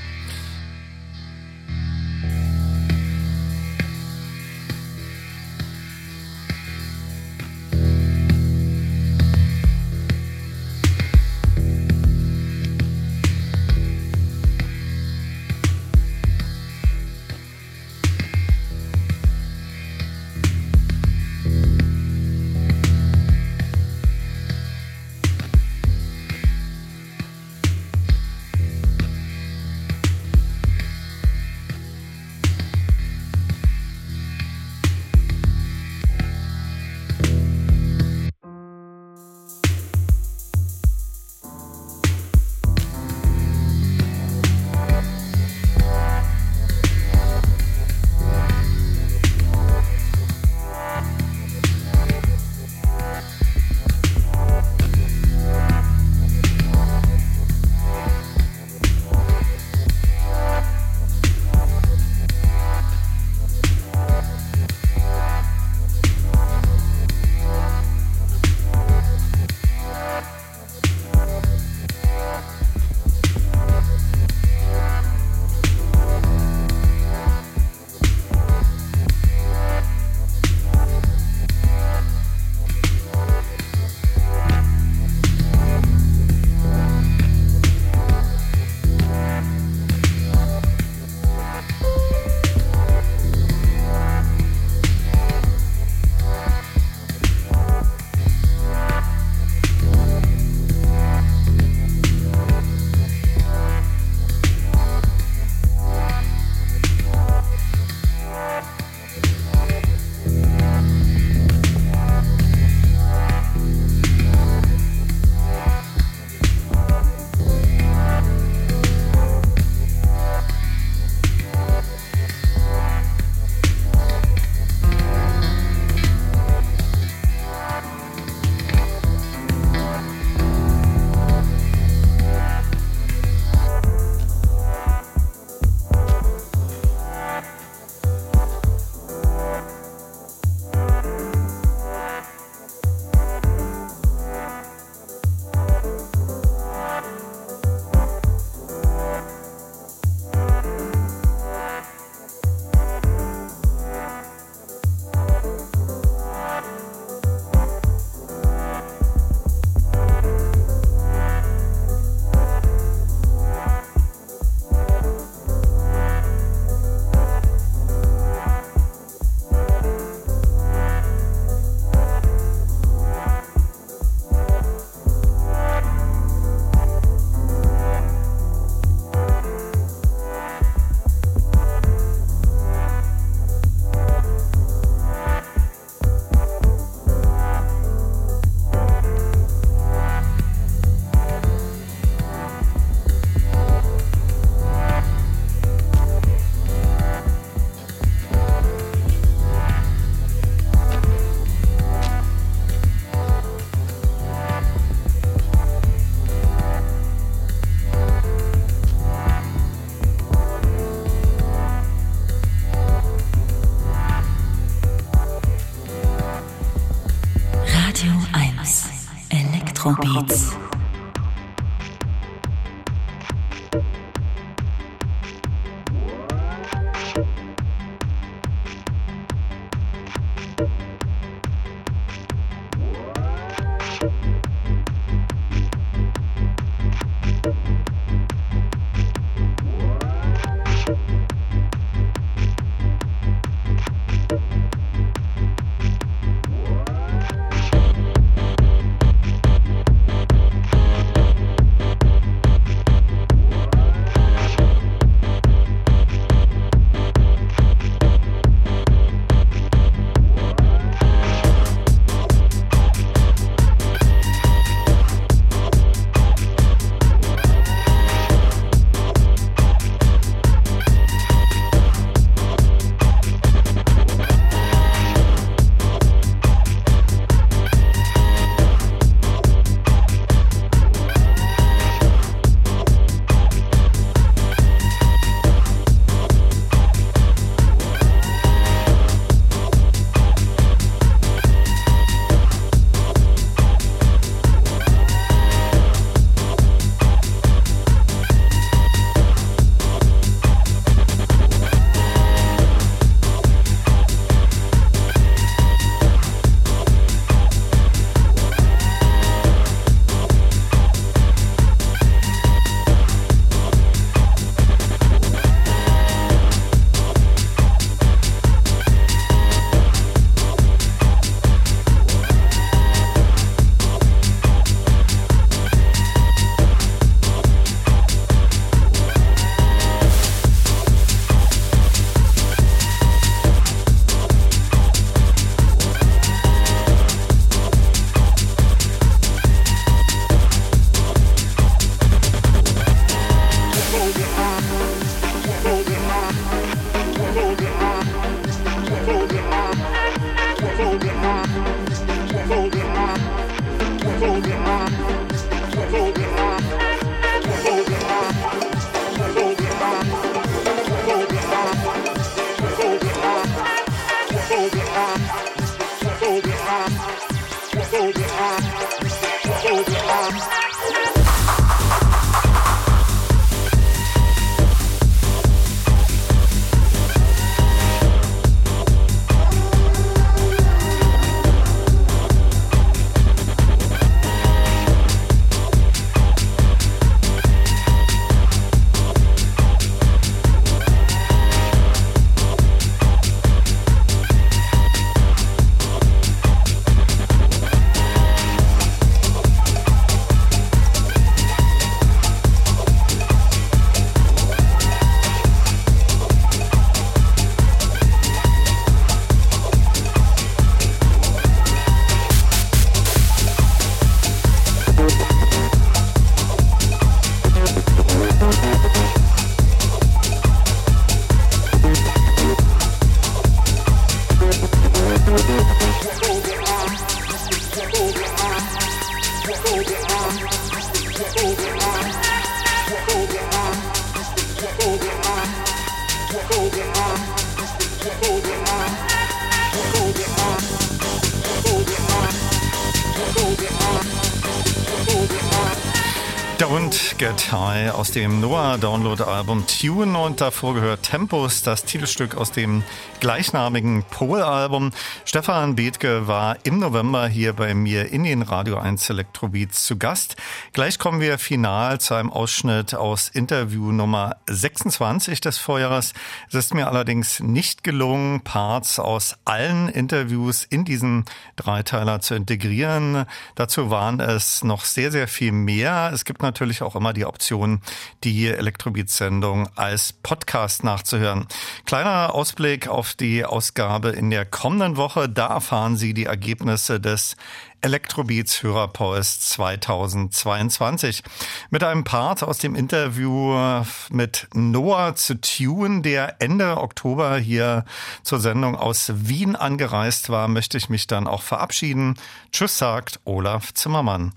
Dem 448.15 448.39
Noah 448.41 448.77
Download 448.77 449.23
Album 449.23 449.65
Tune 449.65 450.17
und 450.17 450.39
davor 450.39 450.75
gehört 450.75 451.03
Tempus, 451.03 451.63
das 451.63 451.83
Titelstück 451.83 452.35
aus 452.35 452.51
dem 452.51 452.83
gleichnamigen 453.19 454.03
Pol-Album. 454.03 454.91
Stefan 455.25 455.75
Bethke 455.75 456.27
war 456.27 456.57
im 456.63 456.77
November 456.77 457.27
hier 457.27 457.53
bei 457.53 457.73
mir 457.73 458.11
in 458.11 458.23
den 458.23 458.43
Radio 458.43 458.77
1 458.77 459.09
Electrobeats 459.09 459.85
zu 459.85 459.97
Gast. 459.97 460.35
Gleich 460.73 460.97
kommen 460.97 461.21
wir 461.21 461.37
final 461.37 462.01
zu 462.01 462.15
einem 462.15 462.31
Ausschnitt 462.31 462.95
aus 462.95 463.29
Interview 463.29 463.91
Nummer 463.91 464.37
26 464.49 465.39
des 465.39 465.59
Vorjahres. 465.59 466.13
Es 466.47 466.55
ist 466.55 466.73
mir 466.73 466.87
allerdings 466.87 467.41
nicht 467.41 467.83
gelungen, 467.83 468.41
Parts 468.41 468.97
aus 468.97 469.35
allen 469.45 469.87
Interviews 469.87 470.63
in 470.63 470.83
diesen 470.83 471.25
Dreiteiler 471.57 472.21
zu 472.21 472.33
integrieren. 472.33 473.25
Dazu 473.53 473.91
waren 473.91 474.19
es 474.19 474.63
noch 474.63 474.83
sehr, 474.83 475.11
sehr 475.11 475.27
viel 475.27 475.51
mehr. 475.51 476.09
Es 476.11 476.25
gibt 476.25 476.41
natürlich 476.41 476.81
auch 476.81 476.95
immer 476.95 477.13
die 477.13 477.27
Option, 477.27 477.81
die 478.23 478.47
Elektrobeat-Sendung 478.47 479.69
als 479.75 480.11
Podcast 480.11 480.83
nachzuhören. 480.83 481.45
Kleiner 481.85 482.33
Ausblick 482.33 482.87
auf 482.87 483.13
die 483.13 483.45
Ausgabe 483.45 484.09
in 484.09 484.31
der 484.31 484.43
kommenden 484.43 484.97
Woche. 484.97 485.29
Da 485.29 485.49
erfahren 485.49 485.97
Sie 485.97 486.15
die 486.15 486.25
Ergebnisse 486.25 486.99
des 486.99 487.35
Electrobeats 487.83 488.63
Hörerpulse 488.63 489.39
2022 489.41 491.21
mit 491.69 491.83
einem 491.83 492.03
Part 492.03 492.41
aus 492.41 492.57
dem 492.57 492.75
Interview 492.75 493.83
mit 494.09 494.47
Noah 494.53 495.15
zu 495.15 495.39
Tune, 495.39 496.01
der 496.01 496.41
Ende 496.41 496.77
Oktober 496.77 497.37
hier 497.37 497.85
zur 498.23 498.39
Sendung 498.39 498.75
aus 498.75 499.11
Wien 499.13 499.55
angereist 499.55 500.29
war, 500.29 500.47
möchte 500.47 500.77
ich 500.77 500.89
mich 500.89 501.07
dann 501.07 501.27
auch 501.27 501.41
verabschieden. 501.41 502.15
Tschüss 502.51 502.77
sagt 502.77 503.19
Olaf 503.25 503.73
Zimmermann. 503.73 504.31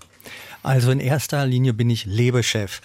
Also 0.67 0.91
in 0.91 0.99
erster 0.99 1.45
Linie 1.45 1.71
bin 1.71 1.89
ich 1.89 2.05
Lebechef. 2.05 2.81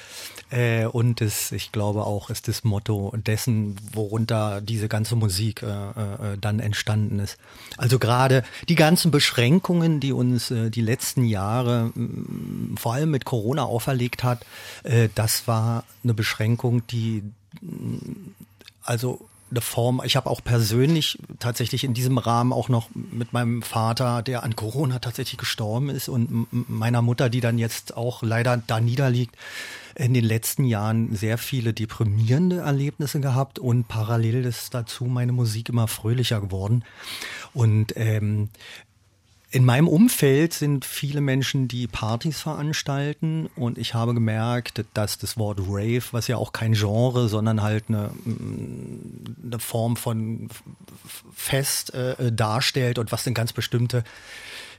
Äh, 0.50 0.86
und 0.86 1.20
es, 1.20 1.50
ich 1.50 1.72
glaube 1.72 2.04
auch, 2.04 2.30
ist 2.30 2.46
das 2.46 2.62
Motto 2.62 3.12
dessen, 3.16 3.76
worunter 3.92 4.60
diese 4.60 4.86
ganze 4.86 5.16
Musik 5.16 5.64
äh, 5.64 5.66
äh, 5.66 6.38
dann 6.40 6.60
entstanden 6.60 7.18
ist. 7.18 7.38
Also 7.78 7.98
gerade 7.98 8.44
die 8.68 8.76
ganzen 8.76 9.10
Beschränkungen, 9.10 9.98
die 9.98 10.12
uns 10.12 10.52
äh, 10.52 10.70
die 10.70 10.80
letzten 10.80 11.24
Jahre 11.24 11.90
mh, 11.94 12.78
vor 12.78 12.94
allem 12.94 13.10
mit 13.10 13.24
Corona 13.24 13.64
auferlegt 13.64 14.22
hat, 14.22 14.46
äh, 14.84 15.09
das 15.16 15.48
war 15.48 15.82
eine 16.04 16.14
Beschränkung, 16.14 16.86
die 16.86 17.24
mh, 17.62 17.98
also 18.84 19.26
eine 19.52 19.60
Form. 19.60 20.02
Ich 20.04 20.16
habe 20.16 20.28
auch 20.28 20.42
persönlich 20.42 21.18
tatsächlich 21.38 21.84
in 21.84 21.94
diesem 21.94 22.18
Rahmen 22.18 22.52
auch 22.52 22.68
noch 22.68 22.88
mit 22.94 23.32
meinem 23.32 23.62
Vater, 23.62 24.22
der 24.22 24.42
an 24.42 24.56
Corona 24.56 24.98
tatsächlich 24.98 25.38
gestorben 25.38 25.90
ist, 25.90 26.08
und 26.08 26.48
meiner 26.68 27.02
Mutter, 27.02 27.30
die 27.30 27.40
dann 27.40 27.58
jetzt 27.58 27.96
auch 27.96 28.22
leider 28.22 28.56
da 28.66 28.80
niederliegt, 28.80 29.36
in 29.94 30.14
den 30.14 30.24
letzten 30.24 30.64
Jahren 30.64 31.14
sehr 31.14 31.36
viele 31.36 31.74
deprimierende 31.74 32.60
Erlebnisse 32.60 33.20
gehabt 33.20 33.58
und 33.58 33.88
parallel 33.88 34.46
ist 34.46 34.72
dazu 34.72 35.04
meine 35.04 35.32
Musik 35.32 35.68
immer 35.68 35.86
fröhlicher 35.86 36.40
geworden. 36.40 36.82
Und 37.52 37.92
ähm, 37.96 38.48
in 39.52 39.66
meinem 39.66 39.86
Umfeld 39.86 40.54
sind 40.54 40.86
viele 40.86 41.20
Menschen, 41.20 41.68
die 41.68 41.86
Partys 41.86 42.40
veranstalten. 42.40 43.50
Und 43.54 43.76
ich 43.76 43.92
habe 43.92 44.14
gemerkt, 44.14 44.84
dass 44.94 45.18
das 45.18 45.36
Wort 45.36 45.60
Rave, 45.68 46.02
was 46.12 46.26
ja 46.26 46.38
auch 46.38 46.52
kein 46.52 46.72
Genre, 46.72 47.28
sondern 47.28 47.62
halt 47.62 47.84
eine, 47.88 48.10
eine 48.24 49.58
Form 49.58 49.96
von 49.96 50.48
Fest 51.34 51.92
äh, 51.92 52.32
darstellt 52.32 52.98
und 52.98 53.12
was 53.12 53.26
eine 53.26 53.34
ganz 53.34 53.52
bestimmte 53.52 54.04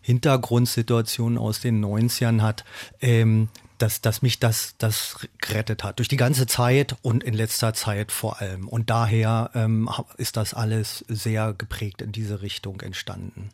Hintergrundsituation 0.01 1.37
aus 1.37 1.61
den 1.61 1.83
90ern 1.85 2.41
hat, 2.41 2.65
ähm, 2.99 3.49
dass, 3.84 3.99
dass 3.99 4.22
mich 4.22 4.39
das, 4.39 4.76
das 4.77 5.27
gerettet 5.39 5.84
hat. 5.84 5.99
Durch 5.99 6.07
die 6.07 6.15
ganze 6.15 6.47
Zeit 6.47 6.95
und 7.01 7.22
in 7.22 7.34
letzter 7.34 7.73
Zeit 7.73 8.14
vor 8.14 8.39
allem. 8.39 8.69
Und 8.69 8.89
daher 8.89 9.51
ähm, 9.55 9.89
ist 10.15 10.38
das 10.38 10.53
alles 10.53 11.03
sehr 11.10 11.53
geprägt 11.53 12.01
in 12.01 12.14
diese 12.14 12.41
Richtung 12.41 12.80
entstanden. 12.80 13.49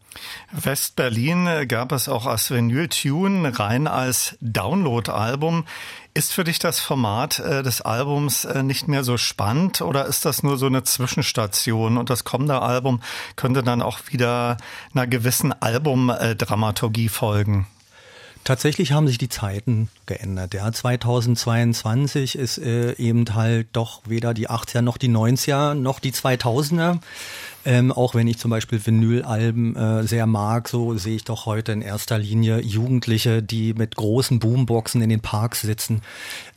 West-Berlin 0.52 1.68
gab 1.68 1.92
es 1.92 2.08
auch 2.08 2.28
als 2.28 2.52
Vinyl-Tune, 2.52 3.58
rein 3.58 3.88
als 3.88 4.38
Download-Album. 4.40 5.66
Ist 6.14 6.32
für 6.32 6.44
dich 6.44 6.60
das 6.60 6.80
Format 6.80 7.40
äh, 7.40 7.64
des 7.64 7.82
Albums 7.82 8.46
äh, 8.46 8.62
nicht 8.62 8.88
mehr 8.88 9.04
so 9.04 9.18
spannend 9.18 9.82
oder 9.82 10.06
ist 10.06 10.26
das 10.26 10.44
nur 10.44 10.60
so 10.60 10.68
eine 10.68 10.84
Zwischenstation 10.84 11.98
und 11.98 12.12
das 12.12 12.24
kommende 12.24 12.62
Album 12.62 13.02
könnte 13.36 13.64
dann 13.64 13.82
auch 13.82 14.00
wieder 14.12 14.58
einer 14.94 15.08
gewissen 15.08 15.54
Albumdramaturgie 15.60 17.10
folgen? 17.10 17.66
Tatsächlich 18.44 18.94
haben 18.94 19.08
sich 19.08 19.18
die 19.18 19.30
Zeiten 19.30 19.90
geändert. 20.06 20.54
Ja, 20.54 20.72
2022 20.72 22.36
ist 22.36 22.58
äh, 22.58 22.94
eben 22.94 23.26
halt 23.36 23.68
doch 23.74 24.02
weder 24.06 24.34
die 24.34 24.50
80er 24.50 24.82
noch 24.82 24.98
die 24.98 25.10
90er 25.10 25.76
noch 25.76 26.00
die 26.00 26.12
2000er. 26.12 27.00
Ähm, 27.66 27.92
auch 27.92 28.16
wenn 28.16 28.28
ich 28.28 28.38
zum 28.38 28.52
Beispiel 28.52 28.84
Vinylalben 28.84 29.76
äh, 29.76 30.04
sehr 30.08 30.26
mag, 30.26 30.70
so 30.70 30.98
sehe 30.98 31.18
ich 31.18 31.26
doch 31.26 31.46
heute 31.46 31.74
in 31.74 31.82
erster 31.82 32.18
Linie 32.18 32.62
Jugendliche, 32.62 33.44
die 33.44 33.74
mit 33.74 33.96
großen 33.98 34.40
Boomboxen 34.40 35.02
in 35.02 35.10
den 35.10 35.20
Parks 35.20 35.62
sitzen. 35.62 36.02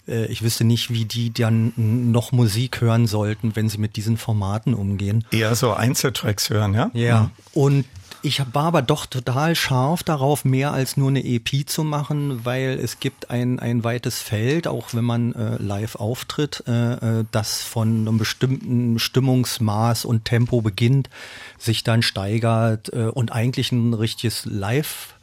Äh, 0.07 0.27
ich 0.27 0.43
wüsste 0.43 0.65
nicht, 0.65 0.91
wie 0.91 1.05
die 1.05 1.33
dann 1.33 1.73
noch 1.77 2.31
Musik 2.31 2.81
hören 2.81 3.09
sollten, 3.09 3.57
wenn 3.57 3.69
sie 3.69 3.79
mit 3.79 3.97
diesen 3.97 4.17
Formaten 4.17 4.75
umgehen. 4.75 5.25
Eher 5.33 5.55
so 5.57 5.73
Einzeltracks 5.73 6.51
hören, 6.51 6.73
ja? 6.75 6.91
Ja. 6.95 7.31
Und 7.53 7.85
ich 8.23 8.41
war 8.53 8.65
aber 8.65 8.83
doch 8.83 9.07
total 9.07 9.55
scharf 9.57 10.03
darauf, 10.03 10.45
mehr 10.45 10.73
als 10.73 10.97
nur 10.97 11.09
eine 11.09 11.25
EP 11.25 11.69
zu 11.69 11.85
machen, 11.85 12.45
weil 12.45 12.79
es 12.83 13.01
gibt 13.01 13.31
ein, 13.31 13.59
ein 13.59 13.85
weites 13.85 14.21
Feld, 14.21 14.67
auch 14.69 14.95
wenn 14.95 15.05
man 15.05 15.35
äh, 15.35 15.57
live 15.57 15.97
auftritt, 15.97 16.65
äh, 16.67 17.21
äh 17.21 17.25
das 17.33 17.63
von 17.63 18.07
einem 18.07 18.19
bestimmten 18.19 18.99
Stimmungsmaß 18.99 20.05
und 20.05 20.25
Tempo 20.25 20.63
beginnt, 20.63 21.11
sich 21.59 21.83
dann 21.83 22.03
steigert 22.03 22.93
äh, 22.93 23.07
und 23.07 23.33
eigentlich 23.33 23.73
ein 23.73 23.95
richtiges 23.95 24.45
Live 24.47 25.15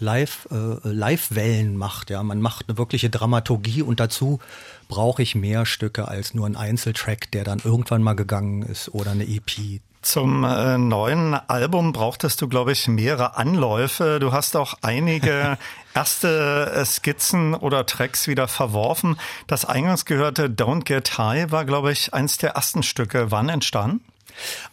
Live, 0.00 0.46
äh, 0.52 0.88
Live-Wellen 0.88 1.76
macht. 1.76 2.10
Ja, 2.10 2.22
man 2.22 2.40
macht 2.40 2.68
eine 2.68 2.78
wirkliche 2.78 3.10
Dramaturgie 3.10 3.82
und 3.82 3.98
dazu 3.98 4.38
brauche 4.86 5.22
ich 5.22 5.34
mehr 5.34 5.66
Stücke 5.66 6.06
als 6.06 6.34
nur 6.34 6.46
ein 6.46 6.54
Einzeltrack, 6.54 7.32
der 7.32 7.42
dann 7.42 7.60
irgendwann 7.64 8.02
mal 8.02 8.14
gegangen 8.14 8.62
ist 8.62 8.94
oder 8.94 9.10
eine 9.10 9.24
EP. 9.24 9.80
Zum 10.00 10.44
äh, 10.44 10.78
neuen 10.78 11.34
Album 11.34 11.92
brauchtest 11.92 12.40
du, 12.40 12.48
glaube 12.48 12.72
ich, 12.72 12.86
mehrere 12.88 13.36
Anläufe. 13.36 14.18
Du 14.20 14.32
hast 14.32 14.56
auch 14.56 14.74
einige 14.82 15.58
erste 15.94 16.72
äh, 16.74 16.84
Skizzen 16.84 17.54
oder 17.54 17.84
Tracks 17.84 18.28
wieder 18.28 18.48
verworfen. 18.48 19.18
Das 19.46 19.64
eingangs 19.64 20.04
gehörte 20.04 20.48
Don't 20.48 20.84
Get 20.84 21.18
High 21.18 21.50
war, 21.50 21.64
glaube 21.64 21.92
ich, 21.92 22.14
eins 22.14 22.38
der 22.38 22.50
ersten 22.50 22.82
Stücke. 22.82 23.30
Wann 23.30 23.48
entstanden? 23.48 24.04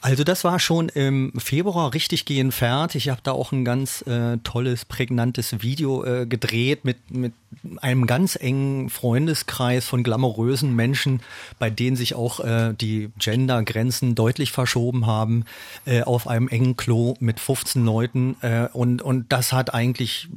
Also 0.01 0.23
das 0.23 0.43
war 0.43 0.59
schon 0.59 0.89
im 0.89 1.33
Februar 1.37 1.93
richtig 1.93 2.25
gehend 2.25 2.53
fertig. 2.53 3.05
Ich 3.05 3.09
habe 3.09 3.21
da 3.23 3.31
auch 3.31 3.51
ein 3.51 3.65
ganz 3.65 4.01
äh, 4.03 4.37
tolles, 4.43 4.85
prägnantes 4.85 5.61
Video 5.61 6.03
äh, 6.03 6.25
gedreht 6.25 6.85
mit, 6.85 6.97
mit 7.11 7.33
einem 7.77 8.05
ganz 8.07 8.35
engen 8.35 8.89
Freundeskreis 8.89 9.85
von 9.85 10.03
glamourösen 10.03 10.75
Menschen, 10.75 11.21
bei 11.59 11.69
denen 11.69 11.95
sich 11.95 12.15
auch 12.15 12.39
äh, 12.39 12.73
die 12.73 13.09
Gendergrenzen 13.17 14.15
deutlich 14.15 14.51
verschoben 14.51 15.05
haben, 15.05 15.45
äh, 15.85 16.01
auf 16.01 16.27
einem 16.27 16.47
engen 16.47 16.77
Klo 16.77 17.15
mit 17.19 17.39
15 17.39 17.85
Leuten. 17.85 18.37
Äh, 18.41 18.67
und, 18.73 19.01
und 19.01 19.31
das 19.31 19.53
hat 19.53 19.73
eigentlich 19.73 20.27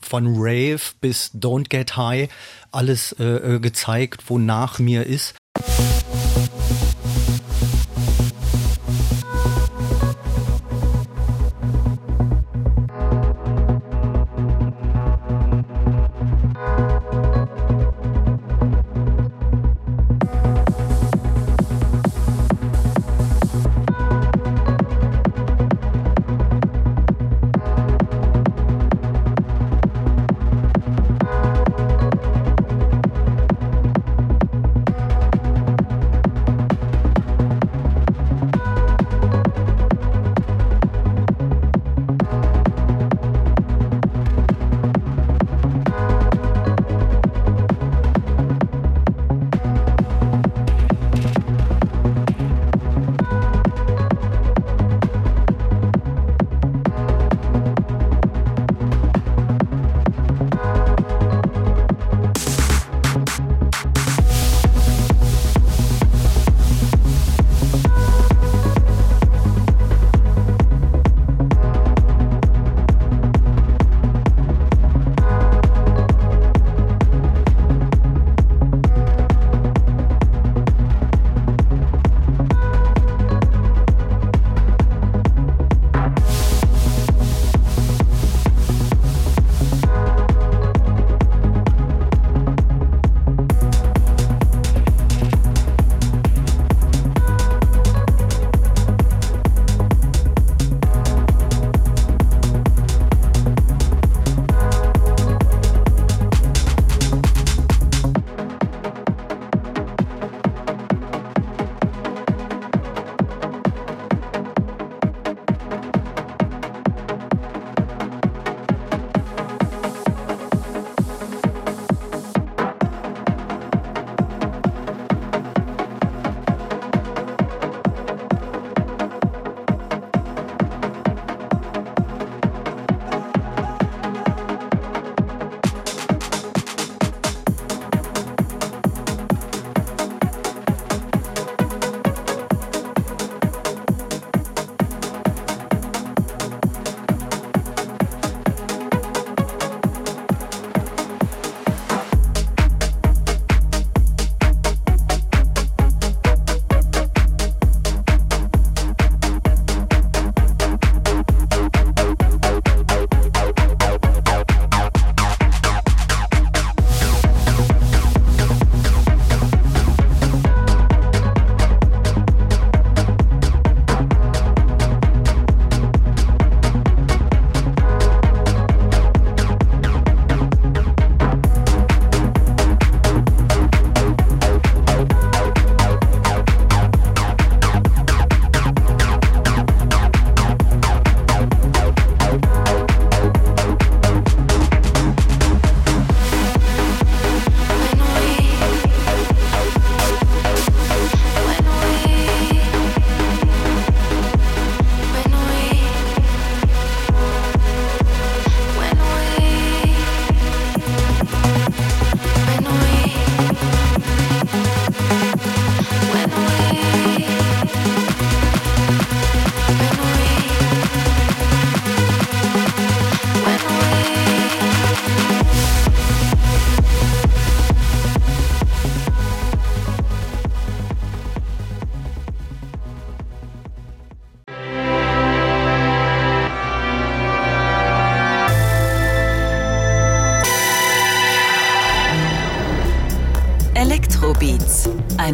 von 0.00 0.34
Rave 0.36 0.80
bis 1.00 1.32
Don't 1.34 1.68
Get 1.68 1.96
High 1.96 2.28
alles 2.70 3.12
äh, 3.18 3.24
äh 3.24 3.60
gezeigt, 3.60 4.24
wonach 4.28 4.78
mir 4.78 5.06
ist. 5.06 5.34